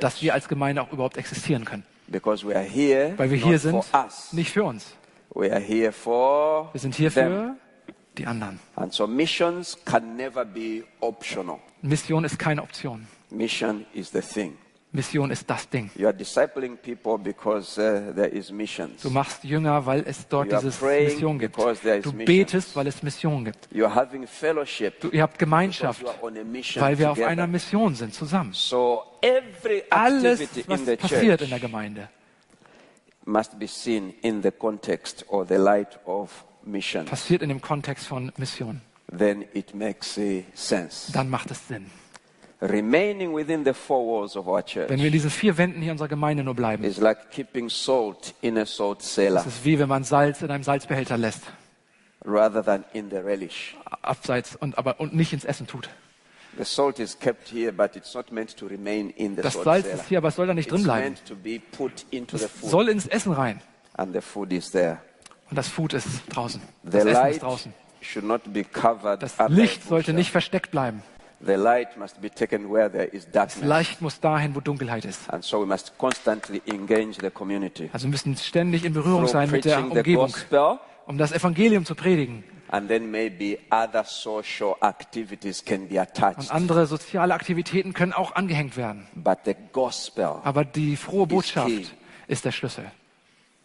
dass 0.00 0.22
wir 0.22 0.34
als 0.34 0.48
Gemeinde 0.48 0.82
auch 0.82 0.92
überhaupt 0.92 1.16
existieren 1.16 1.64
können. 1.64 1.84
Because 2.08 2.46
we 2.46 2.56
are 2.56 2.64
here 2.64 3.12
Weil 3.16 3.30
wir 3.30 3.36
hier 3.36 3.58
sind, 3.58 3.84
for 3.84 4.04
us. 4.04 4.32
nicht 4.32 4.50
für 4.50 4.64
uns. 4.64 4.94
We 5.34 5.52
are 5.52 5.60
here 5.60 5.92
for 5.92 6.70
Wir 6.72 6.80
sind 6.80 6.94
hier 6.94 7.10
für 7.10 7.54
die 8.16 8.26
anderen. 8.26 8.58
And 8.76 8.92
so 8.92 9.06
missions 9.06 9.76
can 9.84 10.16
never 10.16 10.44
be 10.44 10.84
optional. 11.00 11.58
Mission 11.82 12.24
ist 12.24 12.38
keine 12.38 12.62
Option. 12.62 13.06
Mission 13.30 13.84
is 13.92 14.10
the 14.10 14.20
thing. 14.20 14.56
Mission 14.90 15.30
ist 15.30 15.48
das 15.48 15.68
Ding. 15.68 15.90
You 15.96 16.06
are 16.06 16.16
discipling 16.16 16.76
people 16.76 17.18
because 17.18 17.78
uh, 17.78 18.12
there 18.14 18.28
is 18.28 18.50
missions. 18.50 19.02
Du 19.02 19.10
machst 19.10 19.44
Jünger, 19.44 19.84
weil 19.84 20.02
es 20.06 20.26
dort 20.26 20.48
praying 20.80 21.14
Mission 21.14 21.38
gibt. 21.38 21.58
Du 22.02 22.12
betest, 22.12 22.74
weil 22.74 22.86
es 22.86 23.02
Mission 23.02 23.44
gibt. 23.44 23.68
You 23.70 23.84
are 23.84 23.94
having 23.94 24.26
fellowship 24.26 25.00
Du, 25.00 25.10
ihr 25.10 25.22
habt 25.22 25.38
Gemeinschaft, 25.38 26.02
weil 26.76 26.98
wir 26.98 27.10
auf 27.10 27.20
einer 27.20 27.46
Mission 27.46 27.94
sind, 27.94 28.14
zusammen. 28.14 28.52
So 28.54 29.02
every 29.20 29.82
Alles, 29.90 30.40
was 30.66 30.80
in 30.80 30.86
the 30.86 30.96
passiert 30.96 31.42
in 31.42 31.50
der 31.50 31.60
Gemeinde, 31.60 32.08
must 33.26 33.58
be 33.58 33.68
seen 33.68 34.14
in 34.22 34.42
the 34.42 34.50
context 34.50 35.24
or 35.28 35.46
the 35.46 35.56
light 35.56 35.98
of 36.06 36.44
mission. 36.64 37.04
passiert 37.04 37.42
in 37.42 37.50
dem 37.50 37.60
Kontext 37.60 38.06
von 38.06 38.32
Mission. 38.38 38.80
Then 39.16 39.44
it 39.52 39.74
makes 39.74 40.16
uh, 40.16 40.42
sense. 40.54 41.12
Dann 41.12 41.28
macht 41.28 41.50
es 41.50 41.68
Sinn. 41.68 41.90
Wenn 42.60 42.90
wir 42.90 45.06
in 45.06 45.12
diesen 45.12 45.30
vier 45.30 45.56
Wänden 45.56 45.80
hier 45.80 45.92
unserer 45.92 46.08
Gemeinde 46.08 46.42
nur 46.42 46.54
bleiben, 46.54 46.82
is 46.82 46.98
like 46.98 47.30
keeping 47.30 47.68
salt 47.68 48.34
in 48.40 48.58
a 48.58 48.66
salt 48.66 49.00
cellar 49.00 49.42
es 49.42 49.46
ist 49.46 49.64
wie 49.64 49.78
wenn 49.78 49.88
man 49.88 50.02
Salz 50.02 50.42
in 50.42 50.50
einem 50.50 50.64
Salzbehälter 50.64 51.16
lässt, 51.16 51.42
rather 52.24 52.64
than 52.64 52.84
in 52.92 53.10
the 53.10 53.16
relish. 53.16 53.76
abseits 54.02 54.56
und, 54.56 54.76
aber, 54.76 54.98
und 54.98 55.14
nicht 55.14 55.32
ins 55.32 55.44
Essen 55.44 55.68
tut. 55.68 55.88
The 56.56 56.64
salt 56.64 56.98
is 56.98 57.16
kept 57.16 57.52
here, 57.52 57.72
but 57.72 57.94
it's 57.94 58.12
not 58.14 58.32
meant 58.32 58.56
to 58.56 58.66
remain 58.66 59.10
in 59.10 59.36
the 59.36 59.42
Das 59.42 59.52
salt 59.52 59.64
Salz 59.64 59.86
ist 59.86 60.08
hier, 60.08 60.18
aber 60.18 60.28
es 60.28 60.34
soll 60.34 60.48
da 60.48 60.54
nicht 60.54 60.68
drin 60.68 60.82
bleiben. 60.82 61.14
Es 61.14 61.76
food, 61.76 62.70
soll 62.70 62.88
ins 62.88 63.06
Essen 63.06 63.32
rein. 63.32 63.60
and 63.94 64.12
the 64.12 64.20
food 64.20 64.52
is 64.52 64.72
there. 64.72 64.98
Und 65.50 65.56
das 65.56 65.68
Food 65.68 65.94
ist 65.94 66.08
draußen. 66.30 66.60
Das 66.82 67.04
Essen 67.04 67.26
ist 67.28 67.42
draußen. 67.42 67.72
should 68.00 68.24
not 68.24 68.40
be 68.52 68.64
covered 68.64 69.22
Das 69.22 69.34
Licht 69.48 69.84
sollte 69.84 70.12
nicht 70.12 70.32
versteckt 70.32 70.72
bleiben. 70.72 71.04
The 71.40 71.54
light 71.54 71.96
must 71.96 72.20
be 72.20 72.28
taken 72.28 72.68
where 72.72 72.90
there 72.90 73.04
is 73.04 73.24
Das 73.30 73.54
darkness. 73.54 73.78
Licht 73.78 74.00
muss 74.00 74.18
dahin, 74.20 74.54
wo 74.56 74.60
Dunkelheit 74.60 75.04
ist. 75.04 75.30
And 75.30 75.44
so 75.44 75.60
we 75.62 75.66
must 75.66 75.96
constantly 75.96 76.60
engage 76.66 77.20
the 77.20 77.30
community. 77.30 77.90
Also 77.92 78.06
wir 78.06 78.10
müssen 78.10 78.36
ständig 78.36 78.84
in 78.84 78.92
Berührung 78.92 79.20
Through 79.22 79.30
sein 79.32 79.50
mit 79.50 79.64
der 79.64 79.78
Umgebung, 79.84 80.26
gospel, 80.26 80.78
um 81.06 81.16
das 81.16 81.30
Evangelium 81.32 81.84
zu 81.84 81.94
predigen. 81.94 82.42
and 82.70 82.88
then 82.88 83.10
maybe 83.10 83.58
other 83.70 84.04
social 84.04 84.74
activities 84.82 85.64
can 85.64 85.88
be 85.88 86.00
attached. 86.00 86.38
Und 86.40 86.50
andere 86.50 86.86
soziale 86.86 87.32
Aktivitäten 87.34 87.92
können 87.94 88.12
auch 88.12 88.34
angehängt 88.34 88.76
werden. 88.76 89.06
But 89.14 89.38
the 89.44 89.54
gospel, 89.72 90.40
Aber 90.42 90.64
die 90.64 90.96
frohe. 90.96 91.26
Botschaft 91.28 91.94
ist 92.26 92.44
der 92.44 92.52
Schlüssel. 92.52 92.90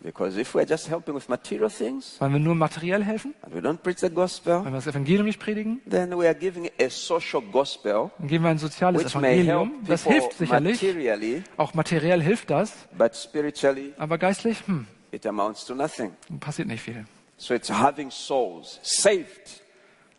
Because 0.03 0.37
if 0.39 0.53
we're 0.53 0.67
just 0.67 0.89
helping 0.89 1.15
with 1.15 1.27
material 1.29 1.69
things 1.69 2.15
Weil 2.19 2.31
wir 2.31 2.39
nur 2.39 2.55
materiell 2.55 3.03
helfen, 3.03 3.33
and 3.41 3.53
we 3.55 3.59
don't 3.59 3.77
preach 3.81 3.99
the 3.99 4.09
gospel, 4.09 4.63
wenn 4.63 4.73
wir 4.73 4.77
das 4.79 4.87
Evangelium 4.87 5.25
nicht 5.25 5.39
predigen, 5.39 5.81
then 5.89 6.11
we 6.11 6.25
are 6.25 6.35
giving 6.35 6.69
a 6.79 6.89
social 6.89 7.41
gospel 7.41 8.11
dann 8.19 8.27
geben 8.27 8.43
wir 8.43 8.51
ein 8.51 8.57
soziales 8.57 9.03
which 9.03 9.15
may 9.15 9.37
help 9.43 9.67
Evangelium. 9.67 9.83
Das 9.87 10.03
hilft 10.03 10.33
sicherlich. 10.33 10.81
materially, 10.81 11.43
Auch 11.57 11.73
materiell 11.73 12.21
hilft 12.21 12.49
das. 12.49 12.73
but 12.97 13.15
spiritually 13.15 13.93
Aber 13.97 14.17
geistlich, 14.17 14.57
hm, 14.67 14.85
it 15.11 15.25
amounts 15.25 15.65
to 15.65 15.73
nothing. 15.73 16.11
passiert 16.39 16.67
nicht 16.67 16.81
viel. 16.83 17.05
So 17.37 17.53
it's 17.53 17.69
having 17.69 18.11
souls 18.11 18.79
saved. 18.83 19.62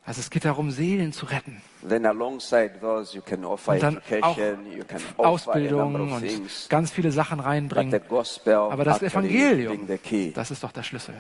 Also 0.07 0.21
es 0.21 0.29
geht 0.29 0.45
darum, 0.45 0.71
Seelen 0.71 1.13
zu 1.15 1.25
retten. 1.27 1.63
Then 1.89 2.05
alongside 2.05 2.73
those, 2.81 3.17
you 3.17 3.23
can 3.23 3.43
offer 3.45 3.73
Und 3.73 3.83
dann 3.83 3.99
auch 3.99 4.37
education, 4.37 4.73
you 4.73 4.85
can 4.85 5.01
offer 5.17 5.29
Ausbildung 5.29 5.95
und 5.95 6.21
things. 6.21 6.69
ganz 6.69 6.91
viele 6.91 7.11
Sachen 7.11 7.41
reinbringen. 7.41 8.01
gospel 8.09 8.55
Aber 8.55 8.85
das 8.85 9.03
Evangelium, 9.03 9.75
being 9.87 9.87
the 9.89 9.97
key. 9.99 10.31
das 10.33 10.51
ist 10.51 10.63
doch 10.63 10.73
der 10.73 10.83
Schlüssel. 10.83 11.15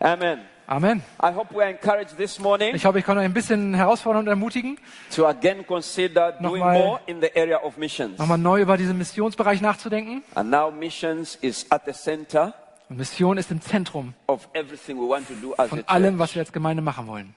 Amen. 0.00 0.40
Amen. 0.66 1.02
I 1.22 1.32
hope 1.34 1.54
we're 1.54 1.62
encouraged 1.70 2.18
this 2.18 2.38
morning 2.38 2.74
Ich 2.74 2.84
hoffe, 2.84 2.98
ich 2.98 3.04
kann 3.04 3.16
euch 3.16 3.24
ein 3.24 3.32
bisschen 3.32 3.72
herausfordern 3.72 4.24
und 4.24 4.28
ermutigen, 4.28 4.78
to 5.14 5.26
again 5.26 5.66
consider 5.66 6.32
doing 6.32 6.60
Nochmal- 6.60 6.78
more 6.78 7.00
in 7.06 7.22
the 7.22 7.30
area 7.34 7.58
of 7.62 7.78
missions. 7.78 8.18
nochmal 8.18 8.36
neu 8.36 8.60
über 8.60 8.76
diesen 8.76 8.98
Missionsbereich 8.98 9.62
nachzudenken. 9.62 10.22
And 10.34 10.50
now 10.50 10.70
missions 10.70 11.36
is 11.36 11.66
at 11.70 11.82
the 11.86 11.92
center 11.92 12.52
Und 12.90 12.98
Mission 12.98 13.38
ist 13.38 13.50
im 13.50 13.62
Zentrum 13.62 14.12
of 14.26 14.46
everything 14.52 14.98
we 14.98 15.08
want 15.08 15.26
to 15.28 15.34
do 15.40 15.54
as 15.54 15.60
a 15.60 15.68
von 15.68 15.82
allem, 15.86 16.18
was 16.18 16.34
wir 16.34 16.40
als 16.42 16.52
Gemeinde 16.52 16.82
machen 16.82 17.06
wollen. 17.06 17.34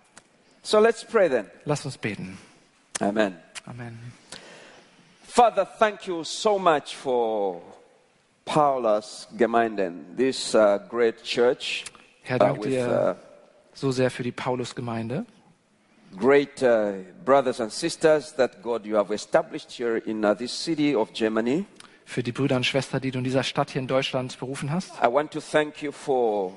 So 0.64 0.80
let's 0.80 1.04
pray 1.04 1.30
then. 1.30 1.50
Lasst 1.66 1.86
uns 1.86 1.98
beten. 1.98 2.38
Amen. 3.00 3.38
Amen. 3.68 3.98
Father, 5.24 5.66
thank 5.66 6.08
you 6.08 6.24
so 6.24 6.60
much 6.60 6.96
for 6.96 7.62
Paulus 8.46 9.28
Gemeinden, 9.38 10.16
this 10.18 10.54
uh, 10.56 10.78
great 10.90 11.24
church 11.24 11.86
Herr, 12.24 12.36
uh, 12.36 12.40
danke 12.40 12.60
with 12.60 12.70
dir 12.70 12.88
uh, 12.88 13.16
so 13.74 13.92
sehr 13.92 14.12
für 14.12 14.24
die 14.24 14.32
Paulus-Gemeinde. 14.32 15.26
great 16.18 16.62
uh, 16.62 16.94
brothers 17.24 17.62
and 17.62 17.72
sisters 17.72 18.34
that 18.36 18.62
God 18.62 18.86
you 18.86 18.98
have 18.98 19.14
established 19.14 19.72
here 19.72 19.98
in 19.98 20.26
uh, 20.26 20.34
this 20.34 20.52
city 20.52 20.94
of 20.94 21.14
Germany. 21.14 21.66
für 22.04 22.24
die 22.24 22.34
Brüder 22.34 22.58
und 22.58 22.66
Schwestern, 22.66 23.00
die 23.00 23.12
du 23.12 23.20
in 23.20 23.24
dieser 23.24 23.44
Stadt 23.44 23.70
hier 23.72 23.82
in 23.82 23.88
Deutschland 23.88 24.38
berufen 24.38 24.70
hast. 24.70 24.92
I 25.02 25.08
want 25.08 25.32
to 25.32 25.40
thank 25.40 25.82
you 25.82 25.94
for 25.94 26.52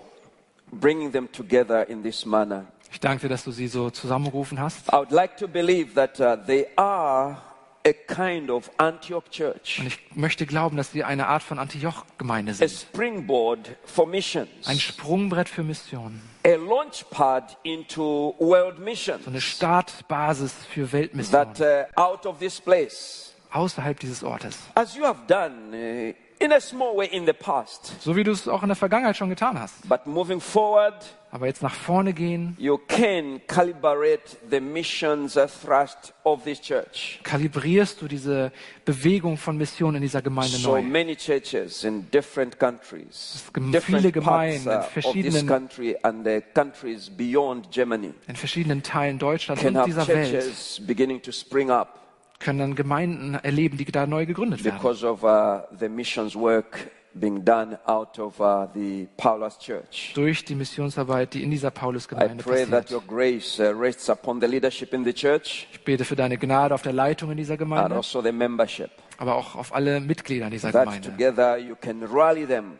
bringing 0.73 1.13
them 1.13 1.31
together 1.31 1.89
in 1.89 2.03
this 2.03 2.27
manner. 2.27 2.67
Ich 2.95 3.01
danke 3.01 3.23
dir, 3.23 3.29
dass 3.29 3.43
du 3.43 3.51
sie 3.51 3.67
so 3.67 3.91
zusammengerufen 3.91 4.61
hast. 4.61 4.87
I 4.89 4.93
would 4.99 5.11
like 5.11 5.37
to 5.39 5.49
believe 5.49 5.95
that 5.95 6.21
uh, 6.21 6.37
they 6.47 6.69
are 6.77 7.37
a 7.85 7.93
kind 7.93 8.49
of 8.51 8.71
Antioch 8.79 9.25
church, 9.31 9.81
Und 9.81 9.89
ich 9.89 9.99
möchte 10.15 10.47
glauben, 10.47 10.77
dass 10.77 10.93
sie 10.93 11.03
eine 11.03 11.27
Art 11.27 11.43
von 11.43 11.59
Antioch-Gemeinde 11.59 12.53
a 12.53 12.55
sind. 12.55 12.71
springboard 12.71 13.77
for 13.85 14.07
missions, 14.07 14.49
Ein 14.69 14.79
Sprungbrett 14.79 15.49
für 15.49 15.65
Missionen. 15.65 16.23
a 16.47 16.55
launchpad 16.55 17.59
into 17.65 18.37
world 18.39 18.79
missions. 18.79 19.25
So 19.25 19.31
eine 19.31 19.41
Startbasis 19.41 20.55
für 20.73 20.83
That 20.85 20.93
Weltmissionen. 20.93 21.55
uh, 21.97 22.01
out 22.01 22.25
of 22.27 22.39
this 22.39 22.61
place, 22.61 23.35
Außerhalb 23.51 23.99
dieses 23.99 24.23
Ortes. 24.23 24.57
as 24.77 24.95
you 24.95 25.05
have 25.05 25.19
done 25.27 25.73
uh, 25.73 26.15
in 26.43 26.53
a 26.53 26.61
small 26.61 26.97
way 26.97 27.07
in 27.09 27.27
the 27.27 27.33
past, 27.33 27.93
So 28.01 28.15
wie 28.15 28.23
du 28.25 28.31
es 28.31 28.47
auch 28.49 28.63
in 28.63 28.69
der 28.69 28.77
Vergangenheit 28.77 29.17
schon 29.17 29.29
getan 29.31 29.59
hast. 29.61 29.87
but 29.89 30.07
moving 30.07 30.41
forward, 30.41 30.95
Aber 31.35 31.47
jetzt 31.49 31.63
nach 31.63 31.75
vorne 31.75 32.13
gehen, 32.13 32.55
you 32.61 32.79
can 32.79 33.41
calibrate 33.49 34.37
the 34.49 34.61
missions 34.61 35.37
uh, 35.37 35.49
thrust 35.49 36.15
of 36.23 36.45
this 36.45 36.61
church. 36.61 37.19
kalibrierst 37.25 38.01
du 38.01 38.07
diese 38.07 38.53
Bewegung 38.85 39.37
von 39.37 39.57
Missionen 39.57 39.97
in 39.97 40.03
dieser 40.03 40.23
Gemeinde 40.23 40.57
So 40.59 40.77
neu. 40.77 40.83
many 40.83 41.17
churches 41.17 41.83
in 41.83 42.09
different 42.13 42.61
countries, 42.61 43.43
viele 43.83 44.13
Gemeinden 44.13 44.71
in 44.71 44.79
uh, 44.79 44.83
verschiedenen- 44.83 45.47
country 45.49 45.97
and 46.03 46.25
the 46.25 46.41
countries 46.55 47.11
beyond 47.11 47.69
Germany 47.73 48.15
In 48.29 48.37
verschiedenen 48.37 48.85
Teilen 48.85 49.19
Deutschlands 49.19 49.61
can 49.61 49.77
und 49.77 49.87
dieser 49.87 50.07
Welt 50.07 50.83
beginning 50.87 51.21
to 51.21 51.33
spring 51.33 51.69
up 51.69 51.99
können 52.39 52.61
dann 52.61 52.75
Gemeinden 52.77 53.35
erleben, 53.43 53.77
die 53.77 53.87
da 53.87 54.07
neu 54.07 54.25
gegründet 54.25 54.63
werden. 54.63 54.77
because 54.79 55.05
of 55.05 55.25
uh, 55.25 55.63
the 55.81 55.89
missions 55.89 56.37
work 56.37 56.79
being 57.15 57.45
done 57.45 57.79
out 57.87 58.19
of 58.19 58.39
uh, 58.41 58.67
the 58.75 59.07
Paulus 59.17 59.59
Church. 59.59 60.13
durch 60.15 60.45
die 60.45 60.55
Missionsarbeit, 60.55 61.35
die 61.35 61.43
in 61.45 61.51
dieser 61.51 61.69
I 61.69 61.71
Paulusgemeinde 61.71 62.43
pray 62.43 62.65
that 62.67 62.85
passiert. 62.87 62.91
your 62.91 63.03
grace 63.07 63.59
uh, 63.61 63.65
rests 63.79 64.09
upon 64.11 64.41
the 64.41 64.47
leadership 64.47 64.93
in 64.93 65.05
the 65.05 65.13
church 65.13 65.67
Ich 65.73 65.85
bete 65.85 66.05
für 66.05 66.17
deine 66.17 66.37
Gnade 66.39 66.75
auf 66.75 66.83
der 66.83 66.93
Leitung 66.93 67.31
in 67.31 67.37
dieser 67.37 67.53
and 67.55 67.61
Gemeinde, 67.61 67.97
also 67.97 68.21
the 68.23 68.33
membership. 68.33 68.91
aber 69.19 69.37
auch 69.37 69.55
auf 69.55 69.75
alle 69.75 70.01
Mitglieder 70.01 70.51
dieser 70.51 70.73
That 70.73 70.85
Gemeinde, 70.87 71.11
together 71.11 71.57
you 71.59 71.77
can 71.81 72.03
rally 72.03 72.47
them 72.47 72.73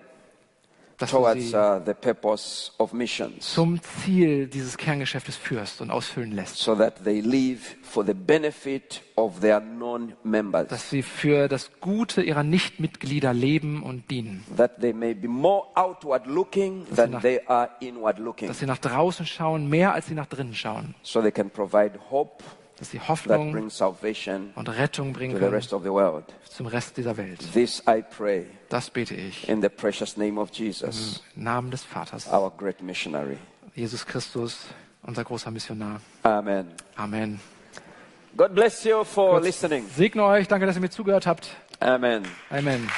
towards 0.99 1.51
sie 1.51 1.57
uh, 1.57 1.81
the 1.85 1.95
purpose 1.95 2.71
of 2.79 2.93
missions 2.93 3.55
zum 3.55 3.81
Ziel 3.83 4.47
dieses 4.47 4.77
Kerngeschäftes 4.77 5.37
führst 5.37 5.81
und 5.81 5.91
ausfüllen 5.91 6.33
lässt. 6.33 6.57
so 6.57 6.75
that 6.75 7.03
they 7.05 7.21
live 7.21 7.77
for 7.83 8.05
the 8.05 8.15
benefit 8.15 9.03
of 9.17 9.41
their 9.41 9.61
non-members. 9.61 10.69
Dass 10.69 10.91
sie 10.91 11.03
für 11.03 11.49
das 11.49 11.71
Gute 11.81 12.23
ihrer 12.23 12.43
Nichtmitglieder 12.43 13.33
leben 13.33 13.83
und 13.83 14.11
dienen. 14.11 14.45
That 14.57 14.81
they 14.81 14.93
may 14.93 15.15
be 15.15 15.29
more 15.29 15.67
outward 15.75 16.27
looking 16.27 16.87
than 16.95 17.13
nach- 17.13 17.23
they 17.23 17.41
are 17.47 17.71
inward 17.81 18.19
looking. 18.19 18.49
Dass 18.49 18.59
sie 18.59 18.67
nach 18.67 18.79
draußen 18.79 19.27
schauen, 19.27 19.69
mehr 19.69 19.95
als 19.95 20.07
sie 20.07 20.15
nach 20.15 20.27
drinnen 20.27 20.55
schauen. 20.55 20.95
So 21.03 21.21
they 21.21 21.31
can 21.33 21.51
provide 21.51 21.93
hope 22.11 22.43
Dass 22.79 22.91
sie 22.91 22.99
that 22.99 23.09
Hoffnung 23.09 23.53
brings 23.53 23.79
salvation 23.79 24.51
und 24.57 24.69
Rettung 24.69 25.13
bringen 25.13 25.39
können 25.39 25.63
zum 25.63 26.67
Rest 26.67 26.97
dieser 26.97 27.17
Welt. 27.17 27.41
This 27.53 27.83
I 27.89 28.03
pray 28.03 28.47
Das 28.69 28.91
bete 28.91 29.15
ich 29.15 29.49
in 29.49 29.63
the 29.63 29.69
precious 29.69 30.17
name 30.17 30.41
of 30.41 30.51
Jesus, 30.53 31.23
im 31.37 31.45
Namen 31.45 31.71
des 31.71 31.85
Vaters, 31.85 32.27
our 32.33 32.51
great 32.57 32.83
missionary. 32.83 33.39
Jesus 33.75 34.05
Christus, 34.05 34.67
unser 35.03 35.25
großer 35.25 35.51
Missionar. 35.51 36.01
Amen. 36.23 36.67
Amen. 36.97 37.41
God 38.37 38.55
bless 38.55 38.85
you 38.85 39.05
for 39.05 39.35
Gott 39.35 39.45
listening. 39.45 39.85
segne 39.95 40.25
euch. 40.25 40.49
Danke, 40.49 40.67
dass 40.67 40.77
ihr 40.77 40.81
mir 40.81 40.91
zugehört 40.91 41.27
habt. 41.27 41.49
Amen. 41.81 42.25
Amen. 42.51 42.89